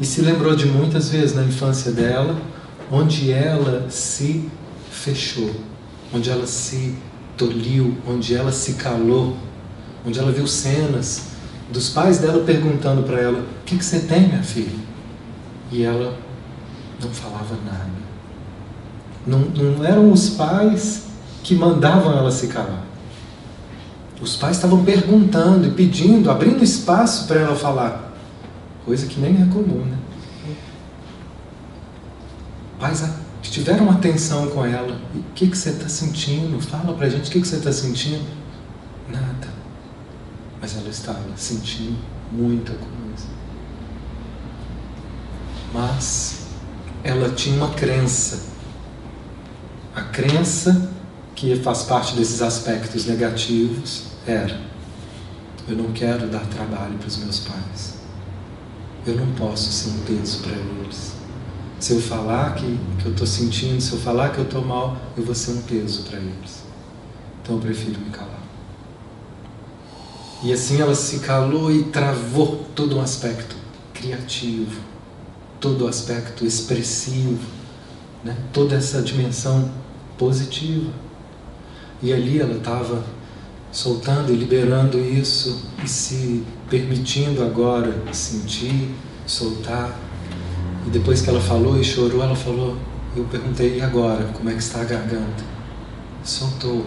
E 0.00 0.06
se 0.06 0.22
lembrou 0.22 0.56
de 0.56 0.64
muitas 0.64 1.10
vezes 1.10 1.34
na 1.34 1.42
infância 1.42 1.92
dela, 1.92 2.34
onde 2.90 3.30
ela 3.30 3.90
se 3.90 4.48
fechou, 4.90 5.54
onde 6.10 6.30
ela 6.30 6.46
se 6.46 6.94
tolhiu, 7.36 7.98
onde 8.08 8.34
ela 8.34 8.50
se 8.50 8.74
calou, 8.74 9.36
onde 10.06 10.18
ela 10.18 10.32
viu 10.32 10.46
cenas 10.46 11.31
dos 11.72 11.88
pais 11.88 12.18
dela 12.18 12.44
perguntando 12.44 13.02
para 13.02 13.18
ela: 13.20 13.40
O 13.40 13.64
que, 13.64 13.76
que 13.76 13.84
você 13.84 14.00
tem, 14.00 14.28
minha 14.28 14.42
filha? 14.42 14.78
E 15.70 15.82
ela 15.82 16.16
não 17.02 17.10
falava 17.10 17.56
nada. 17.64 17.90
Não, 19.26 19.38
não 19.38 19.84
eram 19.84 20.12
os 20.12 20.30
pais 20.30 21.06
que 21.42 21.54
mandavam 21.54 22.16
ela 22.16 22.30
se 22.30 22.48
calar. 22.48 22.84
Os 24.20 24.36
pais 24.36 24.56
estavam 24.56 24.84
perguntando 24.84 25.66
e 25.66 25.70
pedindo, 25.72 26.30
abrindo 26.30 26.62
espaço 26.62 27.26
para 27.26 27.40
ela 27.40 27.56
falar, 27.56 28.12
coisa 28.84 29.06
que 29.06 29.18
nem 29.18 29.42
é 29.42 29.46
comum, 29.46 29.84
né? 29.84 29.98
Pais 32.78 33.04
que 33.42 33.50
tiveram 33.50 33.90
atenção 33.90 34.48
com 34.48 34.64
ela. 34.64 35.00
O 35.14 35.22
que, 35.34 35.48
que 35.48 35.56
você 35.56 35.70
está 35.70 35.88
sentindo? 35.88 36.60
Fala 36.60 36.92
para 36.94 37.06
a 37.06 37.10
gente 37.10 37.28
o 37.28 37.32
que, 37.32 37.40
que 37.40 37.48
você 37.48 37.56
está 37.56 37.72
sentindo. 37.72 38.24
Nada 39.10 39.51
mas 40.62 40.76
ela 40.76 40.88
estava 40.88 41.36
sentindo 41.36 41.98
muita 42.30 42.72
coisa. 42.72 43.26
Mas 45.74 46.46
ela 47.02 47.30
tinha 47.30 47.56
uma 47.56 47.74
crença. 47.74 48.44
A 49.92 50.02
crença 50.02 50.88
que 51.34 51.56
faz 51.56 51.82
parte 51.82 52.14
desses 52.14 52.40
aspectos 52.40 53.06
negativos 53.06 54.04
era: 54.24 54.60
eu 55.66 55.76
não 55.76 55.90
quero 55.90 56.28
dar 56.28 56.46
trabalho 56.46 56.96
para 56.96 57.08
os 57.08 57.16
meus 57.16 57.40
pais. 57.40 57.94
Eu 59.04 59.16
não 59.16 59.32
posso 59.32 59.72
ser 59.72 59.90
um 59.90 59.98
peso 60.04 60.42
para 60.42 60.52
eles. 60.52 61.14
Se 61.80 61.94
eu 61.94 62.00
falar 62.00 62.54
que, 62.54 62.78
que 63.00 63.06
eu 63.06 63.10
estou 63.10 63.26
sentindo, 63.26 63.80
se 63.80 63.92
eu 63.94 63.98
falar 63.98 64.28
que 64.28 64.38
eu 64.38 64.44
estou 64.44 64.64
mal, 64.64 64.96
eu 65.16 65.24
vou 65.24 65.34
ser 65.34 65.50
um 65.50 65.62
peso 65.62 66.04
para 66.04 66.20
eles. 66.20 66.62
Então 67.42 67.56
eu 67.56 67.60
prefiro 67.60 67.98
me 67.98 68.10
calar. 68.10 68.51
E 70.42 70.52
assim 70.52 70.80
ela 70.80 70.94
se 70.94 71.20
calou 71.20 71.70
e 71.70 71.84
travou 71.84 72.66
todo 72.74 72.96
um 72.96 73.00
aspecto 73.00 73.54
criativo, 73.94 74.80
todo 75.60 75.84
o 75.84 75.88
aspecto 75.88 76.44
expressivo, 76.44 77.46
né? 78.24 78.36
toda 78.52 78.74
essa 78.74 79.00
dimensão 79.00 79.70
positiva. 80.18 80.90
E 82.02 82.12
ali 82.12 82.40
ela 82.40 82.56
estava 82.56 83.04
soltando 83.70 84.32
e 84.32 84.36
liberando 84.36 84.98
isso 84.98 85.64
e 85.84 85.88
se 85.88 86.44
permitindo 86.68 87.44
agora 87.44 87.94
sentir, 88.12 88.92
soltar. 89.24 89.96
E 90.86 90.90
depois 90.90 91.22
que 91.22 91.30
ela 91.30 91.40
falou 91.40 91.78
e 91.78 91.84
chorou, 91.84 92.20
ela 92.20 92.34
falou: 92.34 92.76
Eu 93.16 93.24
perguntei, 93.24 93.78
e 93.78 93.80
agora? 93.80 94.24
Como 94.32 94.50
é 94.50 94.54
que 94.54 94.58
está 94.58 94.80
a 94.80 94.84
garganta? 94.84 95.44
Soltou. 96.24 96.84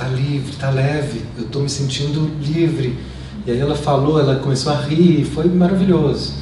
Tá 0.00 0.08
livre, 0.08 0.56
tá 0.56 0.70
leve. 0.70 1.22
Eu 1.36 1.44
estou 1.44 1.60
me 1.60 1.68
sentindo 1.68 2.34
livre. 2.40 2.98
E 3.44 3.50
aí 3.50 3.60
ela 3.60 3.76
falou, 3.76 4.18
ela 4.18 4.36
começou 4.36 4.72
a 4.72 4.76
rir, 4.80 5.26
foi 5.26 5.44
maravilhoso. 5.44 6.32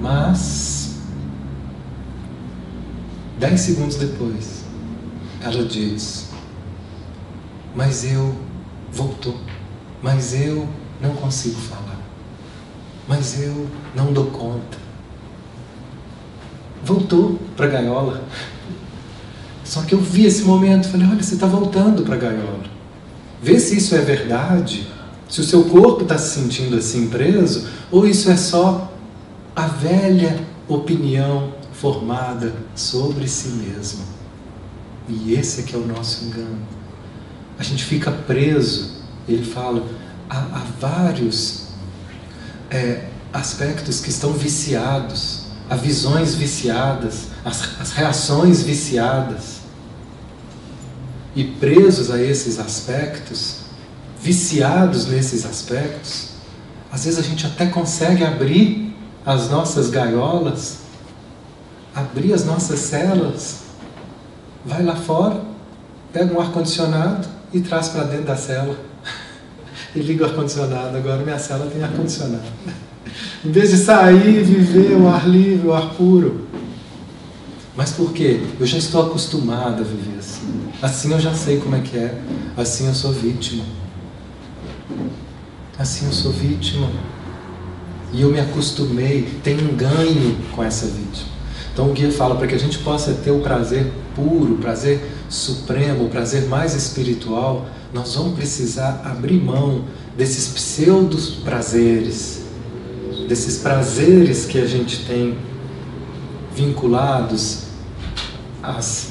Mas, 0.00 0.98
dez 3.38 3.60
segundos 3.60 3.96
depois, 3.96 4.64
ela 5.42 5.62
diz: 5.62 6.30
Mas 7.76 8.10
eu 8.10 8.34
voltou, 8.90 9.36
mas 10.02 10.32
eu 10.32 10.66
não 11.02 11.10
consigo 11.16 11.60
falar, 11.60 12.00
mas 13.06 13.42
eu 13.42 13.68
não 13.94 14.10
dou 14.10 14.28
conta. 14.28 14.78
Voltou 16.82 17.38
para 17.58 17.66
a 17.66 17.68
gaiola. 17.68 18.24
Só 19.62 19.82
que 19.82 19.94
eu 19.94 20.00
vi 20.00 20.24
esse 20.24 20.44
momento, 20.44 20.88
falei: 20.88 21.06
Olha, 21.06 21.22
você 21.22 21.34
está 21.34 21.46
voltando 21.46 22.04
para 22.04 22.14
a 22.14 22.18
gaiola. 22.18 22.69
Vê 23.42 23.58
se 23.58 23.78
isso 23.78 23.94
é 23.94 24.00
verdade 24.00 24.86
se 25.30 25.40
o 25.40 25.44
seu 25.44 25.64
corpo 25.64 26.02
está 26.02 26.18
se 26.18 26.40
sentindo 26.40 26.76
assim 26.76 27.08
preso, 27.08 27.68
ou 27.90 28.04
isso 28.04 28.28
é 28.30 28.36
só 28.36 28.92
a 29.54 29.66
velha 29.68 30.44
opinião 30.66 31.54
formada 31.72 32.52
sobre 32.74 33.28
si 33.28 33.48
mesmo. 33.50 34.04
E 35.08 35.34
esse 35.34 35.60
é 35.60 35.62
que 35.62 35.74
é 35.74 35.78
o 35.78 35.86
nosso 35.86 36.24
engano. 36.24 36.58
A 37.56 37.62
gente 37.62 37.84
fica 37.84 38.10
preso, 38.10 38.90
ele 39.28 39.44
fala, 39.44 39.86
há, 40.28 40.38
há 40.38 40.66
vários 40.80 41.68
é, 42.68 43.04
aspectos 43.32 44.00
que 44.00 44.10
estão 44.10 44.32
viciados, 44.32 45.44
há 45.68 45.76
visões 45.76 46.34
viciadas, 46.34 47.28
as, 47.44 47.80
as 47.80 47.92
reações 47.92 48.62
viciadas. 48.62 49.59
E 51.34 51.44
presos 51.44 52.10
a 52.10 52.20
esses 52.20 52.58
aspectos, 52.58 53.58
viciados 54.20 55.06
nesses 55.06 55.46
aspectos, 55.46 56.30
às 56.92 57.04
vezes 57.04 57.18
a 57.18 57.22
gente 57.22 57.46
até 57.46 57.66
consegue 57.66 58.24
abrir 58.24 58.94
as 59.24 59.48
nossas 59.48 59.90
gaiolas, 59.90 60.78
abrir 61.94 62.32
as 62.32 62.44
nossas 62.44 62.80
celas, 62.80 63.60
vai 64.64 64.82
lá 64.82 64.96
fora, 64.96 65.40
pega 66.12 66.34
um 66.34 66.40
ar-condicionado 66.40 67.28
e 67.52 67.60
traz 67.60 67.88
para 67.88 68.04
dentro 68.04 68.26
da 68.26 68.36
cela. 68.36 68.76
e 69.94 70.00
liga 70.00 70.24
o 70.24 70.28
ar-condicionado, 70.28 70.96
agora 70.96 71.22
minha 71.22 71.38
cela 71.38 71.70
tem 71.70 71.82
ar-condicionado. 71.82 72.42
em 73.44 73.50
vez 73.50 73.70
de 73.70 73.76
sair 73.76 74.42
viver 74.42 74.96
o 74.96 75.08
ar 75.08 75.28
livre, 75.28 75.68
o 75.68 75.72
ar 75.72 75.94
puro. 75.94 76.46
Mas 77.76 77.92
por 77.92 78.12
quê? 78.12 78.40
Eu 78.58 78.66
já 78.66 78.78
estou 78.78 79.06
acostumado 79.06 79.80
a 79.80 79.84
viver 79.84 80.18
assim. 80.18 80.70
Assim 80.82 81.12
eu 81.12 81.20
já 81.20 81.34
sei 81.34 81.58
como 81.58 81.76
é 81.76 81.80
que 81.80 81.96
é. 81.96 82.20
Assim 82.56 82.86
eu 82.86 82.94
sou 82.94 83.12
vítima. 83.12 83.64
Assim 85.78 86.06
eu 86.06 86.12
sou 86.12 86.32
vítima. 86.32 86.90
E 88.12 88.22
eu 88.22 88.30
me 88.30 88.40
acostumei, 88.40 89.28
tenho 89.42 89.70
um 89.70 89.76
ganho 89.76 90.36
com 90.54 90.64
essa 90.64 90.86
vítima. 90.86 91.30
Então 91.72 91.88
o 91.88 91.92
guia 91.92 92.10
fala 92.10 92.34
para 92.34 92.48
que 92.48 92.54
a 92.54 92.58
gente 92.58 92.78
possa 92.78 93.12
ter 93.14 93.30
o 93.30 93.40
prazer 93.40 93.90
puro, 94.16 94.54
o 94.54 94.58
prazer 94.58 95.00
supremo, 95.28 96.06
o 96.06 96.08
prazer 96.08 96.48
mais 96.48 96.74
espiritual, 96.74 97.66
nós 97.94 98.14
vamos 98.16 98.34
precisar 98.34 99.02
abrir 99.04 99.40
mão 99.40 99.84
desses 100.16 100.48
pseudos 100.48 101.30
prazeres, 101.30 102.42
desses 103.28 103.58
prazeres 103.58 104.44
que 104.44 104.58
a 104.58 104.66
gente 104.66 105.04
tem 105.06 105.38
vinculados 106.54 107.64
às 108.62 109.10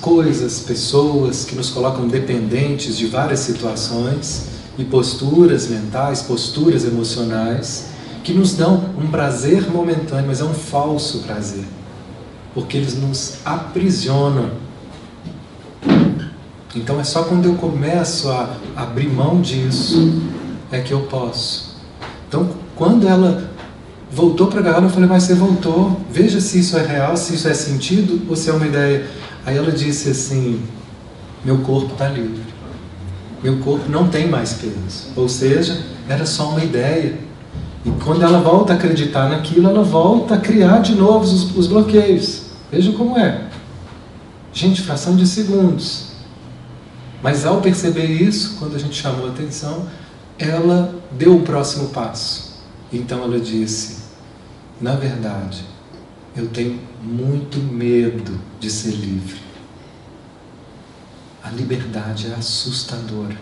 coisas, 0.00 0.60
pessoas 0.60 1.44
que 1.44 1.54
nos 1.54 1.70
colocam 1.70 2.08
dependentes 2.08 2.96
de 2.96 3.06
várias 3.06 3.40
situações 3.40 4.46
e 4.76 4.84
posturas 4.84 5.68
mentais, 5.68 6.22
posturas 6.22 6.84
emocionais, 6.84 7.90
que 8.22 8.32
nos 8.32 8.54
dão 8.54 8.90
um 8.98 9.06
prazer 9.08 9.70
momentâneo, 9.70 10.26
mas 10.26 10.40
é 10.40 10.44
um 10.44 10.54
falso 10.54 11.20
prazer, 11.20 11.64
porque 12.54 12.76
eles 12.76 12.94
nos 12.96 13.38
aprisionam. 13.44 14.50
Então 16.74 17.00
é 17.00 17.04
só 17.04 17.24
quando 17.24 17.46
eu 17.46 17.54
começo 17.54 18.30
a 18.30 18.56
abrir 18.76 19.08
mão 19.08 19.40
disso 19.40 20.20
é 20.70 20.80
que 20.80 20.92
eu 20.92 21.00
posso. 21.02 21.76
Então, 22.28 22.48
quando 22.76 23.08
ela 23.08 23.49
voltou 24.12 24.48
para 24.48 24.60
a 24.60 24.62
gaiola, 24.62 24.86
eu 24.86 24.90
falei, 24.90 25.08
mas 25.08 25.24
você 25.24 25.34
voltou, 25.34 26.00
veja 26.10 26.40
se 26.40 26.60
isso 26.60 26.76
é 26.76 26.84
real, 26.84 27.16
se 27.16 27.34
isso 27.34 27.48
é 27.48 27.54
sentido 27.54 28.22
ou 28.28 28.36
se 28.36 28.50
é 28.50 28.52
uma 28.52 28.66
ideia. 28.66 29.06
Aí 29.44 29.56
ela 29.56 29.72
disse 29.72 30.10
assim: 30.10 30.62
meu 31.44 31.58
corpo 31.58 31.92
está 31.92 32.08
livre 32.08 32.50
meu 33.42 33.58
corpo 33.58 33.90
não 33.90 34.08
tem 34.08 34.28
mais 34.28 34.54
peso. 34.54 35.08
Ou 35.16 35.28
seja, 35.28 35.80
era 36.08 36.26
só 36.26 36.50
uma 36.50 36.62
ideia. 36.62 37.18
E 37.84 37.90
quando 38.04 38.22
ela 38.22 38.40
volta 38.40 38.74
a 38.74 38.76
acreditar 38.76 39.30
naquilo, 39.30 39.68
ela 39.68 39.82
volta 39.82 40.34
a 40.34 40.38
criar 40.38 40.80
de 40.80 40.94
novo 40.94 41.24
os, 41.24 41.56
os 41.56 41.66
bloqueios. 41.66 42.42
Veja 42.70 42.92
como 42.92 43.18
é. 43.18 43.48
Gente, 44.52 44.82
fração 44.82 45.16
de 45.16 45.26
segundos. 45.26 46.10
Mas 47.22 47.46
ao 47.46 47.60
perceber 47.60 48.06
isso, 48.06 48.56
quando 48.58 48.76
a 48.76 48.78
gente 48.78 49.00
chamou 49.00 49.26
a 49.26 49.30
atenção, 49.30 49.86
ela 50.38 50.94
deu 51.12 51.36
o 51.36 51.42
próximo 51.42 51.88
passo. 51.88 52.60
Então 52.92 53.22
ela 53.22 53.40
disse: 53.40 53.99
Na 54.80 54.94
verdade, 54.94 55.62
eu 56.34 56.48
tenho 56.48 56.80
muito 57.02 57.58
medo 57.58 58.40
de 58.58 58.70
ser 58.70 58.92
livre. 58.92 59.38
A 61.42 61.50
liberdade 61.50 62.28
é 62.28 62.34
assustadora. 62.34 63.36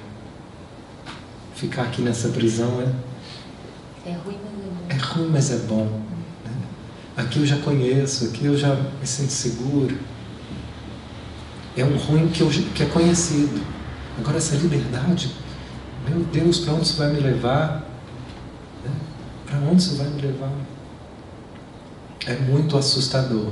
Ficar 1.54 1.82
aqui 1.82 2.02
nessa 2.02 2.30
prisão 2.30 2.80
é. 2.80 4.10
É 4.10 4.14
ruim, 4.14 4.36
mas 4.42 4.50
é 4.50 4.66
bom. 4.66 4.86
É 4.88 4.96
ruim, 4.96 5.30
mas 5.30 5.50
é 5.50 5.56
bom. 5.58 5.84
Né? 6.44 6.52
Aqui 7.16 7.38
eu 7.38 7.46
já 7.46 7.58
conheço, 7.58 8.24
aqui 8.26 8.46
eu 8.46 8.56
já 8.56 8.74
me 8.74 9.06
sinto 9.06 9.30
seguro. 9.30 9.96
É 11.76 11.84
um 11.84 11.96
ruim 11.96 12.28
que, 12.28 12.40
eu, 12.40 12.48
que 12.48 12.82
é 12.82 12.86
conhecido. 12.86 13.60
Agora, 14.18 14.38
essa 14.38 14.56
liberdade, 14.56 15.32
meu 16.08 16.24
Deus, 16.24 16.58
para 16.58 16.74
onde 16.74 16.82
isso 16.82 16.96
vai 16.96 17.12
me 17.12 17.20
levar? 17.20 17.88
Né? 18.84 18.90
Para 19.46 19.58
onde 19.58 19.82
isso 19.82 19.96
vai 19.96 20.08
me 20.08 20.20
levar? 20.20 20.50
É 22.28 22.36
muito 22.36 22.76
assustador. 22.76 23.48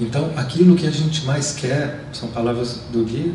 Então, 0.00 0.32
aquilo 0.34 0.74
que 0.74 0.88
a 0.88 0.90
gente 0.90 1.24
mais 1.24 1.52
quer, 1.52 2.04
são 2.12 2.28
palavras 2.30 2.80
do 2.92 3.04
guia, 3.04 3.32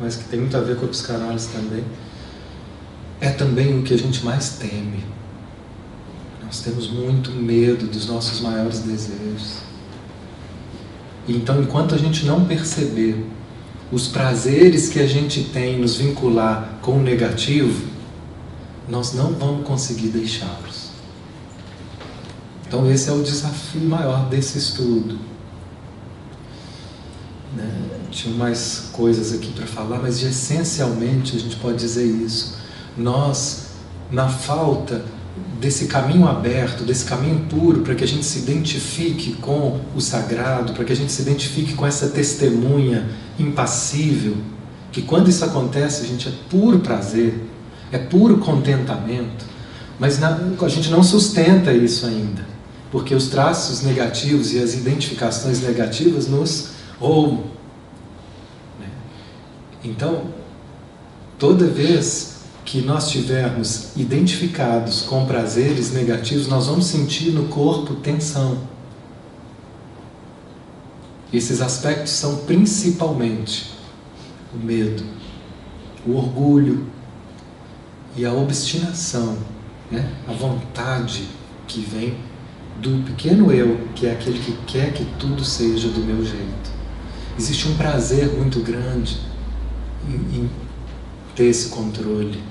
mas 0.00 0.16
que 0.16 0.24
tem 0.24 0.40
muito 0.40 0.56
a 0.56 0.60
ver 0.60 0.76
com 0.76 0.86
a 0.86 0.88
psicanálise 0.88 1.48
também, 1.48 1.84
é 3.20 3.28
também 3.28 3.78
o 3.78 3.82
que 3.82 3.92
a 3.92 3.98
gente 3.98 4.24
mais 4.24 4.56
teme. 4.56 5.04
Nós 6.42 6.60
temos 6.60 6.90
muito 6.90 7.30
medo 7.30 7.86
dos 7.86 8.08
nossos 8.08 8.40
maiores 8.40 8.78
desejos. 8.78 9.58
Então, 11.28 11.60
enquanto 11.60 11.94
a 11.94 11.98
gente 11.98 12.24
não 12.24 12.46
perceber 12.46 13.22
os 13.92 14.08
prazeres 14.08 14.88
que 14.88 14.98
a 14.98 15.06
gente 15.06 15.44
tem 15.44 15.78
nos 15.78 15.96
vincular 15.96 16.78
com 16.80 16.92
o 16.92 17.02
negativo, 17.02 17.86
nós 18.88 19.12
não 19.12 19.34
vamos 19.34 19.66
conseguir 19.66 20.08
deixá-los. 20.08 20.79
Então, 22.70 22.88
esse 22.88 23.10
é 23.10 23.12
o 23.12 23.20
desafio 23.20 23.80
maior 23.80 24.28
desse 24.28 24.56
estudo. 24.56 25.18
Né? 27.56 27.68
tinha 28.12 28.32
mais 28.32 28.90
coisas 28.92 29.32
aqui 29.32 29.52
para 29.52 29.66
falar, 29.66 29.98
mas 29.98 30.22
essencialmente 30.22 31.36
a 31.36 31.40
gente 31.40 31.56
pode 31.56 31.78
dizer 31.78 32.04
isso. 32.04 32.58
Nós, 32.96 33.70
na 34.08 34.28
falta 34.28 35.04
desse 35.60 35.86
caminho 35.86 36.28
aberto, 36.28 36.84
desse 36.84 37.04
caminho 37.04 37.40
puro, 37.48 37.80
para 37.80 37.96
que 37.96 38.04
a 38.04 38.06
gente 38.06 38.24
se 38.24 38.38
identifique 38.38 39.32
com 39.40 39.80
o 39.96 40.00
sagrado, 40.00 40.72
para 40.72 40.84
que 40.84 40.92
a 40.92 40.96
gente 40.96 41.10
se 41.10 41.22
identifique 41.22 41.74
com 41.74 41.84
essa 41.84 42.06
testemunha 42.10 43.08
impassível, 43.36 44.36
que 44.92 45.02
quando 45.02 45.28
isso 45.28 45.44
acontece, 45.44 46.04
a 46.04 46.06
gente 46.06 46.28
é 46.28 46.32
puro 46.48 46.78
prazer, 46.78 47.34
é 47.90 47.98
puro 47.98 48.38
contentamento, 48.38 49.44
mas 49.98 50.20
na, 50.20 50.38
a 50.62 50.68
gente 50.68 50.88
não 50.88 51.02
sustenta 51.02 51.72
isso 51.72 52.06
ainda, 52.06 52.49
porque 52.90 53.14
os 53.14 53.28
traços 53.28 53.82
negativos 53.82 54.52
e 54.52 54.58
as 54.58 54.74
identificações 54.74 55.60
negativas 55.60 56.26
nos 56.26 56.70
roubam. 56.98 57.44
Então, 59.82 60.24
toda 61.38 61.66
vez 61.66 62.40
que 62.64 62.82
nós 62.82 63.06
estivermos 63.06 63.96
identificados 63.96 65.02
com 65.02 65.24
prazeres 65.24 65.92
negativos, 65.92 66.46
nós 66.48 66.66
vamos 66.66 66.86
sentir 66.86 67.30
no 67.30 67.48
corpo 67.48 67.94
tensão. 67.96 68.58
Esses 71.32 71.60
aspectos 71.60 72.12
são 72.12 72.38
principalmente 72.38 73.70
o 74.52 74.58
medo, 74.58 75.04
o 76.06 76.16
orgulho 76.16 76.86
e 78.16 78.26
a 78.26 78.32
obstinação, 78.32 79.38
né? 79.90 80.12
a 80.28 80.32
vontade 80.32 81.28
que 81.66 81.80
vem 81.80 82.16
do 82.80 83.04
pequeno 83.04 83.52
eu, 83.52 83.78
que 83.94 84.06
é 84.06 84.12
aquele 84.12 84.38
que 84.38 84.52
quer 84.66 84.92
que 84.92 85.04
tudo 85.18 85.44
seja 85.44 85.88
do 85.88 86.00
meu 86.00 86.24
jeito. 86.24 86.70
Existe 87.38 87.68
um 87.68 87.74
prazer 87.74 88.28
muito 88.28 88.60
grande 88.60 89.18
em, 90.08 90.40
em 90.40 90.50
ter 91.34 91.44
esse 91.44 91.68
controle. 91.68 92.42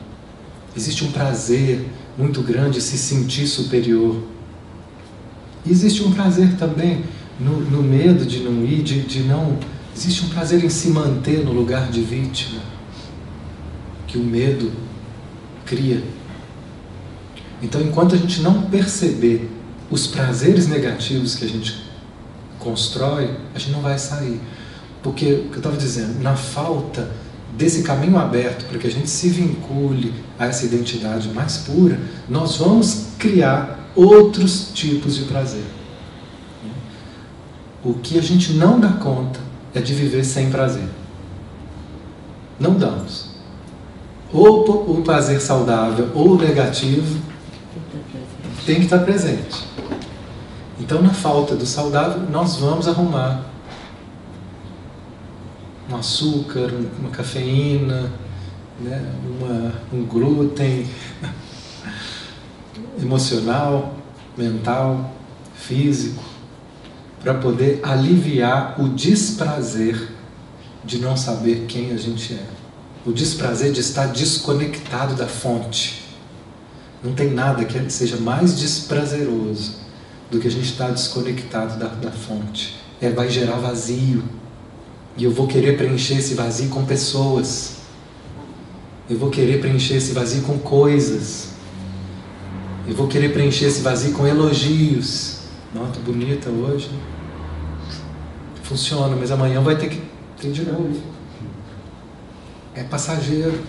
Existe 0.75 1.03
um 1.03 1.11
prazer 1.11 1.85
muito 2.17 2.41
grande 2.41 2.77
em 2.77 2.81
se 2.81 2.97
sentir 2.97 3.47
superior. 3.47 4.21
Existe 5.67 6.03
um 6.03 6.11
prazer 6.11 6.55
também 6.57 7.03
no, 7.39 7.59
no 7.59 7.81
medo 7.81 8.25
de 8.25 8.39
não 8.39 8.63
ir, 8.63 8.83
de, 8.83 9.01
de 9.01 9.21
não. 9.21 9.57
Existe 9.95 10.25
um 10.25 10.29
prazer 10.29 10.63
em 10.63 10.69
se 10.69 10.89
manter 10.89 11.43
no 11.43 11.51
lugar 11.51 11.89
de 11.89 12.01
vítima 12.01 12.61
que 14.07 14.17
o 14.17 14.23
medo 14.23 14.71
cria. 15.65 16.03
Então, 17.61 17.81
enquanto 17.81 18.15
a 18.15 18.17
gente 18.17 18.41
não 18.41 18.63
perceber 18.63 19.49
os 19.89 20.07
prazeres 20.07 20.67
negativos 20.67 21.35
que 21.35 21.45
a 21.45 21.47
gente 21.47 21.83
constrói, 22.59 23.31
a 23.55 23.59
gente 23.59 23.71
não 23.71 23.81
vai 23.81 23.97
sair. 23.97 24.39
Porque, 25.01 25.25
o 25.33 25.43
que 25.49 25.53
eu 25.53 25.57
estava 25.57 25.77
dizendo, 25.77 26.21
na 26.21 26.35
falta 26.35 27.09
desse 27.57 27.83
caminho 27.83 28.17
aberto 28.17 28.65
para 28.65 28.77
que 28.77 28.87
a 28.87 28.91
gente 28.91 29.09
se 29.09 29.29
vincule 29.29 30.13
a 30.37 30.45
essa 30.45 30.65
identidade 30.65 31.29
mais 31.29 31.57
pura, 31.59 31.99
nós 32.27 32.57
vamos 32.57 33.07
criar 33.17 33.89
outros 33.95 34.71
tipos 34.73 35.15
de 35.15 35.23
prazer. 35.25 35.63
O 37.83 37.93
que 37.93 38.19
a 38.19 38.21
gente 38.21 38.53
não 38.53 38.79
dá 38.79 38.89
conta 38.89 39.39
é 39.73 39.79
de 39.79 39.93
viver 39.93 40.23
sem 40.23 40.49
prazer. 40.49 40.87
Não 42.59 42.73
damos. 42.73 43.29
Ou 44.31 44.97
o 44.99 45.01
prazer 45.01 45.41
saudável 45.41 46.11
ou 46.13 46.37
negativo 46.37 47.19
tem 48.65 48.75
que 48.75 48.83
estar 48.83 48.99
presente. 48.99 49.68
Então, 50.89 51.03
na 51.03 51.13
falta 51.13 51.55
do 51.55 51.67
saudável, 51.67 52.19
nós 52.31 52.55
vamos 52.55 52.87
arrumar 52.87 53.45
um 55.87 55.95
açúcar, 55.95 56.73
uma 56.99 57.11
cafeína, 57.11 58.11
né, 58.79 59.13
uma, 59.23 59.73
um 59.93 60.03
glúten 60.03 60.87
emocional, 62.99 63.93
mental, 64.35 65.13
físico, 65.53 66.23
para 67.21 67.35
poder 67.35 67.81
aliviar 67.83 68.81
o 68.81 68.89
desprazer 68.89 70.09
de 70.83 70.97
não 70.97 71.15
saber 71.15 71.67
quem 71.67 71.91
a 71.91 71.97
gente 71.97 72.33
é. 72.33 72.43
O 73.05 73.13
desprazer 73.13 73.71
de 73.71 73.79
estar 73.79 74.07
desconectado 74.07 75.13
da 75.13 75.27
fonte. 75.27 76.03
Não 77.03 77.13
tem 77.13 77.29
nada 77.29 77.63
que 77.63 77.91
seja 77.91 78.17
mais 78.17 78.57
desprazeroso 78.57 79.87
do 80.29 80.39
que 80.39 80.47
a 80.47 80.51
gente 80.51 80.71
estar 80.71 80.91
desconectado 80.91 81.79
da, 81.79 81.87
da 81.87 82.11
fonte. 82.11 82.77
É, 83.01 83.09
vai 83.09 83.29
gerar 83.29 83.57
vazio. 83.57 84.23
E 85.17 85.23
eu 85.23 85.31
vou 85.31 85.47
querer 85.47 85.77
preencher 85.77 86.15
esse 86.15 86.33
vazio 86.33 86.69
com 86.69 86.85
pessoas. 86.85 87.77
Eu 89.09 89.17
vou 89.17 89.29
querer 89.29 89.59
preencher 89.59 89.95
esse 89.95 90.13
vazio 90.13 90.43
com 90.43 90.59
coisas. 90.59 91.49
Eu 92.87 92.95
vou 92.95 93.07
querer 93.07 93.33
preencher 93.33 93.65
esse 93.65 93.81
vazio 93.81 94.13
com 94.13 94.25
elogios. 94.25 95.39
Nota 95.73 95.99
bonita 95.99 96.49
hoje. 96.49 96.89
Funciona, 98.63 99.15
mas 99.15 99.31
amanhã 99.31 99.61
vai 99.61 99.77
ter 99.77 99.89
que 99.89 100.01
ter 100.39 100.51
de 100.51 100.63
novo. 100.63 101.01
É 102.75 102.83
passageiro. 102.83 103.59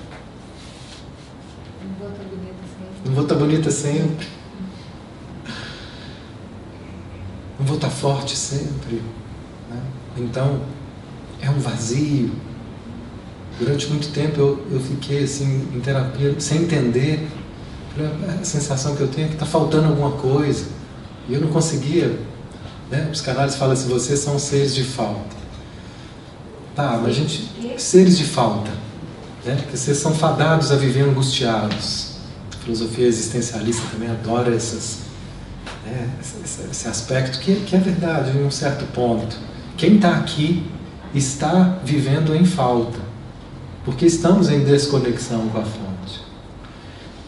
Não 1.85 1.95
vou 1.95 2.05
estar 2.11 2.25
bonita 2.25 2.63
sempre. 2.79 3.09
Não 3.09 3.15
vou 3.15 3.23
estar 3.23 3.35
bonita 3.35 3.71
sempre. 3.71 4.40
Não 7.61 7.67
vou 7.67 7.77
estar 7.77 7.91
forte 7.91 8.35
sempre. 8.35 9.03
Né? 9.71 9.81
Então, 10.17 10.63
é 11.41 11.51
um 11.51 11.61
vazio. 11.61 12.33
Durante 13.59 13.87
muito 13.89 14.09
tempo 14.09 14.41
eu, 14.41 14.67
eu 14.73 14.81
fiquei 14.81 15.25
assim 15.25 15.69
em 15.75 15.81
terapia 15.81 16.35
sem 16.41 16.63
entender. 16.63 17.29
A 18.41 18.45
sensação 18.45 18.97
que 18.97 19.03
eu 19.03 19.09
tenho 19.09 19.27
é 19.27 19.29
que 19.29 19.35
está 19.35 19.45
faltando 19.45 19.89
alguma 19.89 20.13
coisa. 20.13 20.65
E 21.29 21.35
eu 21.35 21.41
não 21.41 21.49
conseguia. 21.49 22.19
Né? 22.91 23.11
Os 23.13 23.21
canais 23.21 23.55
falam 23.55 23.75
assim: 23.75 23.89
vocês 23.89 24.19
são 24.21 24.39
seres 24.39 24.75
de 24.75 24.83
falta. 24.83 25.37
Tá, 26.75 26.99
mas 27.03 27.11
a 27.11 27.13
gente. 27.13 27.51
Seres 27.77 28.17
de 28.17 28.25
falta. 28.25 28.71
Né? 29.45 29.57
Porque 29.57 29.77
vocês 29.77 29.99
são 29.99 30.15
fadados 30.15 30.73
a 30.73 30.77
viver 30.77 31.03
angustiados. 31.03 32.13
A 32.55 32.65
filosofia 32.65 33.07
existencialista 33.07 33.83
também 33.93 34.11
adora 34.11 34.55
essas, 34.55 34.99
né? 35.91 36.09
esse, 36.21 36.63
esse 36.71 36.89
aspecto, 36.89 37.39
que, 37.41 37.57
que 37.57 37.77
é 37.77 37.79
verdade 37.79 38.37
em 38.37 38.45
um 38.45 38.51
certo 38.51 38.85
ponto. 38.93 39.37
Quem 39.77 39.97
está 39.97 40.17
aqui 40.17 40.71
está 41.15 41.79
vivendo 41.85 42.35
em 42.35 42.45
falta, 42.45 42.99
porque 43.85 44.07
estamos 44.07 44.49
em 44.49 44.65
desconexão 44.65 45.49
com 45.49 45.59
a 45.59 45.65
fonte. 45.65 46.21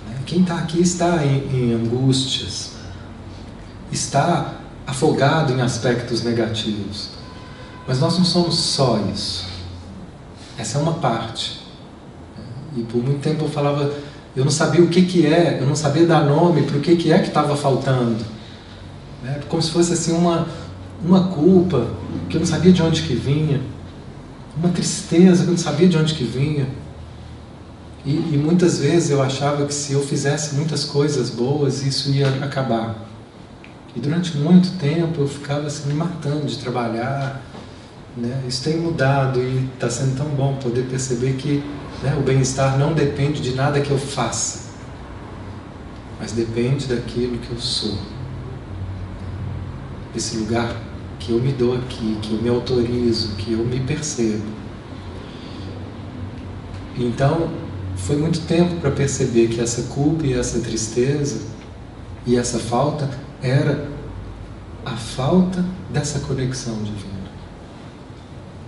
Né? 0.08 0.16
Quem 0.26 0.42
está 0.42 0.56
aqui 0.58 0.80
está 0.80 1.24
em, 1.24 1.48
em 1.52 1.74
angústias, 1.74 2.72
está 3.90 4.54
afogado 4.86 5.52
em 5.52 5.60
aspectos 5.60 6.22
negativos. 6.22 7.10
Mas 7.86 7.98
nós 7.98 8.16
não 8.16 8.24
somos 8.24 8.56
só 8.56 8.98
isso. 9.12 9.46
Essa 10.56 10.78
é 10.78 10.82
uma 10.82 10.94
parte. 10.94 11.60
E 12.76 12.82
por 12.82 13.02
muito 13.02 13.20
tempo 13.20 13.44
eu 13.44 13.48
falava, 13.48 13.92
eu 14.36 14.44
não 14.44 14.50
sabia 14.50 14.82
o 14.82 14.88
que, 14.88 15.02
que 15.02 15.26
é, 15.26 15.58
eu 15.60 15.66
não 15.66 15.74
sabia 15.74 16.06
dar 16.06 16.24
nome 16.24 16.62
para 16.62 16.78
o 16.78 16.80
que, 16.80 16.96
que 16.96 17.12
é 17.12 17.18
que 17.18 17.28
estava 17.28 17.56
faltando. 17.56 18.24
Né? 19.22 19.40
Como 19.48 19.62
se 19.62 19.70
fosse 19.70 19.92
assim 19.92 20.12
uma, 20.12 20.46
uma 21.04 21.28
culpa 21.28 21.88
que 22.28 22.36
eu 22.36 22.40
não 22.40 22.46
sabia 22.46 22.72
de 22.72 22.82
onde 22.82 23.02
que 23.02 23.14
vinha, 23.14 23.60
uma 24.56 24.68
tristeza 24.68 25.44
que 25.44 25.48
eu 25.48 25.52
não 25.52 25.58
sabia 25.58 25.88
de 25.88 25.96
onde 25.96 26.14
que 26.14 26.24
vinha. 26.24 26.66
E, 28.04 28.10
e, 28.10 28.40
muitas 28.42 28.78
vezes 28.78 29.10
eu 29.10 29.22
achava 29.22 29.64
que 29.64 29.72
se 29.72 29.92
eu 29.92 30.02
fizesse 30.02 30.56
muitas 30.56 30.84
coisas 30.84 31.30
boas, 31.30 31.86
isso 31.86 32.10
ia 32.10 32.28
acabar. 32.44 32.96
E 33.94 34.00
durante 34.00 34.36
muito 34.36 34.76
tempo 34.78 35.20
eu 35.20 35.28
ficava 35.28 35.66
assim, 35.68 35.88
me 35.88 35.94
matando 35.94 36.46
de 36.46 36.58
trabalhar. 36.58 37.40
Né? 38.16 38.42
Isso 38.48 38.64
tem 38.64 38.76
mudado 38.76 39.38
e 39.40 39.68
está 39.74 39.88
sendo 39.88 40.16
tão 40.16 40.26
bom 40.26 40.56
poder 40.56 40.86
perceber 40.86 41.34
que 41.34 41.62
né, 42.02 42.14
o 42.18 42.22
bem-estar 42.22 42.76
não 42.76 42.92
depende 42.92 43.40
de 43.40 43.54
nada 43.54 43.80
que 43.80 43.90
eu 43.90 43.98
faça, 43.98 44.72
mas 46.20 46.32
depende 46.32 46.86
daquilo 46.86 47.38
que 47.38 47.50
eu 47.50 47.58
sou. 47.58 47.96
Desse 50.12 50.36
lugar 50.36 50.76
que 51.18 51.32
eu 51.32 51.40
me 51.40 51.52
dou 51.52 51.76
aqui, 51.76 52.18
que 52.20 52.32
eu 52.32 52.42
me 52.42 52.48
autorizo, 52.48 53.36
que 53.36 53.52
eu 53.52 53.64
me 53.64 53.80
percebo. 53.80 54.44
Então, 56.96 57.50
foi 57.96 58.16
muito 58.16 58.40
tempo 58.46 58.76
para 58.80 58.90
perceber 58.90 59.48
que 59.48 59.60
essa 59.60 59.82
culpa 59.94 60.26
e 60.26 60.34
essa 60.34 60.60
tristeza 60.60 61.40
e 62.26 62.36
essa 62.36 62.58
falta 62.58 63.08
era 63.40 63.88
a 64.84 64.96
falta 64.96 65.64
dessa 65.90 66.20
conexão 66.20 66.82
divina. 66.82 67.30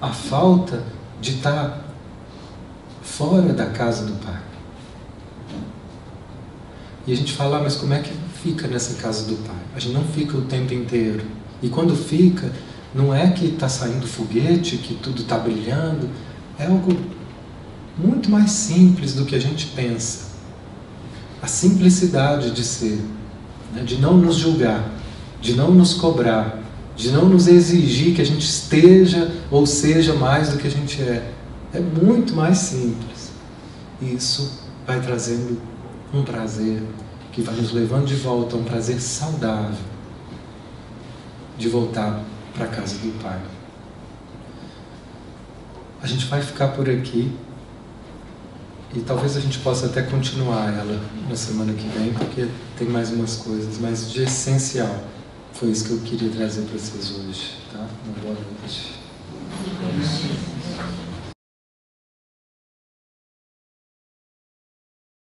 A 0.01 0.11
falta 0.11 0.83
de 1.21 1.37
estar 1.37 1.85
fora 3.03 3.53
da 3.53 3.67
casa 3.67 4.07
do 4.07 4.13
Pai. 4.25 4.41
E 7.07 7.13
a 7.13 7.17
gente 7.17 7.33
fala, 7.35 7.59
ah, 7.59 7.63
mas 7.63 7.77
como 7.77 7.93
é 7.93 8.01
que 8.01 8.13
fica 8.43 8.67
nessa 8.67 8.95
casa 8.95 9.27
do 9.27 9.37
Pai? 9.47 9.64
A 9.75 9.81
gente 9.81 9.93
não 9.93 10.05
fica 10.05 10.37
o 10.37 10.43
tempo 10.43 10.73
inteiro. 10.73 11.23
E 11.63 11.69
quando 11.69 11.97
fica, 11.97 12.53
não 12.95 13.13
é 13.13 13.31
que 13.31 13.47
está 13.47 13.69
saindo 13.69 14.07
foguete, 14.07 14.77
que 14.77 14.95
tudo 14.95 15.23
está 15.23 15.37
brilhando, 15.37 16.09
é 16.59 16.67
algo 16.67 16.97
muito 17.99 18.31
mais 18.31 18.51
simples 18.51 19.15
do 19.15 19.25
que 19.25 19.35
a 19.35 19.41
gente 19.41 19.67
pensa. 19.69 20.35
A 21.43 21.47
simplicidade 21.47 22.53
de 22.53 22.63
ser, 22.63 23.01
né? 23.75 23.83
de 23.83 23.97
não 23.97 24.17
nos 24.17 24.37
julgar, 24.37 24.89
de 25.41 25.55
não 25.55 25.73
nos 25.73 25.95
cobrar, 25.95 26.63
de 26.97 27.11
não 27.11 27.29
nos 27.29 27.49
exigir 27.49 28.15
que 28.15 28.23
a 28.23 28.27
gente 28.27 28.45
esteja 28.45 29.33
ou 29.51 29.67
seja 29.67 30.15
mais 30.15 30.51
do 30.51 30.59
que 30.59 30.67
a 30.67 30.71
gente 30.71 31.03
é. 31.03 31.33
É 31.73 31.81
muito 31.81 32.35
mais 32.35 32.59
simples. 32.59 33.33
Isso 34.01 34.61
vai 34.87 35.01
trazendo 35.01 35.61
um 36.13 36.23
prazer 36.23 36.81
que 37.35 37.43
vai 37.43 37.55
nos 37.57 37.73
levando 37.73 38.07
de 38.07 38.15
volta 38.15 38.55
a 38.55 38.59
um 38.59 38.65
prazer 38.65 39.01
saudável 39.01 39.75
de 41.59 41.69
voltar 41.69 42.23
para 42.55 42.67
a 42.67 42.69
casa 42.69 42.97
do 42.99 43.21
Pai. 43.21 43.41
A 46.01 46.07
gente 46.07 46.27
vai 46.27 46.41
ficar 46.41 46.69
por 46.69 46.89
aqui 46.89 47.33
e 48.95 49.01
talvez 49.01 49.37
a 49.37 49.41
gente 49.41 49.59
possa 49.59 49.87
até 49.87 50.03
continuar 50.03 50.73
ela 50.73 51.01
na 51.29 51.35
semana 51.35 51.73
que 51.73 51.89
vem, 51.89 52.13
porque 52.13 52.49
tem 52.79 52.89
mais 52.89 53.11
umas 53.11 53.37
coisas, 53.37 53.79
mas 53.79 54.13
de 54.13 54.23
essencial 54.23 55.03
foi 55.53 55.71
isso 55.71 55.87
que 55.87 55.91
eu 55.91 55.99
queria 56.01 56.31
trazer 56.31 56.63
para 56.63 56.79
vocês 56.79 57.11
hoje, 57.19 57.57
tá? 57.73 57.87
Uma 58.07 58.23
boa 58.23 58.35
noite. 58.35 58.95